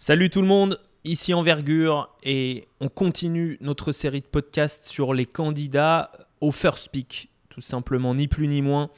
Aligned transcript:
Salut 0.00 0.30
tout 0.30 0.42
le 0.42 0.46
monde, 0.46 0.78
ici 1.02 1.34
Envergure 1.34 2.08
et 2.22 2.68
on 2.78 2.88
continue 2.88 3.58
notre 3.60 3.90
série 3.90 4.20
de 4.20 4.26
podcasts 4.26 4.86
sur 4.86 5.12
les 5.12 5.26
candidats 5.26 6.12
au 6.40 6.52
First 6.52 6.90
Pick, 6.92 7.30
tout 7.48 7.60
simplement, 7.60 8.14
ni 8.14 8.28
plus 8.28 8.46
ni 8.46 8.62
moins. 8.62 8.90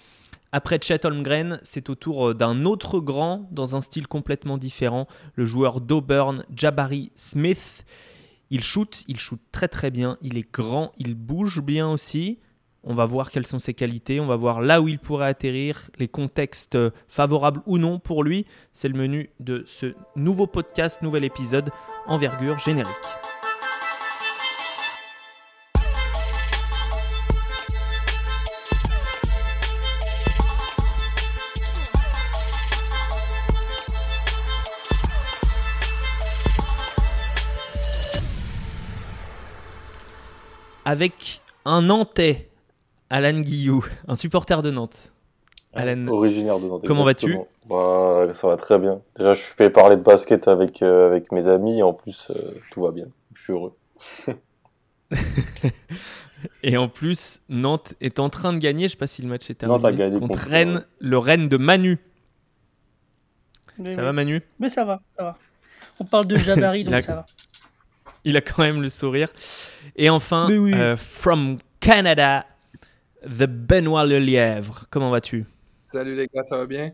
Après 0.52 0.78
Chet 0.78 1.06
Holmgren, 1.06 1.58
c'est 1.62 1.88
au 1.88 1.94
tour 1.94 2.34
d'un 2.34 2.66
autre 2.66 3.00
grand 3.00 3.48
dans 3.50 3.76
un 3.76 3.80
style 3.80 4.08
complètement 4.08 4.58
différent, 4.58 5.08
le 5.36 5.46
joueur 5.46 5.80
d'Auburn, 5.80 6.44
Jabari 6.54 7.12
Smith. 7.14 7.86
Il 8.50 8.62
shoot, 8.62 9.02
il 9.08 9.18
shoot 9.18 9.40
très 9.52 9.68
très 9.68 9.90
bien, 9.90 10.18
il 10.20 10.36
est 10.36 10.52
grand, 10.52 10.92
il 10.98 11.14
bouge 11.14 11.62
bien 11.62 11.88
aussi. 11.88 12.40
On 12.82 12.94
va 12.94 13.04
voir 13.04 13.30
quelles 13.30 13.46
sont 13.46 13.58
ses 13.58 13.74
qualités, 13.74 14.20
on 14.20 14.26
va 14.26 14.36
voir 14.36 14.62
là 14.62 14.80
où 14.80 14.88
il 14.88 14.98
pourrait 14.98 15.26
atterrir, 15.26 15.90
les 15.98 16.08
contextes 16.08 16.78
favorables 17.08 17.60
ou 17.66 17.76
non 17.76 17.98
pour 17.98 18.24
lui. 18.24 18.46
C'est 18.72 18.88
le 18.88 18.98
menu 18.98 19.28
de 19.38 19.64
ce 19.66 19.94
nouveau 20.16 20.46
podcast, 20.46 21.02
nouvel 21.02 21.24
épisode, 21.24 21.70
envergure 22.06 22.58
générique. 22.58 22.88
Avec 40.86 41.42
un 41.66 41.82
Nantais 41.82 42.49
Alan 43.10 43.40
Guillou, 43.40 43.84
un 44.06 44.14
supporter 44.14 44.62
de 44.62 44.70
Nantes. 44.70 45.12
Alan, 45.74 46.06
originaire 46.08 46.58
de 46.60 46.66
Nantes. 46.66 46.84
Comment 46.86 47.04
vas-tu 47.04 47.36
bah, 47.68 48.28
Ça 48.32 48.46
va 48.46 48.56
très 48.56 48.78
bien. 48.78 49.02
Déjà, 49.16 49.34
je 49.34 49.42
fais 49.42 49.68
parler 49.68 49.96
de 49.96 50.02
basket 50.02 50.46
avec, 50.46 50.80
euh, 50.82 51.08
avec 51.08 51.32
mes 51.32 51.48
amis 51.48 51.78
et 51.78 51.82
en 51.82 51.92
plus, 51.92 52.30
euh, 52.30 52.34
tout 52.72 52.82
va 52.82 52.92
bien. 52.92 53.06
Je 53.34 53.42
suis 53.42 53.52
heureux. 53.52 53.76
et 56.62 56.76
en 56.76 56.88
plus, 56.88 57.42
Nantes 57.48 57.94
est 58.00 58.20
en 58.20 58.30
train 58.30 58.52
de 58.52 58.58
gagner. 58.58 58.82
Je 58.82 58.84
ne 58.84 58.88
sais 58.90 58.96
pas 58.96 59.06
si 59.08 59.22
le 59.22 59.28
match 59.28 59.50
est 59.50 59.54
terminé. 59.54 59.76
Nantes 59.76 59.86
a 59.86 59.92
gagné 59.92 60.20
contre, 60.20 60.38
Rennes, 60.38 60.84
le 61.00 61.18
Rennes 61.18 61.48
de 61.48 61.56
Manu. 61.56 61.98
ça 63.90 64.02
va, 64.02 64.12
Manu? 64.12 64.40
Mais 64.60 64.68
ça 64.68 64.84
va, 64.84 65.00
ça 65.16 65.24
va. 65.24 65.38
On 65.98 66.04
parle 66.04 66.26
de 66.26 66.36
Jabari, 66.36 66.84
donc 66.84 67.00
ça 67.00 67.14
va. 67.14 67.26
Il 68.24 68.36
a 68.36 68.40
quand 68.40 68.62
même 68.62 68.82
le 68.82 68.88
sourire. 68.88 69.28
Et 69.96 70.10
enfin, 70.10 70.48
euh, 70.50 70.96
from 70.96 71.58
Canada, 71.80 72.44
The 73.24 73.46
Benoît 73.46 74.04
Lelièvre. 74.04 74.86
Comment 74.90 75.10
vas-tu? 75.10 75.44
Salut 75.92 76.14
les 76.14 76.26
gars, 76.26 76.42
ça 76.42 76.56
va 76.56 76.66
bien? 76.66 76.92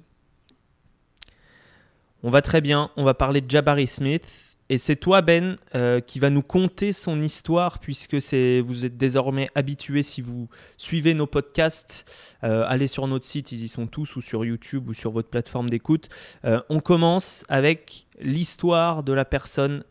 On 2.23 2.31
va 2.31 2.43
très 2.43 2.61
bien. 2.61 2.91
On 2.97 3.05
va 3.05 3.15
parler 3.15 3.41
de 3.41 3.51
Jabari 3.51 3.87
Smith. 3.87 4.57
Et 4.69 4.79
c'est 4.79 4.97
toi, 4.97 5.23
Ben, 5.23 5.57
euh, 5.77 6.01
qui 6.01 6.19
va 6.19 6.29
nous 6.29 6.43
conter 6.43 6.91
son 6.91 7.23
histoire, 7.23 7.79
puisque 7.79 8.21
c'est, 8.21 8.61
vous 8.61 8.85
êtes 8.85 8.97
désormais 8.97 9.47
habitué, 9.55 10.03
si 10.03 10.21
vous 10.21 10.49
suivez 10.77 11.15
nos 11.15 11.29
podcasts, 11.29 12.05
euh, 12.43 12.65
allez 12.67 12.89
sur 12.89 13.07
notre 13.07 13.25
site, 13.25 13.53
ils 13.53 13.63
y 13.63 13.69
sont 13.69 13.87
tous, 13.87 14.17
ou 14.17 14.21
sur 14.21 14.45
YouTube, 14.45 14.89
ou 14.89 14.95
sur 14.95 15.13
votre 15.13 15.29
plateforme 15.29 15.71
d'écoute. 15.71 16.09
Euh, 16.45 16.61
on 16.69 16.81
commence 16.81 17.45
avec 17.49 18.07
l'histoire 18.19 19.05
de 19.05 19.13
la 19.13 19.25
personne 19.25 19.85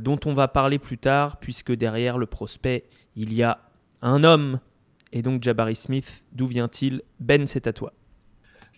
dont 0.00 0.18
on 0.24 0.34
va 0.34 0.48
parler 0.48 0.80
plus 0.80 0.98
tard, 0.98 1.36
puisque 1.36 1.70
derrière 1.70 2.18
le 2.18 2.26
prospect, 2.26 2.82
il 3.14 3.32
y 3.32 3.44
a 3.44 3.60
un 4.02 4.24
homme 4.24 4.58
et 5.12 5.22
donc 5.22 5.42
Jabari 5.42 5.76
Smith, 5.76 6.24
d'où 6.32 6.46
vient-il 6.46 7.02
Ben, 7.18 7.46
c'est 7.46 7.66
à 7.66 7.72
toi. 7.72 7.92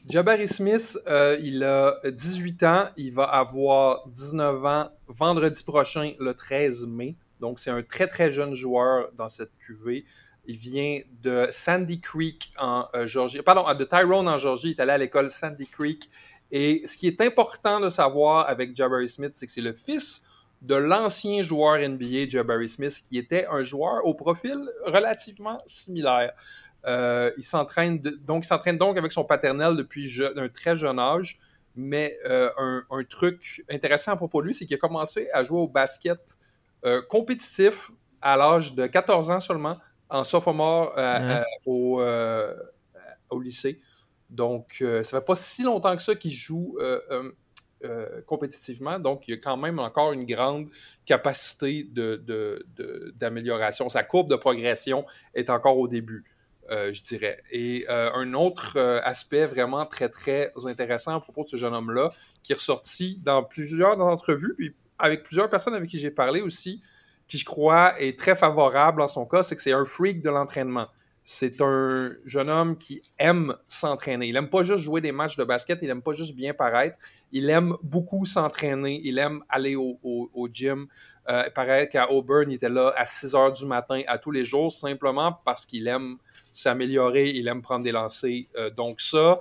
Jabari 0.09 0.49
Smith, 0.49 0.99
euh, 1.07 1.39
il 1.41 1.63
a 1.63 2.01
18 2.05 2.63
ans, 2.65 2.87
il 2.97 3.15
va 3.15 3.25
avoir 3.25 4.09
19 4.09 4.65
ans 4.65 4.91
vendredi 5.07 5.63
prochain, 5.63 6.13
le 6.19 6.35
13 6.35 6.87
mai. 6.87 7.17
Donc 7.41 7.61
c'est 7.61 7.71
un 7.71 7.83
très 7.83 8.09
très 8.09 8.31
jeune 8.31 8.55
joueur 8.55 9.11
dans 9.17 9.29
cette 9.29 9.53
QV. 9.59 10.05
Il 10.47 10.57
vient 10.57 11.01
de 11.23 11.47
Sandy 11.51 12.01
Creek 12.01 12.51
en 12.59 12.89
euh, 12.95 13.07
Georgie. 13.07 13.42
Pardon, 13.42 13.65
de 13.75 13.85
Tyrone 13.85 14.27
en 14.27 14.39
Georgie. 14.39 14.71
Il 14.71 14.73
est 14.73 14.81
allé 14.81 14.92
à 14.92 14.98
l'école 14.98 15.31
Sandy 15.31 15.69
Creek. 15.69 16.11
Et 16.51 16.83
ce 16.85 16.97
qui 16.97 17.07
est 17.07 17.21
important 17.21 17.79
de 17.79 17.89
savoir 17.89 18.48
avec 18.48 18.75
Jabari 18.75 19.09
Smith, 19.09 19.33
c'est 19.35 19.47
que 19.47 19.53
c'est 19.53 19.61
le 19.61 19.73
fils 19.73 20.25
de 20.62 20.77
l'ancien 20.77 21.42
joueur 21.42 21.78
NBA 21.78 22.28
Jabari 22.28 22.68
Smith, 22.68 23.02
qui 23.05 23.18
était 23.18 23.46
un 23.50 23.64
joueur 23.64 24.06
au 24.06 24.14
profil 24.14 24.56
relativement 24.86 25.61
similaire. 25.67 26.33
Euh, 26.86 27.33
il 27.36 27.42
s'entraîne 27.42 27.98
donc, 27.98 28.45
s'entraîne 28.45 28.78
donc 28.78 28.96
avec 28.96 29.11
son 29.11 29.24
paternel 29.24 29.77
depuis 29.77 30.23
un 30.36 30.48
très 30.48 30.77
jeune 30.77 30.98
âge. 30.98 31.39
Mais 31.74 32.18
euh, 32.27 32.50
un, 32.90 33.02
truc 33.05 33.64
intéressant 33.70 34.12
à 34.12 34.17
propos 34.17 34.42
de 34.42 34.48
lui, 34.48 34.55
c'est 34.55 34.67
qu'il 34.67 34.74
a 34.74 34.78
commencé 34.78 35.28
à 35.33 35.42
jouer 35.42 35.58
au 35.58 35.68
basket 35.68 36.36
euh, 36.84 37.00
compétitif 37.08 37.90
à 38.20 38.36
l'âge 38.36 38.74
de 38.74 38.86
14 38.86 39.30
ans 39.30 39.40
seulement, 39.40 39.79
en 40.11 40.23
sophomore 40.23 40.94
au, 41.64 42.02
au, 43.30 43.40
lycée. 43.40 43.80
Donc, 44.29 44.77
ça 44.79 45.02
fait 45.02 45.24
pas 45.24 45.34
si 45.34 45.62
longtemps 45.62 45.96
que 45.96 46.02
ça 46.02 46.14
qu'il 46.14 46.30
joue 46.30 46.77
euh, 47.85 48.20
compétitivement. 48.27 48.98
Donc, 48.98 49.27
il 49.27 49.33
y 49.33 49.35
a 49.35 49.41
quand 49.41 49.57
même 49.57 49.79
encore 49.79 50.13
une 50.13 50.25
grande 50.25 50.69
capacité 51.05 51.89
d'amélioration. 53.15 53.89
Sa 53.89 54.05
courbe 54.05 54.29
de 54.29 54.37
progression 54.37 55.05
est 55.35 55.51
encore 55.51 55.79
au 55.79 55.89
début, 55.89 56.25
euh, 56.71 56.92
je 56.92 57.03
dirais. 57.03 57.42
Et 57.51 57.85
euh, 57.89 58.13
un 58.15 58.35
autre 58.35 58.79
aspect 59.05 59.47
vraiment 59.47 59.85
très, 59.87 60.09
très 60.09 60.53
intéressant 60.65 61.17
à 61.17 61.21
propos 61.21 61.42
de 61.45 61.48
ce 61.48 61.57
jeune 61.57 61.75
homme-là, 61.75 62.11
qui 62.42 62.53
est 62.53 62.57
ressorti 62.57 63.19
dans 63.23 63.42
plusieurs 63.42 64.01
entrevues, 64.01 64.55
puis 64.57 64.75
avec 64.98 65.25
plusieurs 65.25 65.51
personnes 65.51 65.75
avec 65.75 65.91
qui 65.91 65.98
j'ai 65.98 66.11
parlé 66.11 66.41
aussi, 66.41 66.81
qui 67.27 67.39
je 67.39 67.45
crois 67.45 68.01
est 68.01 68.19
très 68.19 68.37
favorable 68.37 69.03
en 69.03 69.07
son 69.07 69.27
cas, 69.27 69.42
c'est 69.42 69.57
que 69.57 69.63
c'est 69.63 69.73
un 69.73 69.85
freak 69.85 70.23
de 70.23 70.31
l'entraînement. 70.31 70.87
C'est 71.25 71.61
un 71.61 72.17
jeune 72.25 72.51
homme 72.51 72.77
qui 72.77 73.01
aime 73.19 73.55
s'entraîner. 73.69 74.27
Il 74.27 74.35
n'aime 74.35 74.51
pas 74.51 74.65
juste 74.65 74.83
jouer 74.83 75.01
des 75.01 75.13
matchs 75.13 75.37
de 75.37 75.45
basket, 75.45 75.79
il 75.81 75.87
n'aime 75.87 76.03
pas 76.03 76.13
juste 76.13 76.35
bien 76.35 76.53
paraître. 76.53 76.99
Il 77.31 77.49
aime 77.49 77.77
beaucoup 77.83 78.25
s'entraîner, 78.27 79.01
il 79.05 79.19
aime 79.19 79.43
aller 79.49 79.77
au, 79.77 80.49
gym. 80.53 80.89
Euh, 81.29 81.45
il 81.47 81.53
paraît 81.53 81.89
qu'à 81.89 82.11
Auburn, 82.11 82.51
il 82.51 82.55
était 82.55 82.69
là 82.69 82.93
à 82.97 83.07
6 83.07 83.37
heures 83.37 83.53
du 83.53 83.65
matin 83.67 84.03
à 84.09 84.19
tous 84.19 84.33
les 84.33 84.45
jours, 84.45 84.73
simplement 84.73 85.39
parce 85.45 85.65
qu'il 85.65 85.87
aime 85.87 86.17
s'améliorer, 86.51 87.31
il 87.31 87.47
aime 87.47 87.63
prendre 87.63 87.85
des 87.85 87.93
lancers. 87.93 88.47
Euh, 88.57 88.71
donc 88.71 89.01
ça, 89.01 89.39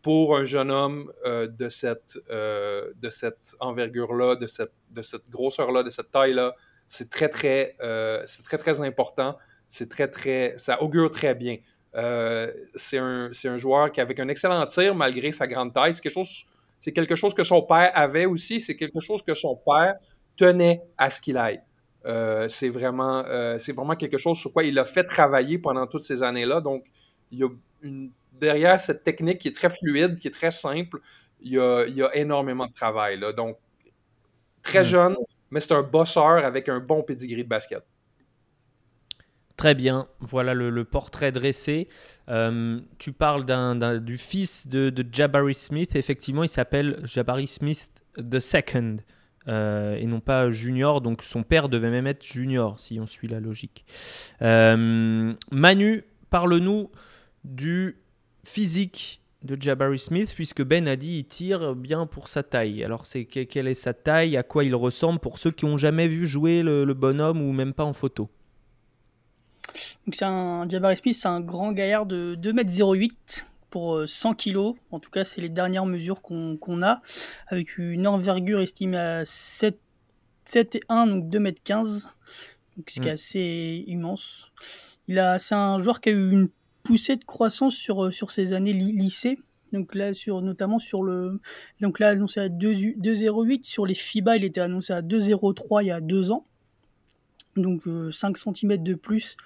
pour 0.00 0.36
un 0.36 0.44
jeune 0.44 0.70
homme 0.70 1.12
euh, 1.26 1.48
de 1.48 1.68
cette, 1.68 2.16
de 2.28 3.10
cette 3.10 3.56
envergure-là, 3.58 4.36
de 4.36 4.46
cette, 4.46 4.72
de 4.90 5.02
cette 5.02 5.28
grosseur-là, 5.30 5.82
de 5.82 5.90
cette 5.90 6.12
taille-là, 6.12 6.54
c'est 6.86 7.10
très, 7.10 7.28
très, 7.28 7.76
c'est 8.24 8.44
très, 8.44 8.56
très 8.56 8.80
important 8.80 9.36
c'est 9.68 9.88
très, 9.88 10.08
très. 10.08 10.54
Ça 10.56 10.82
augure 10.82 11.10
très 11.10 11.34
bien. 11.34 11.58
Euh, 11.94 12.52
c'est 12.74 12.98
un, 12.98 13.30
un, 13.44 13.56
joueur 13.56 13.90
qui, 13.92 14.00
avec 14.00 14.20
un 14.20 14.28
excellent 14.28 14.66
tir, 14.66 14.94
malgré 14.94 15.32
sa 15.32 15.46
grande 15.46 15.72
taille, 15.72 15.94
c'est 15.94 16.02
quelque 16.02 16.14
chose, 16.14 16.44
c'est 16.78 16.92
quelque 16.92 17.14
chose 17.14 17.34
que 17.34 17.44
son 17.44 17.62
père 17.62 17.90
avait 17.94 18.26
aussi, 18.26 18.60
c'est 18.60 18.76
quelque 18.76 19.00
chose 19.00 19.22
que 19.22 19.34
son 19.34 19.56
père 19.56 19.96
tenait 20.36 20.82
à 20.96 21.10
ce 21.10 21.20
qu'il 21.20 21.36
aille. 21.36 21.60
Euh, 22.06 22.46
c'est 22.48 22.68
vraiment, 22.68 23.24
euh, 23.26 23.58
c'est 23.58 23.72
vraiment 23.72 23.96
quelque 23.96 24.18
chose 24.18 24.38
sur 24.38 24.52
quoi 24.52 24.62
il 24.62 24.78
a 24.78 24.84
fait 24.84 25.04
travailler 25.04 25.58
pendant 25.58 25.86
toutes 25.86 26.02
ces 26.02 26.22
années-là. 26.22 26.60
Donc, 26.60 26.84
il 27.30 27.38
y 27.40 27.42
a 27.42 27.48
une, 27.82 28.12
derrière 28.32 28.78
cette 28.78 29.02
technique 29.02 29.38
qui 29.38 29.48
est 29.48 29.54
très 29.54 29.70
fluide, 29.70 30.18
qui 30.18 30.28
est 30.28 30.32
très 30.32 30.50
simple, 30.50 31.00
il 31.40 31.52
y 31.52 31.58
a, 31.58 31.84
il 31.86 31.94
y 31.94 32.02
a 32.02 32.14
énormément 32.14 32.66
de 32.66 32.72
travail. 32.72 33.18
Là. 33.18 33.32
Donc, 33.32 33.56
très 34.62 34.82
mm. 34.82 34.86
jeune, 34.86 35.16
mais 35.50 35.60
c'est 35.60 35.72
un 35.72 35.82
bosseur 35.82 36.44
avec 36.44 36.68
un 36.68 36.78
bon 36.78 37.02
pedigree 37.02 37.42
de 37.42 37.48
basket. 37.48 37.82
Très 39.58 39.74
bien, 39.74 40.06
voilà 40.20 40.54
le, 40.54 40.84
portrait 40.84 41.32
dressé. 41.32 41.88
Euh, 42.28 42.78
tu 42.98 43.10
parles 43.10 43.44
du 44.00 44.16
fils 44.16 44.68
de, 44.68 44.94
Jabari 45.10 45.56
Smith. 45.56 45.96
Effectivement, 45.96 46.44
il 46.44 46.48
s'appelle 46.48 47.00
Jabari 47.02 47.48
Smith 47.48 47.90
II 48.18 48.98
euh, 49.48 49.96
et 49.96 50.06
non 50.06 50.20
pas 50.20 50.48
Junior. 50.50 51.00
Donc 51.00 51.24
son 51.24 51.42
père 51.42 51.68
devait 51.68 51.90
même 51.90 52.06
être 52.06 52.24
Junior, 52.24 52.78
si 52.78 53.00
on 53.00 53.06
suit 53.06 53.26
la 53.26 53.40
logique. 53.40 53.84
Euh, 54.42 55.34
Manu, 55.50 56.04
parle-nous 56.30 56.92
du 57.42 57.96
physique 58.44 59.22
de 59.42 59.60
Jabari 59.60 59.98
Smith, 59.98 60.34
puisque 60.36 60.62
Ben 60.62 60.86
a 60.86 60.94
dit 60.94 61.18
il 61.18 61.24
tire 61.24 61.74
bien 61.74 62.06
pour 62.06 62.28
sa 62.28 62.44
taille. 62.44 62.84
Alors, 62.84 63.08
c'est 63.08 63.24
quelle 63.24 63.66
est 63.66 63.74
sa 63.74 63.92
taille, 63.92 64.36
à 64.36 64.44
quoi 64.44 64.62
il 64.62 64.76
ressemble? 64.76 65.18
Pour 65.18 65.36
ceux 65.40 65.50
qui 65.50 65.66
n'ont 65.66 65.78
jamais 65.78 66.06
vu 66.06 66.28
jouer 66.28 66.62
le 66.62 66.94
bonhomme 66.94 67.42
ou 67.42 67.52
même 67.52 67.72
pas 67.72 67.84
en 67.84 67.92
photo 67.92 68.30
c'est 70.14 70.24
un 70.24 70.68
Jabari 70.68 70.96
Smith, 70.96 71.16
c'est 71.18 71.28
un 71.28 71.40
grand 71.40 71.72
gaillard 71.72 72.06
de 72.06 72.36
2m08 72.40 73.46
pour 73.70 74.08
100 74.08 74.30
euh, 74.30 74.34
kg. 74.34 74.78
En 74.90 75.00
tout 75.00 75.10
cas, 75.10 75.24
c'est 75.24 75.40
les 75.40 75.48
dernières 75.48 75.86
mesures 75.86 76.22
qu'on 76.22 76.82
a, 76.82 77.00
avec 77.48 77.78
une 77.78 78.06
envergure 78.06 78.60
estimée 78.60 78.98
à 78.98 79.24
7, 79.24 79.78
7 80.44 80.74
et 80.76 80.80
1, 80.88 81.06
donc 81.06 81.24
2m15, 81.24 82.06
donc 82.76 82.90
ce 82.90 83.00
qui 83.00 83.08
est 83.08 83.12
assez 83.12 83.84
immense. 83.86 84.52
Il 85.08 85.18
a, 85.18 85.38
c'est 85.38 85.54
un 85.54 85.78
joueur 85.78 86.00
qui 86.00 86.10
a 86.10 86.12
eu 86.12 86.30
une 86.30 86.48
poussée 86.82 87.16
de 87.16 87.24
croissance 87.24 87.74
sur, 87.74 88.04
euh, 88.04 88.10
sur 88.10 88.30
ses 88.30 88.52
années 88.52 88.72
lycée. 88.72 89.38
Donc 89.72 89.94
là, 89.94 90.14
sur, 90.14 90.40
notamment 90.40 90.78
sur 90.78 91.02
le. 91.02 91.40
Donc 91.80 91.98
là, 91.98 92.08
annoncé 92.08 92.40
à 92.40 92.48
2,08. 92.48 93.64
Sur 93.64 93.84
les 93.84 93.92
FIBA, 93.92 94.38
il 94.38 94.44
était 94.44 94.62
annoncé 94.62 94.94
à 94.94 95.02
2,03 95.02 95.82
il 95.82 95.88
y 95.88 95.90
a 95.90 96.00
deux 96.00 96.30
ans. 96.30 96.46
Donc 97.56 97.82
5 98.10 98.38
cm 98.38 98.82
de 98.82 98.94
plus. 98.94 99.36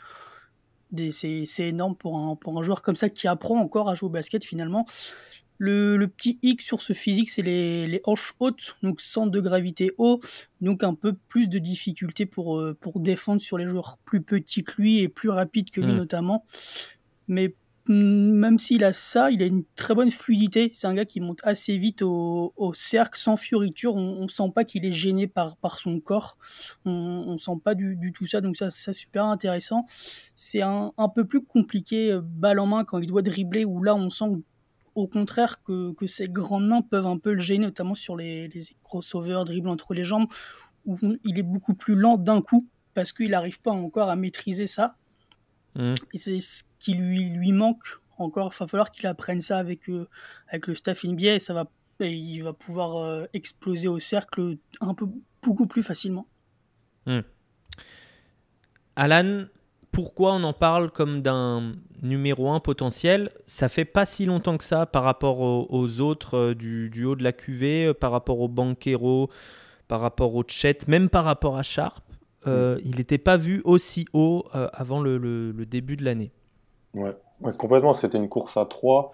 C'est 1.10 1.68
énorme 1.68 1.96
pour 1.96 2.18
un, 2.18 2.36
pour 2.36 2.58
un 2.58 2.62
joueur 2.62 2.82
comme 2.82 2.96
ça 2.96 3.08
qui 3.08 3.28
apprend 3.28 3.58
encore 3.58 3.88
à 3.88 3.94
jouer 3.94 4.08
au 4.08 4.10
basket 4.10 4.44
finalement. 4.44 4.86
Le, 5.58 6.06
petit 6.06 6.40
hic 6.42 6.60
sur 6.60 6.82
ce 6.82 6.92
physique, 6.92 7.30
c'est 7.30 7.42
les, 7.42 8.00
hanches 8.04 8.34
hautes, 8.40 8.76
donc 8.82 9.00
centre 9.00 9.30
de 9.30 9.40
gravité 9.40 9.92
haut, 9.96 10.18
donc 10.60 10.82
un 10.82 10.94
peu 10.94 11.12
plus 11.28 11.48
de 11.48 11.60
difficulté 11.60 12.26
pour, 12.26 12.58
euh, 12.58 12.76
pour 12.80 12.98
défendre 12.98 13.40
sur 13.40 13.58
les 13.58 13.68
joueurs 13.68 13.98
plus 14.04 14.22
petits 14.22 14.64
que 14.64 14.72
lui 14.82 14.98
et 14.98 15.08
plus 15.08 15.28
rapides 15.28 15.70
que 15.70 15.80
lui 15.80 15.92
hmm. 15.92 15.96
notamment. 15.96 16.44
Mais 17.28 17.54
même 17.88 18.58
s'il 18.58 18.84
a 18.84 18.92
ça, 18.92 19.30
il 19.30 19.42
a 19.42 19.46
une 19.46 19.64
très 19.74 19.94
bonne 19.94 20.10
fluidité. 20.10 20.70
C'est 20.74 20.86
un 20.86 20.94
gars 20.94 21.04
qui 21.04 21.20
monte 21.20 21.40
assez 21.42 21.76
vite 21.76 22.02
au, 22.02 22.72
cercle 22.74 23.18
sans 23.18 23.36
fioriture. 23.36 23.96
On, 23.96 24.22
ne 24.22 24.28
sent 24.28 24.50
pas 24.54 24.64
qu'il 24.64 24.84
est 24.84 24.92
gêné 24.92 25.26
par, 25.26 25.56
son 25.78 25.98
corps. 26.00 26.38
On, 26.84 27.32
ne 27.32 27.38
sent 27.38 27.60
pas 27.62 27.74
du, 27.74 28.12
tout 28.14 28.26
ça. 28.26 28.40
Donc 28.40 28.56
ça, 28.56 28.70
c'est 28.70 28.92
super 28.92 29.24
intéressant. 29.24 29.84
C'est 30.36 30.62
un, 30.62 30.92
peu 31.14 31.24
plus 31.24 31.42
compliqué 31.42 32.12
euh, 32.12 32.20
balle 32.22 32.58
en 32.58 32.66
main 32.66 32.84
quand 32.84 32.98
il 32.98 33.06
doit 33.06 33.22
dribbler 33.22 33.64
où 33.64 33.82
là 33.82 33.94
on 33.94 34.08
sent 34.08 34.24
au 34.94 35.06
contraire 35.06 35.62
que, 35.62 35.92
que, 35.92 36.06
ses 36.06 36.28
grandes 36.28 36.66
mains 36.66 36.82
peuvent 36.82 37.06
un 37.06 37.18
peu 37.18 37.32
le 37.32 37.40
gêner, 37.40 37.66
notamment 37.66 37.94
sur 37.94 38.16
les, 38.16 38.48
les 38.48 38.62
crossovers, 38.82 39.44
dribbles 39.44 39.68
entre 39.68 39.94
les 39.94 40.04
jambes, 40.04 40.26
où 40.86 40.98
il 41.24 41.38
est 41.38 41.44
beaucoup 41.44 41.74
plus 41.74 41.94
lent 41.94 42.16
d'un 42.16 42.42
coup 42.42 42.68
parce 42.94 43.12
qu'il 43.12 43.30
n'arrive 43.30 43.60
pas 43.60 43.70
encore 43.70 44.10
à 44.10 44.16
maîtriser 44.16 44.66
ça. 44.66 44.96
Mmh. 45.76 45.94
Et 46.12 46.18
c'est 46.18 46.40
ce 46.40 46.64
qui 46.78 46.94
lui, 46.94 47.30
lui 47.30 47.52
manque 47.52 47.84
encore. 48.18 48.52
Il 48.54 48.58
va 48.58 48.66
falloir 48.66 48.90
qu'il 48.90 49.06
apprenne 49.06 49.40
ça 49.40 49.58
avec, 49.58 49.88
euh, 49.88 50.08
avec 50.48 50.66
le 50.66 50.74
staff 50.74 51.04
NBA 51.04 51.34
et, 51.34 51.38
ça 51.38 51.54
va, 51.54 51.70
il 52.00 52.40
va 52.42 52.52
pouvoir 52.52 52.96
euh, 52.96 53.26
exploser 53.32 53.88
au 53.88 53.98
cercle 53.98 54.56
un 54.80 54.94
peu 54.94 55.06
beaucoup 55.42 55.66
plus 55.66 55.82
facilement. 55.82 56.26
Mmh. 57.06 57.20
Alan, 58.96 59.46
pourquoi 59.92 60.32
on 60.32 60.42
en 60.42 60.54
parle 60.54 60.90
comme 60.90 61.20
d'un 61.20 61.74
numéro 62.00 62.50
1 62.50 62.60
potentiel? 62.60 63.30
Ça 63.46 63.68
fait 63.68 63.84
pas 63.84 64.06
si 64.06 64.24
longtemps 64.24 64.56
que 64.56 64.64
ça 64.64 64.86
par 64.86 65.04
rapport 65.04 65.40
aux, 65.40 66.00
autres 66.00 66.38
euh, 66.38 66.54
du, 66.54 67.04
haut 67.04 67.14
de 67.14 67.22
la 67.22 67.32
QV, 67.32 67.88
euh, 67.88 67.94
par 67.94 68.10
rapport 68.10 68.40
au 68.40 68.48
Banquero, 68.48 69.30
par 69.88 70.00
rapport 70.00 70.34
au 70.34 70.44
Chet, 70.46 70.78
même 70.88 71.10
par 71.10 71.24
rapport 71.24 71.58
à 71.58 71.62
Sharp. 71.62 72.01
Euh. 72.46 72.78
Il 72.84 72.96
n'était 72.96 73.18
pas 73.18 73.36
vu 73.36 73.62
aussi 73.64 74.06
haut 74.12 74.44
avant 74.52 75.00
le, 75.00 75.52
début 75.66 75.96
de 75.96 76.04
l'année. 76.04 76.32
Ouais. 76.94 77.14
complètement. 77.58 77.94
C'était 77.94 78.18
une 78.18 78.28
course 78.28 78.56
à 78.56 78.66
3. 78.66 79.12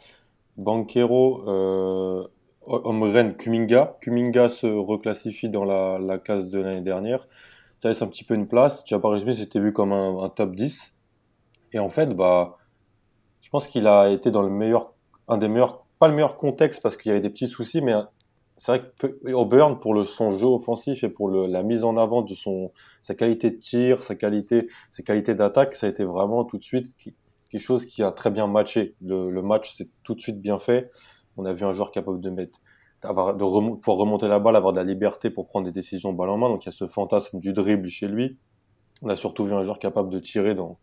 Banquero, 0.56 1.48
euh, 1.48 2.26
Omren, 2.66 3.36
Kuminga. 3.36 3.96
Kuminga 4.00 4.48
se 4.48 4.66
reclassifie 4.66 5.48
dans 5.48 5.64
la, 5.64 5.98
la 5.98 6.18
classe 6.18 6.48
de 6.48 6.58
l'année 6.58 6.80
dernière 6.80 7.28
ça 7.78 7.88
laisse 7.88 8.02
un 8.02 8.08
petit 8.08 8.24
peu 8.24 8.34
une 8.34 8.48
place. 8.48 8.84
Jabari 8.86 9.20
Smith 9.20 9.56
vu 9.56 9.72
comme 9.72 9.92
un, 9.92 10.28
top 10.28 10.54
10. 10.54 10.94
Et 11.72 11.78
en 11.78 11.88
fait, 11.88 12.14
bah, 12.14 12.58
je 13.40 13.48
pense 13.50 13.66
qu'il 13.68 13.86
a 13.86 14.10
été 14.10 14.30
dans 14.30 14.42
le 14.42 14.50
meilleur, 14.50 14.92
un 15.28 15.38
des 15.38 15.48
meilleurs, 15.48 15.84
pas 15.98 16.08
le 16.08 16.14
meilleur 16.14 16.36
contexte 16.36 16.82
parce 16.82 16.96
qu'il 16.96 17.10
y 17.10 17.12
avait 17.12 17.22
des 17.22 17.30
petits 17.30 17.48
soucis, 17.48 17.80
mais 17.80 17.94
c'est 18.58 18.72
vrai 18.72 18.92
que 18.98 19.32
Auburn, 19.32 19.78
pour 19.78 20.04
son 20.04 20.36
jeu 20.36 20.46
offensif 20.46 21.04
et 21.04 21.08
pour 21.08 21.30
la 21.30 21.62
mise 21.62 21.84
en 21.84 21.96
avant 21.96 22.22
de 22.22 22.34
sa 23.02 23.14
qualité 23.14 23.50
de 23.50 23.56
tir, 23.56 24.02
sa 24.02 24.16
qualité, 24.16 24.68
ses 24.90 25.04
qualités 25.04 25.34
d'attaque, 25.34 25.76
ça 25.76 25.86
a 25.86 25.90
été 25.90 26.04
vraiment 26.04 26.44
tout 26.44 26.58
de 26.58 26.64
suite 26.64 26.94
quelque 27.50 27.62
chose 27.62 27.86
qui 27.86 28.02
a 28.02 28.10
très 28.10 28.30
bien 28.30 28.48
matché. 28.48 28.96
Le, 29.00 29.40
match 29.42 29.76
s'est 29.76 29.88
tout 30.02 30.14
de 30.14 30.20
suite 30.20 30.40
bien 30.40 30.58
fait. 30.58 30.90
On 31.36 31.44
a 31.44 31.52
vu 31.52 31.64
un 31.64 31.72
joueur 31.72 31.92
capable 31.92 32.20
de 32.20 32.30
mettre 32.30 32.58
de 33.04 33.74
pouvoir 33.76 33.96
remonter 33.96 34.26
la 34.26 34.40
balle, 34.40 34.56
avoir 34.56 34.72
de 34.72 34.78
la 34.78 34.84
liberté 34.84 35.30
pour 35.30 35.46
prendre 35.46 35.64
des 35.64 35.72
décisions 35.72 36.12
balle 36.12 36.30
en 36.30 36.36
main. 36.36 36.48
Donc 36.48 36.64
il 36.64 36.66
y 36.66 36.70
a 36.70 36.72
ce 36.72 36.88
fantasme 36.88 37.38
du 37.38 37.52
dribble 37.52 37.88
chez 37.88 38.08
lui. 38.08 38.38
On 39.02 39.08
a 39.08 39.14
surtout 39.14 39.44
vu 39.44 39.54
un 39.54 39.62
joueur 39.62 39.78
capable 39.78 40.10
de 40.10 40.18
tirer 40.18 40.56
dans 40.56 40.78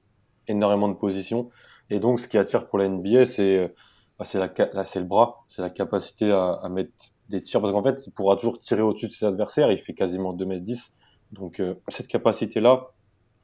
énormément 0.48 0.88
de 0.88 0.94
positions. 0.94 1.50
Et 1.90 2.00
donc 2.00 2.22
ce 2.22 2.30
qui 2.30 2.38
attire 2.38 2.68
pour 2.68 2.80
la 2.80 2.88
NBA, 2.88 3.26
c'est 3.26 3.74
bah, 4.18 4.24
c'est 4.24 4.40
le 4.40 5.04
bras, 5.06 5.44
c'est 5.50 5.62
la 5.62 5.70
capacité 5.70 6.32
à, 6.32 6.70
mettre 6.70 6.94
des 7.30 7.42
tirs. 7.42 7.62
Parce 7.62 7.74
qu'en 7.74 7.84
fait, 7.84 8.04
il 8.08 8.12
pourra 8.12 8.36
toujours 8.36 8.60
tirer 8.60 8.82
au-dessus 8.82 9.08
de 9.08 9.12
ses 9.12 9.26
adversaires. 9.26 9.72
Il 9.72 9.78
fait 9.78 9.94
quasiment 9.94 10.34
2m10. 10.36 10.92
Donc 11.32 11.60
euh, 11.60 11.76
cette 11.90 12.08
capacité-là, 12.08 12.92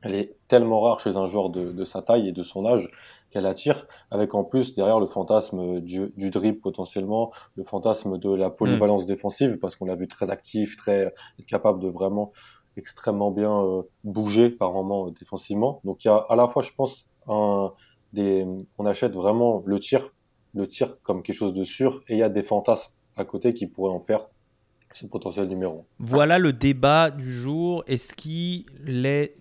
elle 0.03 0.15
est 0.15 0.35
tellement 0.47 0.81
rare 0.81 0.99
chez 0.99 1.15
un 1.17 1.27
joueur 1.27 1.49
de, 1.49 1.71
de 1.71 1.83
sa 1.83 2.01
taille 2.01 2.27
et 2.27 2.31
de 2.31 2.43
son 2.43 2.65
âge 2.65 2.89
qu'elle 3.29 3.45
attire, 3.45 3.87
avec 4.09 4.35
en 4.35 4.43
plus 4.43 4.75
derrière 4.75 4.99
le 4.99 5.07
fantasme 5.07 5.79
du, 5.79 6.11
du 6.17 6.29
dribble 6.31 6.59
potentiellement, 6.59 7.31
le 7.55 7.63
fantasme 7.63 8.17
de 8.17 8.29
la 8.29 8.49
polyvalence 8.49 9.03
mm. 9.03 9.07
défensive, 9.07 9.57
parce 9.59 9.75
qu'on 9.75 9.85
l'a 9.85 9.95
vu 9.95 10.07
très 10.07 10.29
actif, 10.31 10.75
très 10.75 11.13
capable 11.47 11.79
de 11.79 11.87
vraiment 11.87 12.33
extrêmement 12.77 13.31
bien 13.31 13.63
euh, 13.63 13.83
bouger 14.03 14.49
par 14.49 14.73
moment 14.73 15.07
euh, 15.07 15.11
défensivement. 15.11 15.81
Donc 15.85 16.03
il 16.03 16.07
y 16.07 16.11
a 16.11 16.17
à 16.17 16.35
la 16.35 16.47
fois, 16.47 16.61
je 16.61 16.71
pense, 16.73 17.05
un, 17.27 17.71
des, 18.13 18.45
on 18.77 18.85
achète 18.85 19.15
vraiment 19.15 19.61
le 19.65 19.79
tir, 19.79 20.13
le 20.53 20.67
tir 20.67 20.97
comme 21.03 21.23
quelque 21.23 21.35
chose 21.35 21.53
de 21.53 21.63
sûr, 21.63 22.01
et 22.07 22.15
il 22.15 22.19
y 22.19 22.23
a 22.23 22.29
des 22.29 22.43
fantasmes 22.43 22.93
à 23.17 23.25
côté 23.25 23.53
qui 23.53 23.67
pourraient 23.67 23.93
en 23.93 23.99
faire 23.99 24.27
ce 24.93 25.05
potentiel 25.05 25.47
numéro. 25.47 25.85
Voilà 25.99 26.39
le 26.39 26.53
débat 26.53 27.11
du 27.11 27.31
jour. 27.31 27.83
Est-ce 27.87 28.13
qu'il 28.13 28.65
est 29.05 29.35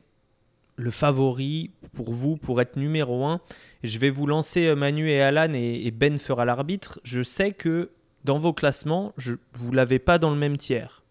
le 0.76 0.90
favori 0.90 1.70
pour 1.92 2.12
vous 2.12 2.36
pour 2.36 2.60
être 2.60 2.76
numéro 2.76 3.24
1 3.24 3.40
Je 3.82 3.98
vais 3.98 4.10
vous 4.10 4.26
lancer 4.26 4.66
euh, 4.66 4.76
Manu 4.76 5.10
et 5.10 5.20
Alan 5.20 5.52
et, 5.52 5.90
Ben 5.90 6.18
fera 6.18 6.44
l'arbitre. 6.44 7.00
Je 7.04 7.22
sais 7.22 7.52
que 7.52 7.90
dans 8.24 8.38
vos 8.38 8.52
classements, 8.52 9.12
je, 9.16 9.34
vous 9.54 9.70
ne 9.70 9.76
l'avez 9.76 9.98
pas 9.98 10.18
dans 10.18 10.30
le 10.30 10.36
même 10.36 10.56
tiers. 10.56 11.02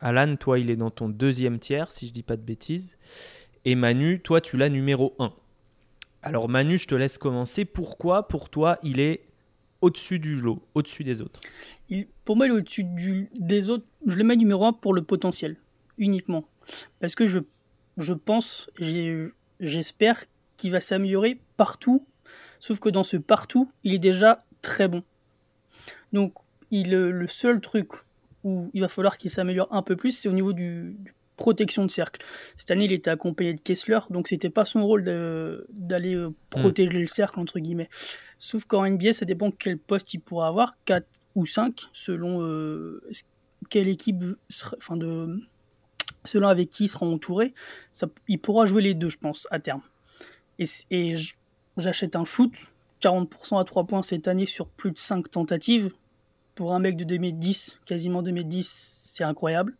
Alan, 0.00 0.36
toi, 0.36 0.58
il 0.58 0.70
est 0.70 0.76
dans 0.76 0.90
ton 0.90 1.08
deuxième 1.08 1.58
tiers, 1.58 1.92
si 1.92 2.08
je 2.08 2.12
dis 2.12 2.22
pas 2.22 2.36
de 2.36 2.42
bêtises. 2.42 2.98
Et 3.64 3.74
Manu, 3.74 4.20
toi, 4.20 4.40
tu 4.40 4.56
l'as 4.56 4.68
numéro 4.68 5.14
1. 5.18 5.32
Alors 6.22 6.48
Manu, 6.48 6.78
je 6.78 6.86
te 6.86 6.94
laisse 6.94 7.18
commencer. 7.18 7.64
Pourquoi, 7.64 8.28
pour 8.28 8.48
toi, 8.48 8.78
il 8.82 9.00
est 9.00 9.20
au-dessus 9.82 10.18
du 10.18 10.36
lot, 10.36 10.62
au-dessus 10.74 11.04
des 11.04 11.20
autres 11.20 11.40
Pour 12.24 12.36
moi, 12.36 12.46
il 12.46 12.50
est 12.50 12.56
au-dessus 12.56 13.28
des 13.34 13.68
autres. 13.68 13.84
Je 14.06 14.16
le 14.16 14.24
mets 14.24 14.36
numéro 14.36 14.64
1 14.64 14.72
pour 14.72 14.94
le 14.94 15.02
potentiel, 15.02 15.56
uniquement. 15.98 16.44
Parce 17.00 17.14
que 17.14 17.26
je 17.26 17.40
je 17.98 18.12
pense, 18.12 18.70
j'espère 19.60 20.24
qu'il 20.56 20.70
va 20.72 20.80
s'améliorer 20.80 21.40
partout, 21.56 22.06
sauf 22.58 22.78
que 22.78 22.88
dans 22.88 23.04
ce 23.04 23.16
partout, 23.16 23.70
il 23.84 23.94
est 23.94 23.98
déjà 23.98 24.38
très 24.60 24.88
bon. 24.88 25.02
Donc, 26.12 26.34
il, 26.70 26.90
le 26.90 27.26
seul 27.26 27.60
truc 27.60 27.90
où 28.44 28.70
il 28.72 28.80
va 28.80 28.88
falloir 28.88 29.18
qu'il 29.18 29.30
s'améliore 29.30 29.68
un 29.70 29.82
peu 29.82 29.96
plus, 29.96 30.12
c'est 30.12 30.28
au 30.28 30.32
niveau 30.32 30.52
du, 30.52 30.96
protection 31.36 31.84
de 31.84 31.90
cercle. 31.90 32.24
Cette 32.56 32.70
année, 32.70 32.84
il 32.84 32.92
était 32.92 33.10
accompagné 33.10 33.54
de 33.54 33.60
Kessler, 33.60 33.98
donc 34.10 34.28
c'était 34.28 34.50
pas 34.50 34.64
son 34.64 34.84
rôle 34.84 35.04
d'aller 35.70 36.14
euh, 36.14 36.30
protéger 36.50 36.98
le 36.98 37.06
cercle, 37.06 37.40
entre 37.40 37.58
guillemets. 37.58 37.88
Sauf 38.38 38.64
qu'en 38.64 38.88
NBA, 38.88 39.12
ça 39.12 39.24
dépend 39.24 39.50
quel 39.50 39.78
poste 39.78 40.14
il 40.14 40.20
pourra 40.20 40.48
avoir, 40.48 40.76
4 40.84 41.06
ou 41.34 41.46
5, 41.46 41.80
selon 41.92 42.42
euh, 42.42 43.02
quelle 43.70 43.88
équipe, 43.88 44.18
de 44.18 44.38
selon 46.24 46.48
avec 46.48 46.70
qui 46.70 46.84
il 46.84 46.88
sera 46.88 47.06
entouré, 47.06 47.54
ça, 47.90 48.08
il 48.28 48.38
pourra 48.38 48.66
jouer 48.66 48.82
les 48.82 48.94
deux, 48.94 49.10
je 49.10 49.18
pense, 49.18 49.46
à 49.50 49.58
terme. 49.58 49.82
Et, 50.90 51.16
j'achète 51.76 52.16
un 52.16 52.24
shoot, 52.24 52.52
40% 53.00 53.60
à 53.60 53.64
3 53.64 53.84
points 53.84 54.02
cette 54.02 54.28
année 54.28 54.46
sur 54.46 54.68
plus 54.68 54.92
de 54.92 54.98
5 54.98 55.30
tentatives. 55.30 55.90
Pour 56.54 56.74
un 56.74 56.78
mec 56.78 56.96
de 56.96 57.04
2010, 57.04 57.80
quasiment 57.86 58.22
2010, 58.22 59.10
c'est 59.12 59.24
incroyable. 59.24 59.76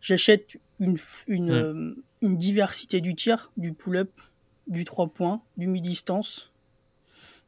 J'achète 0.00 0.58
une, 0.82 0.96
une, 1.26 1.50
euh, 1.50 1.94
une, 2.20 2.36
diversité 2.36 3.00
du 3.00 3.14
tir, 3.14 3.52
du 3.56 3.72
pull-up, 3.72 4.10
du 4.66 4.84
3 4.84 5.08
points, 5.08 5.42
du 5.56 5.66
mi-distance, 5.66 6.52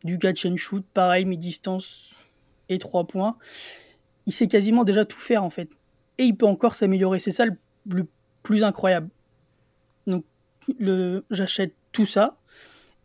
du 0.05 0.19
catch 0.19 0.47
and 0.47 0.57
shoot, 0.57 0.85
pareil, 0.95 1.25
mi-distance 1.25 2.15
et 2.69 2.79
3 2.79 3.07
points. 3.07 3.37
Il 4.27 4.33
sait 4.33 4.49
quasiment 4.49 4.85
déjà 4.85 5.05
tout 5.05 5.19
faire 5.19 5.45
en 5.45 5.51
fait. 5.51 5.69
Et 6.19 6.25
il 6.25 6.37
peut 6.37 6.47
encore 6.47 6.75
s'améliorer. 6.75 7.19
C'est 7.19 7.31
ça 7.31 7.45
le 7.45 7.57
le 7.87 8.07
plus 8.43 8.63
incroyable. 8.63 9.09
Donc, 10.07 10.25
j'achète 11.31 11.75
tout 11.93 12.07
ça 12.07 12.37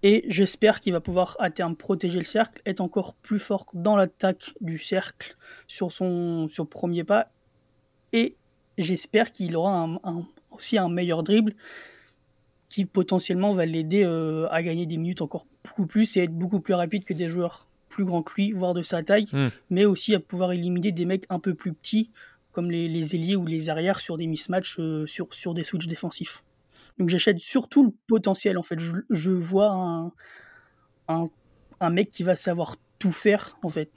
et 0.04 0.26
j'espère 0.28 0.82
qu'il 0.82 0.94
va 0.94 1.02
pouvoir 1.02 1.36
à 1.40 1.50
terme 1.50 1.76
protéger 1.76 2.20
le 2.20 2.26
cercle, 2.26 2.62
être 2.66 2.82
encore 2.82 3.14
plus 3.16 3.40
fort 3.40 3.66
dans 3.74 3.96
l'attaque 3.96 4.54
du 4.62 4.78
cercle 4.78 5.36
sur 5.68 5.92
son 5.92 6.48
sur 6.48 6.68
premier 6.68 7.04
pas 7.04 7.32
et 8.14 8.36
j'espère 8.84 9.32
qu'il 9.32 9.56
aura 9.56 9.88
aussi 10.52 10.78
un 10.78 10.90
meilleur 10.90 11.24
dribble 11.24 11.56
qui 12.70 12.86
potentiellement 12.86 13.54
va 13.54 13.66
l'aider 13.66 14.04
euh, 14.04 14.48
à 14.52 14.62
gagner 14.62 14.86
des 14.86 14.98
minutes 14.98 15.22
encore 15.22 15.46
beaucoup 15.64 15.88
plus 15.88 16.16
et 16.18 16.22
être 16.22 16.34
beaucoup 16.34 16.60
plus 16.60 16.76
rapide 16.76 17.04
que 17.04 17.14
des 17.14 17.28
joueurs 17.28 17.68
plus 17.90 18.06
grands 18.06 18.22
que 18.22 18.34
lui, 18.36 18.52
voire 18.52 18.76
de 18.76 18.84
sa 18.84 19.02
taille, 19.02 19.26
hmm. 19.34 19.48
mais 19.72 19.86
aussi 19.86 20.14
à 20.14 20.20
pouvoir 20.20 20.52
éliminer 20.52 20.92
des 20.92 21.06
mecs 21.06 21.26
un 21.30 21.40
peu 21.40 21.56
plus 21.56 21.74
petits 21.74 22.12
comme 22.52 22.72
les, 22.72 22.88
les, 22.88 23.16
ailiers 23.16 23.36
ou 23.36 23.46
les 23.46 23.70
arrières 23.70 24.00
sur 24.00 24.18
des 24.18 24.28
mismatchs, 24.28 24.80
euh, 24.80 25.06
sur, 25.06 25.34
sur 25.34 25.54
des 25.54 25.64
switches 25.64 25.88
défensifs. 25.88 26.44
Donc 26.98 27.10
j'achète 27.10 27.40
surtout 27.40 27.86
le 27.86 27.92
potentiel 28.08 28.58
en 28.58 28.64
fait. 28.64 28.80
Je, 28.80 28.96
je 29.10 29.32
vois 29.32 29.72
un, 29.72 30.12
un, 31.08 31.26
un, 31.80 31.90
mec 31.90 32.10
qui 32.12 32.24
va 32.24 32.36
savoir 32.36 32.76
tout 32.98 33.12
faire 33.12 33.58
en 33.64 33.70
fait. 33.70 33.92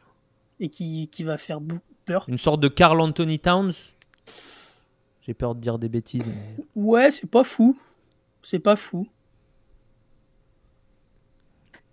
et 0.60 0.68
qui, 0.68 1.08
qui 1.08 1.24
va 1.24 1.38
faire 1.38 1.60
peur. 2.04 2.24
Une 2.28 2.38
sorte 2.38 2.60
de 2.60 2.68
Carl 2.68 3.00
Anthony 3.00 3.38
Towns? 3.38 3.72
J'ai 5.22 5.34
peur 5.34 5.54
de 5.54 5.60
dire 5.60 5.78
des 5.78 5.88
bêtises. 5.88 6.26
mais- 6.26 6.64
Ouais, 6.74 7.10
c'est 7.10 7.30
pas 7.30 7.44
fou. 7.44 7.78
C'est 8.42 8.58
pas 8.58 8.76
fou. 8.76 9.06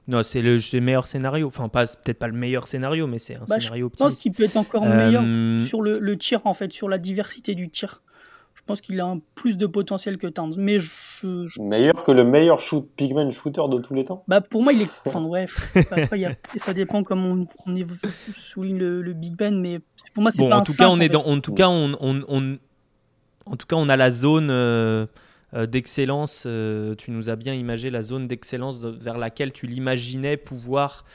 Non, 0.07 0.23
c'est 0.23 0.41
le, 0.41 0.59
meilleur 0.81 1.05
scénario. 1.05 1.47
Enfin, 1.47 1.69
pas, 1.69 1.85
peut-être 1.85 2.17
pas 2.17 2.27
le 2.27 2.33
meilleur 2.33 2.67
scénario, 2.67 3.05
mais 3.05 3.19
c'est 3.19 3.35
un 3.35 3.45
Bah, 3.47 3.59
scénario 3.59 3.91
Je 3.93 3.97
pense 3.97 4.13
optimiste. 4.13 4.21
qu'il 4.23 4.31
peut 4.31 4.43
être 4.43 4.57
encore 4.57 4.83
Euh, 4.85 4.95
meilleur 5.07 5.65
sur 5.67 5.83
le, 5.83 5.99
le 5.99 6.17
tir, 6.17 6.41
en 6.45 6.55
fait, 6.55 6.73
sur 6.73 6.89
la 6.89 6.97
diversité 6.97 7.53
du 7.53 7.69
tir. 7.69 8.01
Je 8.55 8.61
pense 8.65 8.81
qu'il 8.81 8.99
a 8.99 9.05
un 9.05 9.19
plus 9.35 9.55
de 9.57 9.67
potentiel 9.67 10.17
que 10.17 10.25
Towns. 10.27 10.55
Mais 10.57 10.79
je, 10.79 11.45
je- 11.47 11.61
Meilleur 11.61 12.03
que 12.03 12.11
le 12.11 12.23
meilleur 12.23 12.59
shoot, 12.59 12.89
pigman 12.95 13.29
shooter 13.31 13.61
de 13.69 13.77
tous 13.79 13.93
les 13.93 14.03
temps 14.03 14.23
bah, 14.27 14.41
pour 14.41 14.63
moi, 14.63 14.73
il 14.73 14.81
est. 14.81 14.89
Enfin, 15.05 15.21
bref. 15.27 15.75
Après, 15.91 16.17
il 16.17 16.21
y 16.21 16.25
a- 16.25 16.35
ça 16.57 16.73
dépend 16.73 17.03
comment 17.03 17.29
on, 17.29 17.47
on 17.67 17.75
est- 17.75 17.85
souligne 18.35 18.77
le, 18.79 19.01
le 19.03 19.13
Big 19.13 19.35
Ben, 19.35 19.59
mais 19.61 19.79
pour 20.15 20.23
moi, 20.23 20.31
c'est 20.31 20.41
Bon, 20.41 20.49
pas 20.49 20.57
en 20.57 20.59
un 20.59 20.63
tout 20.63 20.71
simple, 20.71 20.87
cas, 20.87 20.89
on 20.89 20.93
en 20.93 20.99
est 20.99 21.03
fait. 21.03 21.09
dans, 21.09 21.25
en 21.25 21.39
tout 21.39 21.53
cas, 21.53 21.69
on, 21.69 21.95
on, 22.01 22.21
on- 22.27 22.57
en 23.51 23.55
tout 23.55 23.65
cas, 23.67 23.75
on 23.75 23.89
a 23.89 23.95
la 23.97 24.11
zone 24.11 24.49
euh, 24.51 25.05
euh, 25.53 25.65
d'excellence. 25.65 26.43
euh, 26.45 26.95
tu 26.95 27.11
nous 27.11 27.29
as 27.29 27.35
bien 27.35 27.53
imagé 27.53 27.89
la 27.89 28.01
zone 28.01 28.27
d'excellence 28.27 28.79
de- 28.79 28.89
vers 28.89 29.17
laquelle 29.17 29.51
tu 29.51 29.67
l'imaginais 29.67 30.37
pouvoir 30.37 31.05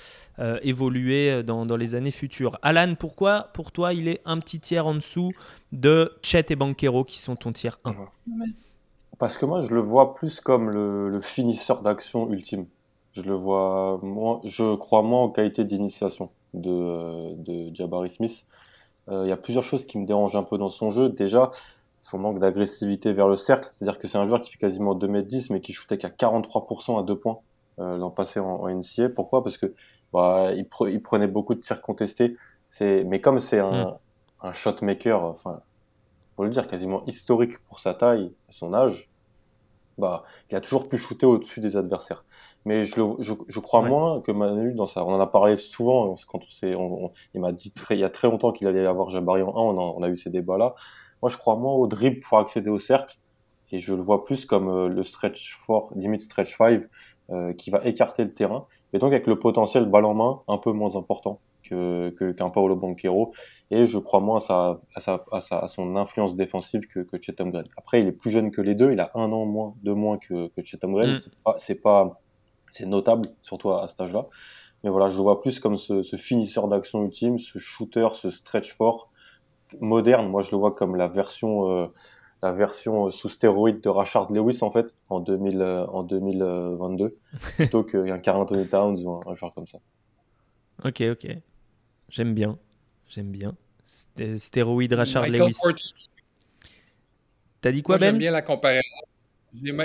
euh, 0.40 0.58
évoluer 0.62 1.42
dans, 1.44 1.64
dans 1.66 1.76
les 1.76 1.94
années 1.94 2.10
futures. 2.10 2.58
Alan, 2.62 2.94
pourquoi 2.98 3.50
pour 3.54 3.70
toi 3.70 3.94
il 3.94 4.08
est 4.08 4.20
un 4.24 4.38
petit 4.38 4.58
tiers 4.58 4.86
en 4.86 4.94
dessous 4.94 5.32
de 5.72 6.12
Chet 6.22 6.46
et 6.50 6.56
Banquero 6.56 7.04
qui 7.04 7.18
sont 7.20 7.36
ton 7.36 7.52
tiers 7.52 7.78
1 7.84 7.94
Parce 9.18 9.38
que 9.38 9.46
moi, 9.46 9.60
je 9.62 9.72
le 9.72 9.80
vois 9.80 10.14
plus 10.16 10.40
comme 10.40 10.70
le, 10.70 11.08
le 11.08 11.20
finisseur 11.20 11.82
d'action 11.82 12.30
ultime. 12.32 12.66
Je 13.12 13.22
le 13.22 13.34
vois 13.34 14.00
moins, 14.02 14.40
je 14.44 14.74
crois 14.74 15.02
moins 15.02 15.22
en 15.22 15.28
qualité 15.28 15.62
d'initiation 15.64 16.30
de, 16.52 17.32
de 17.36 17.72
Jabari 17.72 18.10
Smith. 18.10 18.44
Euh, 19.08 19.22
Il 19.24 19.28
y 19.28 19.32
a 19.32 19.36
plusieurs 19.36 19.62
choses 19.62 19.86
qui 19.86 19.98
me 19.98 20.06
dérangent 20.06 20.34
un 20.34 20.42
peu 20.42 20.58
dans 20.58 20.70
son 20.70 20.90
jeu. 20.90 21.10
Déjà, 21.10 21.52
son 22.04 22.18
manque 22.18 22.38
d'agressivité 22.40 23.12
vers 23.12 23.28
le 23.28 23.36
cercle. 23.36 23.68
C'est-à-dire 23.72 23.98
que 23.98 24.08
c'est 24.08 24.18
un 24.18 24.26
joueur 24.26 24.42
qui 24.42 24.52
fait 24.52 24.58
quasiment 24.58 24.94
2m10, 24.94 25.50
mais 25.50 25.60
qui 25.60 25.72
shootait 25.72 25.98
qu'à 25.98 26.10
43% 26.10 26.98
à 26.98 27.02
deux 27.04 27.18
points 27.18 27.40
euh, 27.80 27.96
l'an 27.98 28.10
passé 28.10 28.40
en, 28.40 28.46
en 28.62 28.68
NCA. 28.68 29.08
Pourquoi? 29.10 29.42
Parce 29.42 29.58
que 29.58 29.74
bah, 30.12 30.52
il, 30.54 30.64
pre- 30.64 30.90
il 30.92 31.02
prenait 31.02 31.28
beaucoup 31.28 31.54
de 31.54 31.60
tirs 31.60 31.80
contestés. 31.82 32.36
Mais 32.80 33.20
comme 33.20 33.38
c'est 33.38 33.60
un, 33.60 33.98
un 34.40 34.52
shot 34.52 34.76
maker, 34.82 35.22
enfin, 35.24 35.62
faut 36.36 36.44
le 36.44 36.50
dire, 36.50 36.68
quasiment 36.68 37.04
historique 37.06 37.58
pour 37.66 37.80
sa 37.80 37.94
taille 37.94 38.26
et 38.48 38.52
son 38.52 38.74
âge, 38.74 39.10
bah, 39.98 40.24
il 40.50 40.56
a 40.56 40.60
toujours 40.60 40.88
pu 40.88 40.98
shooter 40.98 41.26
au-dessus 41.26 41.60
des 41.60 41.76
adversaires. 41.76 42.24
Mais 42.64 42.84
je, 42.84 43.00
le, 43.00 43.16
je, 43.22 43.34
je 43.48 43.60
crois 43.60 43.80
Ouais. 43.80 43.82
moins 43.82 44.20
que 44.22 44.32
Manu, 44.32 44.74
dans 44.74 44.86
sa, 44.86 45.04
on 45.04 45.14
en 45.14 45.20
a 45.20 45.26
parlé 45.26 45.56
souvent, 45.56 46.14
quand 46.28 46.40
on 46.44 46.48
s'est, 46.48 46.74
il 47.34 47.40
m'a 47.40 47.52
dit 47.52 47.72
très, 47.72 47.96
il 47.96 48.00
y 48.00 48.04
a 48.04 48.10
très 48.10 48.28
longtemps 48.28 48.52
qu'il 48.52 48.66
allait 48.66 48.86
avoir 48.86 49.10
Jabari 49.10 49.42
en 49.42 49.50
1, 49.50 49.52
on, 49.60 49.78
a- 49.78 49.94
on 49.98 50.02
a 50.02 50.08
eu 50.08 50.16
ces 50.18 50.30
débats-là. 50.30 50.74
Moi, 51.24 51.30
je 51.30 51.38
crois 51.38 51.56
moins 51.56 51.72
au 51.72 51.86
dribble 51.86 52.20
pour 52.20 52.36
accéder 52.36 52.68
au 52.68 52.78
cercle, 52.78 53.16
et 53.72 53.78
je 53.78 53.94
le 53.94 54.02
vois 54.02 54.24
plus 54.24 54.44
comme 54.44 54.68
euh, 54.68 54.88
le 54.88 55.02
stretch 55.02 55.58
4, 55.66 55.94
limite 55.96 56.20
stretch 56.20 56.54
5, 56.54 56.82
euh, 57.30 57.54
qui 57.54 57.70
va 57.70 57.80
écarter 57.86 58.24
le 58.24 58.30
terrain, 58.30 58.66
et 58.92 58.98
donc 58.98 59.10
avec 59.10 59.26
le 59.26 59.38
potentiel 59.38 59.86
balle 59.86 60.04
en 60.04 60.12
main 60.12 60.42
un 60.48 60.58
peu 60.58 60.70
moins 60.72 60.96
important 60.96 61.40
que, 61.62 62.10
que, 62.10 62.32
qu'un 62.32 62.50
Paolo 62.50 62.76
Banquero, 62.76 63.32
et 63.70 63.86
je 63.86 63.96
crois 63.96 64.20
moins 64.20 64.36
à, 64.36 64.40
sa, 64.40 64.80
à, 64.94 65.00
sa, 65.00 65.24
à, 65.32 65.40
sa, 65.40 65.58
à 65.60 65.66
son 65.66 65.96
influence 65.96 66.36
défensive 66.36 66.82
que, 66.88 67.00
que 67.00 67.16
Chet 67.18 67.40
Holmgren. 67.40 67.64
Après, 67.78 68.00
il 68.02 68.06
est 68.06 68.12
plus 68.12 68.30
jeune 68.30 68.50
que 68.50 68.60
les 68.60 68.74
deux, 68.74 68.92
il 68.92 69.00
a 69.00 69.10
un 69.14 69.32
an 69.32 69.46
moins, 69.46 69.72
deux 69.82 69.94
moins 69.94 70.18
que, 70.18 70.48
que 70.48 70.62
Chet 70.62 70.84
Holmgren, 70.84 71.12
Mm. 71.12 71.14
c'est 71.14 71.34
pas, 71.42 71.54
c'est 71.56 71.80
pas, 71.80 72.20
c'est 72.68 72.84
notable, 72.84 73.30
surtout 73.40 73.70
à, 73.70 73.84
à 73.84 73.88
cet 73.88 73.98
âge-là. 74.02 74.26
Mais 74.82 74.90
voilà, 74.90 75.08
je 75.08 75.16
le 75.16 75.22
vois 75.22 75.40
plus 75.40 75.58
comme 75.58 75.78
ce, 75.78 76.02
ce 76.02 76.16
finisseur 76.16 76.68
d'action 76.68 77.02
ultime, 77.02 77.38
ce 77.38 77.58
shooter, 77.58 78.08
ce 78.12 78.28
stretch 78.30 78.74
fort, 78.74 79.08
moderne. 79.80 80.28
Moi, 80.28 80.42
je 80.42 80.50
le 80.50 80.56
vois 80.58 80.72
comme 80.72 80.96
la 80.96 81.08
version, 81.08 81.70
euh, 81.70 81.86
la 82.42 82.52
version 82.52 83.06
euh, 83.06 83.10
sous 83.10 83.28
stéroïde 83.28 83.80
de 83.80 83.88
Rashard 83.88 84.32
Lewis, 84.32 84.58
en 84.62 84.70
fait, 84.70 84.94
en, 85.10 85.20
2000, 85.20 85.62
euh, 85.62 85.86
en 85.86 86.02
2022, 86.02 87.16
plutôt 87.56 87.84
qu'un 87.84 88.18
Carl 88.18 88.40
Anthony 88.40 88.66
Towns 88.66 89.00
ou 89.04 89.10
un, 89.10 89.20
un 89.26 89.34
joueur 89.34 89.54
comme 89.54 89.66
ça. 89.66 89.78
Ok, 90.84 91.02
ok. 91.02 91.28
J'aime 92.08 92.34
bien. 92.34 92.58
J'aime 93.08 93.30
bien. 93.30 93.56
Sté- 93.84 94.38
Stéroïde 94.38 94.92
Rashard 94.92 95.22
Michael 95.22 95.48
Lewis. 95.48 95.58
T'as 97.60 97.72
dit 97.72 97.82
quoi, 97.82 97.96
Moi, 97.96 98.06
j'aime 98.06 98.14
Ben? 98.14 98.18
bien 98.18 98.30
la 98.30 98.42
comparaison. 98.42 99.00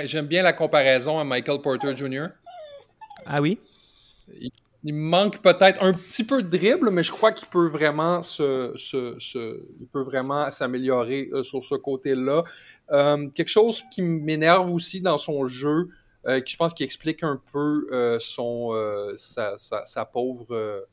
J'aime 0.04 0.26
bien 0.26 0.42
la 0.42 0.52
comparaison 0.52 1.18
à 1.18 1.24
Michael 1.24 1.60
Porter 1.62 1.96
Jr. 1.96 2.26
Ah 3.24 3.40
oui? 3.40 3.58
Il 4.82 4.94
manque 4.94 5.42
peut-être 5.42 5.82
un 5.82 5.92
petit 5.92 6.24
peu 6.24 6.42
de 6.42 6.48
dribble, 6.48 6.90
mais 6.90 7.02
je 7.02 7.12
crois 7.12 7.32
qu'il 7.32 7.48
peut 7.48 7.66
vraiment 7.66 8.22
se, 8.22 8.74
il 9.78 9.86
peut 9.88 10.00
vraiment 10.00 10.50
s'améliorer 10.50 11.28
euh, 11.32 11.42
sur 11.42 11.62
ce 11.62 11.74
côté-là. 11.74 12.44
Euh, 12.90 13.28
quelque 13.28 13.48
chose 13.48 13.82
qui 13.92 14.00
m'énerve 14.00 14.72
aussi 14.72 15.02
dans 15.02 15.18
son 15.18 15.46
jeu, 15.46 15.88
euh, 16.26 16.40
qui 16.40 16.54
je 16.54 16.56
pense 16.56 16.72
qui 16.72 16.82
explique 16.82 17.22
un 17.22 17.40
peu 17.52 17.86
son 18.20 18.72
sa, 19.16 20.04
pauvre 20.10 20.86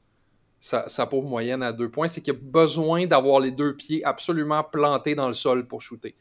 sa, 0.60 1.06
pauvre 1.06 1.28
moyenne 1.30 1.64
à 1.64 1.72
deux 1.72 1.90
points, 1.90 2.10
c'est 2.10 2.20
qu'il 2.20 2.34
a 2.34 2.38
besoin 2.38 3.06
d'avoir 3.06 3.40
les 3.40 3.52
deux 3.52 3.74
pieds 3.74 4.04
absolument 4.04 4.66
plantés 4.66 5.16
dans 5.16 5.28
le 5.28 5.34
sol 5.34 5.66
pour 5.66 5.82
shooter. 5.82 6.14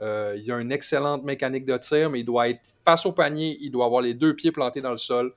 Il 0.00 0.50
a 0.50 0.58
une 0.58 0.72
excellente 0.72 1.22
mécanique 1.22 1.64
de 1.64 1.76
tir, 1.76 2.10
mais 2.10 2.20
il 2.20 2.24
doit 2.24 2.48
être 2.48 2.60
face 2.84 3.06
au 3.06 3.12
panier, 3.12 3.56
il 3.60 3.70
doit 3.70 3.86
avoir 3.86 4.02
les 4.02 4.14
deux 4.14 4.34
pieds 4.34 4.50
plantés 4.50 4.80
dans 4.80 4.90
le 4.90 4.96
sol. 4.96 5.32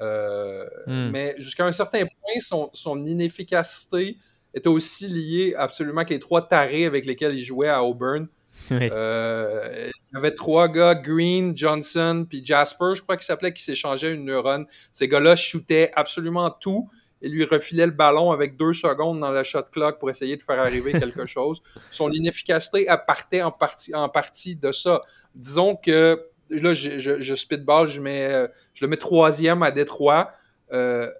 Euh, 0.00 0.66
Hmm. 0.86 1.10
Mais 1.10 1.34
jusqu'à 1.38 1.64
un 1.64 1.72
certain 1.72 2.00
point, 2.00 2.40
son, 2.40 2.70
son 2.72 3.04
inefficacité 3.06 4.18
était 4.52 4.68
aussi 4.68 5.08
liée 5.08 5.54
absolument 5.56 5.98
avec 5.98 6.10
les 6.10 6.18
trois 6.18 6.46
tarés 6.46 6.84
avec 6.84 7.06
lesquels 7.06 7.36
il 7.36 7.42
jouait 7.42 7.68
à 7.68 7.82
Auburn. 7.82 8.28
Euh, 8.70 9.90
il 9.90 10.14
y 10.14 10.16
avait 10.16 10.34
trois 10.34 10.68
gars, 10.68 10.94
Green, 10.94 11.56
Johnson, 11.56 12.24
puis 12.26 12.42
Jasper, 12.42 12.92
je 12.94 13.02
crois 13.02 13.16
qu'il 13.16 13.26
s'appelait, 13.26 13.52
qui 13.52 13.62
s'échangeaient 13.62 14.14
une 14.14 14.24
neurone. 14.24 14.64
Ces 14.90 15.06
gars-là 15.08 15.36
shootaient 15.36 15.90
absolument 15.94 16.48
tout 16.50 16.88
et 17.20 17.28
lui 17.28 17.44
refilaient 17.44 17.84
le 17.84 17.92
ballon 17.92 18.30
avec 18.30 18.56
deux 18.56 18.72
secondes 18.72 19.20
dans 19.20 19.32
la 19.32 19.42
shot 19.42 19.64
clock 19.72 19.98
pour 19.98 20.08
essayer 20.08 20.36
de 20.36 20.42
faire 20.42 20.60
arriver 20.60 20.92
quelque 20.98 21.26
chose. 21.26 21.62
Son 21.90 22.10
inefficacité 22.12 22.86
partait 23.06 23.42
en 23.42 23.50
partie, 23.50 23.94
en 23.94 24.08
partie 24.08 24.56
de 24.56 24.70
ça. 24.72 25.02
Disons 25.34 25.76
que 25.76 26.24
là, 26.50 26.72
je, 26.72 26.98
je, 26.98 27.20
je 27.20 27.34
spitball, 27.34 27.86
je, 27.88 28.00
mets, 28.00 28.26
euh, 28.32 28.46
je 28.74 28.84
le 28.84 28.88
mets 28.90 28.96
troisième 28.96 29.62
à 29.62 29.70
Détroit. 29.70 30.32
Euh, 30.72 31.10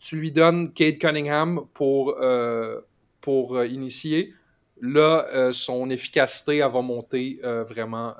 tu 0.00 0.16
lui 0.16 0.32
donnes 0.32 0.72
Kate 0.72 0.98
Cunningham 0.98 1.66
pour, 1.74 2.16
euh, 2.20 2.80
pour 3.20 3.64
initier. 3.64 4.34
Là, 4.80 5.50
son 5.52 5.88
efficacité, 5.88 6.56
elle 6.58 6.70
va 6.70 6.82
monter 6.82 7.40
vraiment, 7.68 8.14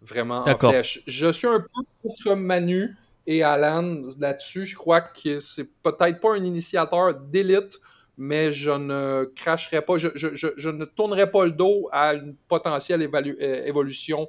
vraiment 0.00 0.42
en 0.42 0.44
flèche. 0.70 1.02
Je 1.06 1.30
suis 1.30 1.46
un 1.46 1.60
peu 1.60 1.68
contre 2.02 2.34
Manu 2.34 2.96
et 3.26 3.42
Alan 3.44 4.00
là-dessus. 4.18 4.64
Je 4.64 4.74
crois 4.74 5.02
que 5.02 5.38
c'est 5.40 5.68
peut-être 5.82 6.20
pas 6.20 6.34
un 6.34 6.42
initiateur 6.44 7.14
d'élite, 7.14 7.78
mais 8.16 8.50
je 8.50 8.70
ne 8.70 9.24
cracherai 9.36 9.82
pas, 9.82 9.98
je, 9.98 10.08
je- 10.14 10.34
je- 10.34 10.48
je 10.56 10.70
ne 10.70 10.84
tournerai 10.84 11.30
pas 11.30 11.44
le 11.44 11.52
dos 11.52 11.88
à 11.92 12.14
une 12.14 12.34
potentielle 12.48 13.02
évalu- 13.02 13.38
évolution 13.40 14.28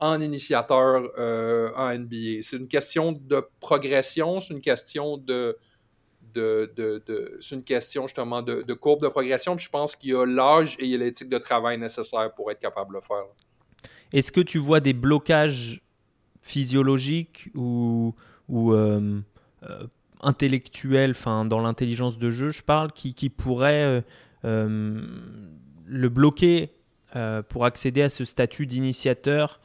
en 0.00 0.20
initiateur 0.20 1.10
euh, 1.18 1.70
en 1.76 1.94
NBA. 1.96 2.40
C'est 2.42 2.56
une 2.56 2.68
question 2.68 3.12
de 3.12 3.46
progression, 3.60 4.40
c'est 4.40 4.54
une 4.54 4.62
question 4.62 5.18
de, 5.18 5.56
c'est 6.34 7.54
une 7.54 7.62
question 7.62 8.06
justement 8.06 8.40
de, 8.40 8.74
courbe 8.74 9.02
de 9.02 9.08
progression. 9.08 9.56
Je 9.58 9.68
pense 9.68 9.94
qu'il 9.94 10.10
y 10.10 10.14
a 10.14 10.24
l'âge 10.24 10.76
et 10.78 10.96
l'éthique 10.96 11.28
de 11.28 11.38
travail 11.38 11.78
nécessaire 11.78 12.32
pour 12.34 12.50
être 12.50 12.60
capable 12.60 12.90
de 12.90 12.94
le 12.94 13.00
faire. 13.02 13.24
Est-ce 14.12 14.32
que 14.32 14.40
tu 14.40 14.58
vois 14.58 14.80
des 14.80 14.94
blocages 14.94 15.82
physiologiques 16.40 17.50
ou, 17.54 18.14
euh, 18.50 19.20
euh, 19.62 19.86
intellectuels, 20.22 21.10
enfin 21.10 21.44
dans 21.44 21.60
l'intelligence 21.60 22.16
de 22.18 22.30
jeu, 22.30 22.48
je 22.48 22.62
parle, 22.62 22.92
qui, 22.92 23.28
pourraient 23.28 24.02
le 24.42 26.08
bloquer 26.08 26.72
pour 27.50 27.66
accéder 27.66 28.02
à 28.02 28.08
ce 28.08 28.24
statut 28.24 28.66
d'initiateur 28.66 29.60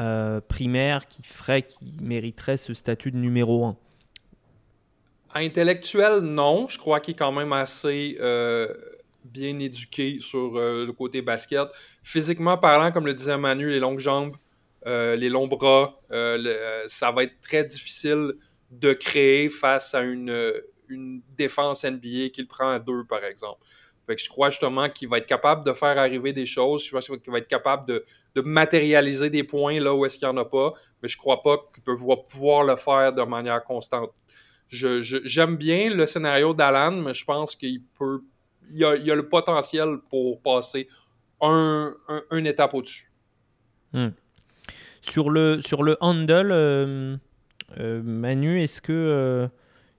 euh, 0.00 0.40
primaire 0.40 1.06
qui 1.06 1.22
ferait, 1.22 1.62
qui 1.62 1.94
mériterait 2.02 2.56
ce 2.56 2.74
statut 2.74 3.12
de 3.12 3.16
numéro 3.16 3.64
1 3.64 3.76
Intellectuel, 5.36 6.20
non. 6.20 6.66
Je 6.68 6.78
crois 6.78 7.00
qu'il 7.00 7.14
est 7.14 7.18
quand 7.18 7.32
même 7.32 7.52
assez 7.52 8.16
euh, 8.20 8.72
bien 9.24 9.58
éduqué 9.58 10.18
sur 10.20 10.56
euh, 10.56 10.86
le 10.86 10.92
côté 10.92 11.22
basket. 11.22 11.68
Physiquement 12.02 12.56
parlant, 12.56 12.90
comme 12.92 13.06
le 13.06 13.14
disait 13.14 13.36
Manu, 13.36 13.70
les 13.70 13.80
longues 13.80 14.00
jambes, 14.00 14.36
les 14.86 15.30
longs 15.30 15.46
bras, 15.46 15.98
ça 16.86 17.10
va 17.10 17.22
être 17.22 17.40
très 17.40 17.64
difficile 17.64 18.34
de 18.70 18.92
créer 18.92 19.48
face 19.48 19.94
à 19.94 20.02
une, 20.02 20.62
défense 21.38 21.84
NBA 21.84 22.28
qu'il 22.32 22.46
prend 22.46 22.68
à 22.68 22.78
deux, 22.78 23.04
par 23.04 23.24
exemple. 23.24 23.64
Fait 24.06 24.16
que 24.16 24.22
je 24.22 24.28
crois 24.28 24.50
justement 24.50 24.90
qu'il 24.90 25.08
va 25.08 25.18
être 25.18 25.26
capable 25.26 25.64
de 25.64 25.72
faire 25.72 25.96
arriver 25.96 26.34
des 26.34 26.44
choses. 26.44 26.84
Je 26.84 26.90
pense 26.90 27.06
qu'il 27.06 27.32
va 27.32 27.38
être 27.38 27.48
capable 27.48 27.88
de, 27.88 28.04
de 28.34 28.40
matérialiser 28.40 29.30
des 29.30 29.44
points 29.44 29.80
là 29.80 29.94
où 29.94 30.04
est-ce 30.04 30.18
qu'il 30.18 30.28
n'y 30.28 30.34
en 30.34 30.36
a 30.40 30.44
pas. 30.44 30.74
Mais 31.02 31.08
je 31.08 31.16
crois 31.16 31.42
pas 31.42 31.58
qu'il 31.72 31.82
peut 31.82 31.96
pouvoir 31.96 32.64
le 32.64 32.76
faire 32.76 33.12
de 33.12 33.22
manière 33.22 33.62
constante. 33.64 34.10
j'aime 34.68 35.56
bien 35.56 35.90
le 35.90 36.06
scénario 36.06 36.54
d'Alan, 36.54 36.92
mais 36.92 37.14
je 37.14 37.24
pense 37.24 37.54
qu'il 37.54 37.82
peut. 37.98 38.22
Il 38.70 38.78
y, 38.78 38.84
a, 38.84 38.96
il 38.96 39.10
a, 39.10 39.14
le 39.14 39.28
potentiel 39.28 39.98
pour 40.08 40.40
passer 40.40 40.88
un, 41.42 41.94
un, 42.30 42.44
étape 42.44 42.72
au-dessus. 42.72 43.12
Hmm. 43.92 44.08
Sur, 45.02 45.28
le, 45.28 45.60
sur 45.60 45.82
le 45.82 45.98
handle, 46.00 46.50
euh, 46.50 47.16
euh, 47.78 48.02
Manu, 48.02 48.62
est-ce 48.62 48.80
que, 48.80 48.92
euh, 48.92 49.48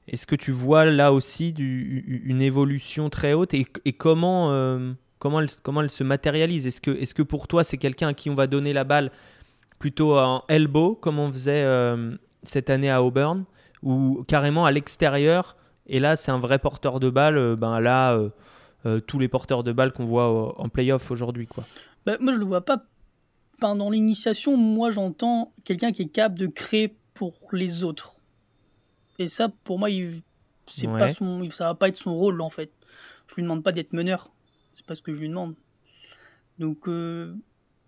est-ce 0.08 0.26
que 0.26 0.36
tu 0.36 0.52
vois 0.52 0.86
là 0.86 1.14
aussi 1.14 1.50
une 1.50 2.42
évolution 2.42 3.12
très 3.12 3.34
haute 3.34 3.54
et 3.54 3.94
comment, 3.94 4.50
comment, 5.20 5.40
elle, 5.40 5.50
comment 5.64 5.82
elle 5.82 5.92
se 5.92 6.04
matérialise? 6.04 6.68
Est-ce 6.68 6.82
que, 6.82 6.92
est 6.92 7.14
que 7.14 7.24
pour 7.24 7.48
toi, 7.48 7.64
c'est 7.64 7.78
quelqu'un 7.78 8.10
à 8.10 8.14
qui 8.14 8.30
on 8.30 8.36
va 8.36 8.48
donner 8.48 8.74
la 8.74 8.84
balle 8.84 9.12
plutôt 9.80 10.18
en 10.18 10.44
elbow, 10.48 10.96
comme 10.96 11.20
on 11.20 11.32
faisait 11.32 11.66
cette 12.44 12.70
année 12.70 12.90
à 12.90 13.04
Auburn 13.04 13.46
ou 13.84 14.24
carrément 14.28 14.66
à 14.66 14.72
l'extérieur. 14.72 15.56
Et 15.88 16.00
là, 16.00 16.16
c'est 16.16 16.32
un 16.32 16.40
vrai 16.40 16.60
porteur 16.60 17.00
de 17.00 17.10
balle. 17.10 17.38
Euh, 17.38 17.56
ben 17.56 17.80
là, 17.80 18.14
euh, 18.14 18.30
euh, 18.86 19.00
tous 19.00 19.20
les 19.20 19.28
porteurs 19.28 19.64
de 19.64 19.72
balle 19.72 19.94
qu'on 19.94 20.06
voit 20.06 20.60
en 20.60 20.68
playoff 20.70 21.12
aujourd'hui, 21.12 21.48
quoi? 21.48 21.64
Bah, 22.06 22.18
moi, 22.20 22.34
je 22.34 22.40
le 22.40 22.46
vois 22.46 22.66
pas 22.66 22.84
pendant 23.60 23.90
l'initiation. 23.90 24.58
Moi, 24.58 24.92
j'entends 24.92 25.54
quelqu'un 25.64 25.92
qui 25.92 26.04
est 26.04 26.08
capable 26.08 26.40
de 26.40 26.48
créer 26.48 26.96
pour 27.14 27.36
les 27.54 27.84
autres. 27.84 28.18
Et 29.20 29.28
ça, 29.28 29.50
pour 29.64 29.80
moi, 29.80 29.90
il, 29.90 30.22
c'est 30.70 30.88
pas 30.88 31.08
son, 31.08 31.48
ça 31.52 31.66
va 31.66 31.76
pas 31.76 31.88
être 31.88 31.98
son 31.98 32.16
rôle 32.16 32.42
en 32.42 32.50
fait. 32.50 32.72
Je 33.28 33.36
lui 33.36 33.44
demande 33.44 33.64
pas 33.64 33.72
d'être 33.72 33.94
meneur. 33.94 34.32
C'est 34.76 34.86
pas 34.86 34.96
ce 34.96 35.02
que 35.02 35.14
je 35.14 35.22
lui 35.22 35.30
demande. 35.30 35.56
Donc 36.60 36.88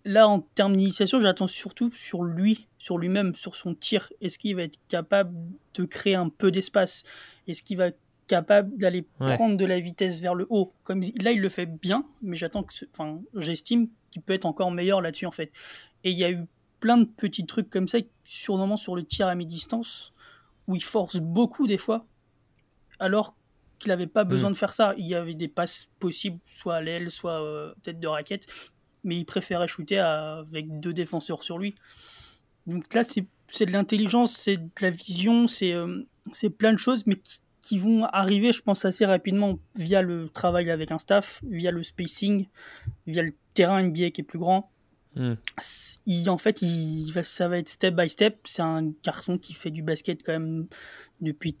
là, 0.04 0.26
en 0.28 0.40
termes 0.40 0.76
d'initiation, 0.76 1.20
j'attends 1.20 1.46
surtout 1.46 1.90
sur 1.92 2.24
lui, 2.24 2.66
sur 2.78 2.98
lui-même, 2.98 3.34
sur 3.34 3.54
son 3.56 3.74
tir. 3.74 4.10
Est-ce 4.20 4.38
qu'il 4.38 4.56
va 4.56 4.62
être 4.62 4.78
capable 4.88 5.34
de 5.74 5.84
créer 5.84 6.14
un 6.14 6.28
peu 6.28 6.50
d'espace? 6.50 7.04
Est-ce 7.46 7.62
qu'il 7.62 7.76
va 7.76 7.88
être 7.88 8.00
capable 8.26 8.76
d'aller 8.76 9.06
prendre 9.18 9.56
de 9.56 9.64
la 9.64 9.80
vitesse 9.80 10.20
vers 10.20 10.34
le 10.34 10.46
haut? 10.50 10.72
Comme 10.84 11.02
là, 11.20 11.32
il 11.32 11.40
le 11.40 11.48
fait 11.48 11.66
bien, 11.66 12.04
mais 12.22 12.36
j'attends 12.36 12.62
que, 12.62 12.74
enfin, 12.92 13.20
j'estime 13.34 13.88
qu'il 14.10 14.22
peut 14.22 14.32
être 14.32 14.46
encore 14.46 14.70
meilleur 14.70 15.00
là-dessus 15.00 15.26
en 15.26 15.32
fait. 15.32 15.52
Et 16.04 16.10
il 16.10 16.18
y 16.18 16.24
a 16.24 16.30
eu 16.30 16.44
plein 16.80 16.96
de 16.96 17.04
petits 17.04 17.44
trucs 17.44 17.70
comme 17.70 17.88
ça, 17.88 17.98
surnommant 18.24 18.76
sur 18.76 18.96
le 18.96 19.04
tir 19.04 19.26
à 19.26 19.34
mi-distance, 19.34 20.12
où 20.66 20.76
il 20.76 20.82
force 20.82 21.16
beaucoup 21.16 21.66
des 21.66 21.78
fois, 21.78 22.06
alors 22.98 23.34
qu'il 23.78 23.88
n'avait 23.88 24.06
pas 24.06 24.24
besoin 24.24 24.50
mm. 24.50 24.52
de 24.52 24.58
faire 24.58 24.72
ça. 24.72 24.94
Il 24.98 25.06
y 25.06 25.14
avait 25.14 25.34
des 25.34 25.48
passes 25.48 25.90
possibles, 25.98 26.38
soit 26.46 26.76
à 26.76 26.80
l'aile, 26.80 27.10
soit 27.10 27.42
euh, 27.42 27.72
peut-être 27.82 28.00
de 28.00 28.08
raquette, 28.08 28.46
mais 29.04 29.16
il 29.16 29.24
préférait 29.24 29.68
shooter 29.68 29.98
avec 29.98 30.80
deux 30.80 30.92
défenseurs 30.92 31.42
sur 31.42 31.58
lui. 31.58 31.74
Donc 32.66 32.92
là, 32.94 33.02
c'est 33.02 33.66
de 33.66 33.72
l'intelligence, 33.72 34.36
c'est 34.36 34.56
de 34.56 34.70
la 34.80 34.90
vision, 34.90 35.46
c'est 35.46 35.72
euh, 35.72 36.04
plein 36.58 36.72
de 36.72 36.78
choses, 36.78 37.06
mais 37.06 37.16
qui, 37.62 37.78
vont 37.78 38.04
arriver, 38.06 38.52
je 38.52 38.62
pense, 38.62 38.86
assez 38.86 39.04
rapidement 39.04 39.58
via 39.74 40.00
le 40.00 40.30
travail 40.30 40.70
avec 40.70 40.90
un 40.90 40.98
staff, 40.98 41.42
via 41.46 41.70
le 41.70 41.82
spacing, 41.82 42.46
via 43.06 43.22
le 43.22 43.32
terrain 43.54 43.82
NBA 43.82 44.10
qui 44.10 44.22
est 44.22 44.24
plus 44.24 44.38
grand. 44.38 44.70
Il, 46.06 46.30
en 46.30 46.38
fait, 46.38 46.62
il, 46.62 47.12
ça 47.24 47.48
va 47.48 47.58
être 47.58 47.68
step 47.68 47.94
by 47.94 48.08
step. 48.08 48.38
C'est 48.44 48.62
un 48.62 48.92
garçon 49.02 49.36
qui 49.36 49.52
fait 49.52 49.70
du 49.70 49.82
basket 49.82 50.22
quand 50.22 50.32
même 50.32 50.66
depuis 51.20 51.56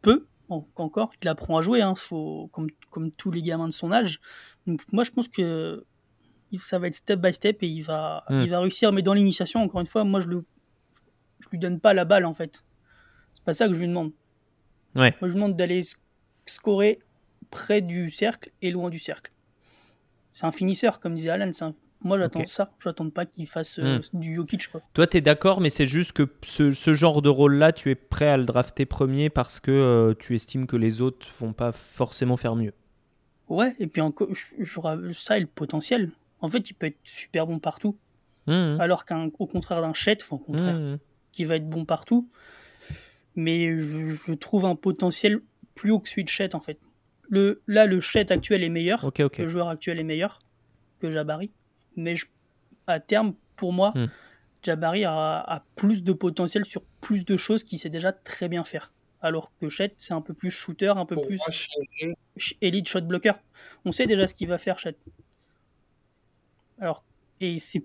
peu 0.00 0.26
encore. 0.50 1.10
Il 1.22 1.28
apprend 1.28 1.58
à 1.58 1.60
jouer, 1.60 1.80
hein, 1.80 1.94
faut, 1.96 2.48
comme, 2.52 2.68
comme 2.90 3.10
tous 3.12 3.30
les 3.30 3.42
gamins 3.42 3.68
de 3.68 3.72
son 3.72 3.92
âge. 3.92 4.20
Donc 4.66 4.80
moi, 4.92 5.04
je 5.04 5.10
pense 5.10 5.28
que 5.28 5.84
ça 6.58 6.78
va 6.78 6.88
être 6.88 6.94
step 6.94 7.20
by 7.20 7.32
step 7.32 7.62
et 7.62 7.68
il 7.68 7.82
va, 7.82 8.24
hmm. 8.28 8.42
il 8.42 8.50
va 8.50 8.60
réussir. 8.60 8.92
Mais 8.92 9.02
dans 9.02 9.14
l'initiation, 9.14 9.62
encore 9.62 9.80
une 9.80 9.86
fois, 9.86 10.04
moi, 10.04 10.20
je 10.20 10.28
je 11.40 11.48
lui 11.50 11.58
donne 11.58 11.80
pas 11.80 11.94
la 11.94 12.04
balle, 12.04 12.26
en 12.26 12.34
fait. 12.34 12.64
C'est 13.32 13.44
pas 13.44 13.52
ça 13.52 13.66
que 13.66 13.72
je 13.72 13.80
lui 13.80 13.88
demande. 13.88 14.12
Ouais. 14.94 15.14
Moi, 15.20 15.22
je 15.22 15.26
lui 15.28 15.34
demande 15.34 15.56
d'aller 15.56 15.80
scorer 16.46 17.00
près 17.50 17.80
du 17.80 18.10
cercle 18.10 18.50
et 18.60 18.70
loin 18.70 18.90
du 18.90 18.98
cercle. 18.98 19.32
C'est 20.32 20.46
un 20.46 20.52
finisseur, 20.52 21.00
comme 21.00 21.14
disait 21.14 21.30
Alan. 21.30 21.50
Moi, 22.02 22.18
j'attends 22.18 22.46
ça. 22.46 22.70
J'attends 22.82 23.10
pas 23.10 23.26
qu'il 23.26 23.46
fasse 23.46 23.78
euh, 23.78 23.98
hmm. 24.12 24.20
du 24.20 24.34
Jokic. 24.34 24.68
Quoi. 24.68 24.80
Toi, 24.94 25.06
tu 25.06 25.18
es 25.18 25.20
d'accord, 25.20 25.60
mais 25.60 25.70
c'est 25.70 25.86
juste 25.86 26.12
que 26.12 26.28
ce, 26.42 26.70
ce 26.70 26.94
genre 26.94 27.20
de 27.20 27.28
rôle-là, 27.28 27.72
tu 27.72 27.90
es 27.90 27.94
prêt 27.94 28.28
à 28.28 28.36
le 28.36 28.44
drafter 28.44 28.86
premier 28.86 29.28
parce 29.28 29.60
que 29.60 29.70
euh, 29.70 30.14
tu 30.18 30.34
estimes 30.34 30.66
que 30.66 30.76
les 30.76 31.00
autres 31.00 31.26
vont 31.38 31.52
pas 31.52 31.72
forcément 31.72 32.36
faire 32.36 32.56
mieux. 32.56 32.72
Ouais, 33.48 33.74
et 33.78 33.86
puis 33.86 34.00
encore, 34.00 34.28
ça 35.12 35.36
et 35.36 35.40
le 35.40 35.46
potentiel 35.46 36.10
en 36.40 36.48
fait, 36.48 36.70
il 36.70 36.74
peut 36.74 36.86
être 36.86 36.98
super 37.04 37.46
bon 37.46 37.58
partout. 37.58 37.96
Mmh. 38.46 38.80
Alors 38.80 39.04
qu'au 39.04 39.46
contraire 39.46 39.82
d'un 39.82 39.92
Chet, 39.92 40.18
au 40.30 40.38
contraire, 40.38 40.80
mmh. 40.80 40.98
qui 41.32 41.44
va 41.44 41.56
être 41.56 41.68
bon 41.68 41.84
partout. 41.84 42.28
Mais 43.36 43.78
je, 43.78 44.32
trouve 44.34 44.64
un 44.64 44.74
potentiel 44.74 45.40
plus 45.74 45.90
haut 45.92 46.00
que 46.00 46.08
celui 46.08 46.24
de 46.24 46.28
Chet, 46.28 46.54
en 46.54 46.60
fait. 46.60 46.78
Le, 47.28 47.62
là, 47.66 47.86
le 47.86 48.00
Chet 48.00 48.32
actuel 48.32 48.64
est 48.64 48.68
meilleur. 48.68 49.10
Le 49.38 49.48
joueur 49.48 49.68
actuel 49.68 50.00
est 50.00 50.04
meilleur 50.04 50.40
que 50.98 51.10
Jabari. 51.10 51.50
Mais 51.96 52.14
à 52.86 53.00
terme, 53.00 53.34
pour 53.56 53.72
moi, 53.72 53.92
mmh. 53.94 54.06
Jabari 54.62 55.04
a, 55.04 55.64
plus 55.76 56.02
de 56.02 56.12
potentiel 56.12 56.64
sur 56.64 56.82
plus 57.00 57.24
de 57.24 57.36
choses 57.36 57.64
qu'il 57.64 57.78
sait 57.78 57.90
déjà 57.90 58.12
très 58.12 58.48
bien 58.48 58.64
faire. 58.64 58.92
Alors 59.22 59.52
que 59.60 59.68
Chet, 59.68 59.92
c'est 59.98 60.14
un 60.14 60.22
peu 60.22 60.32
plus 60.32 60.50
shooter, 60.50 60.88
un 60.96 61.04
peu 61.04 61.20
plus 61.20 61.40
elite 62.60 62.88
shot 62.88 63.02
blocker. 63.02 63.34
On 63.84 63.92
sait 63.92 64.06
déjà 64.06 64.26
ce 64.26 64.34
qu'il 64.34 64.48
va 64.48 64.58
faire, 64.58 64.78
Chet. 64.78 64.96
Alors, 66.80 67.04
et 67.40 67.58
c'est 67.58 67.84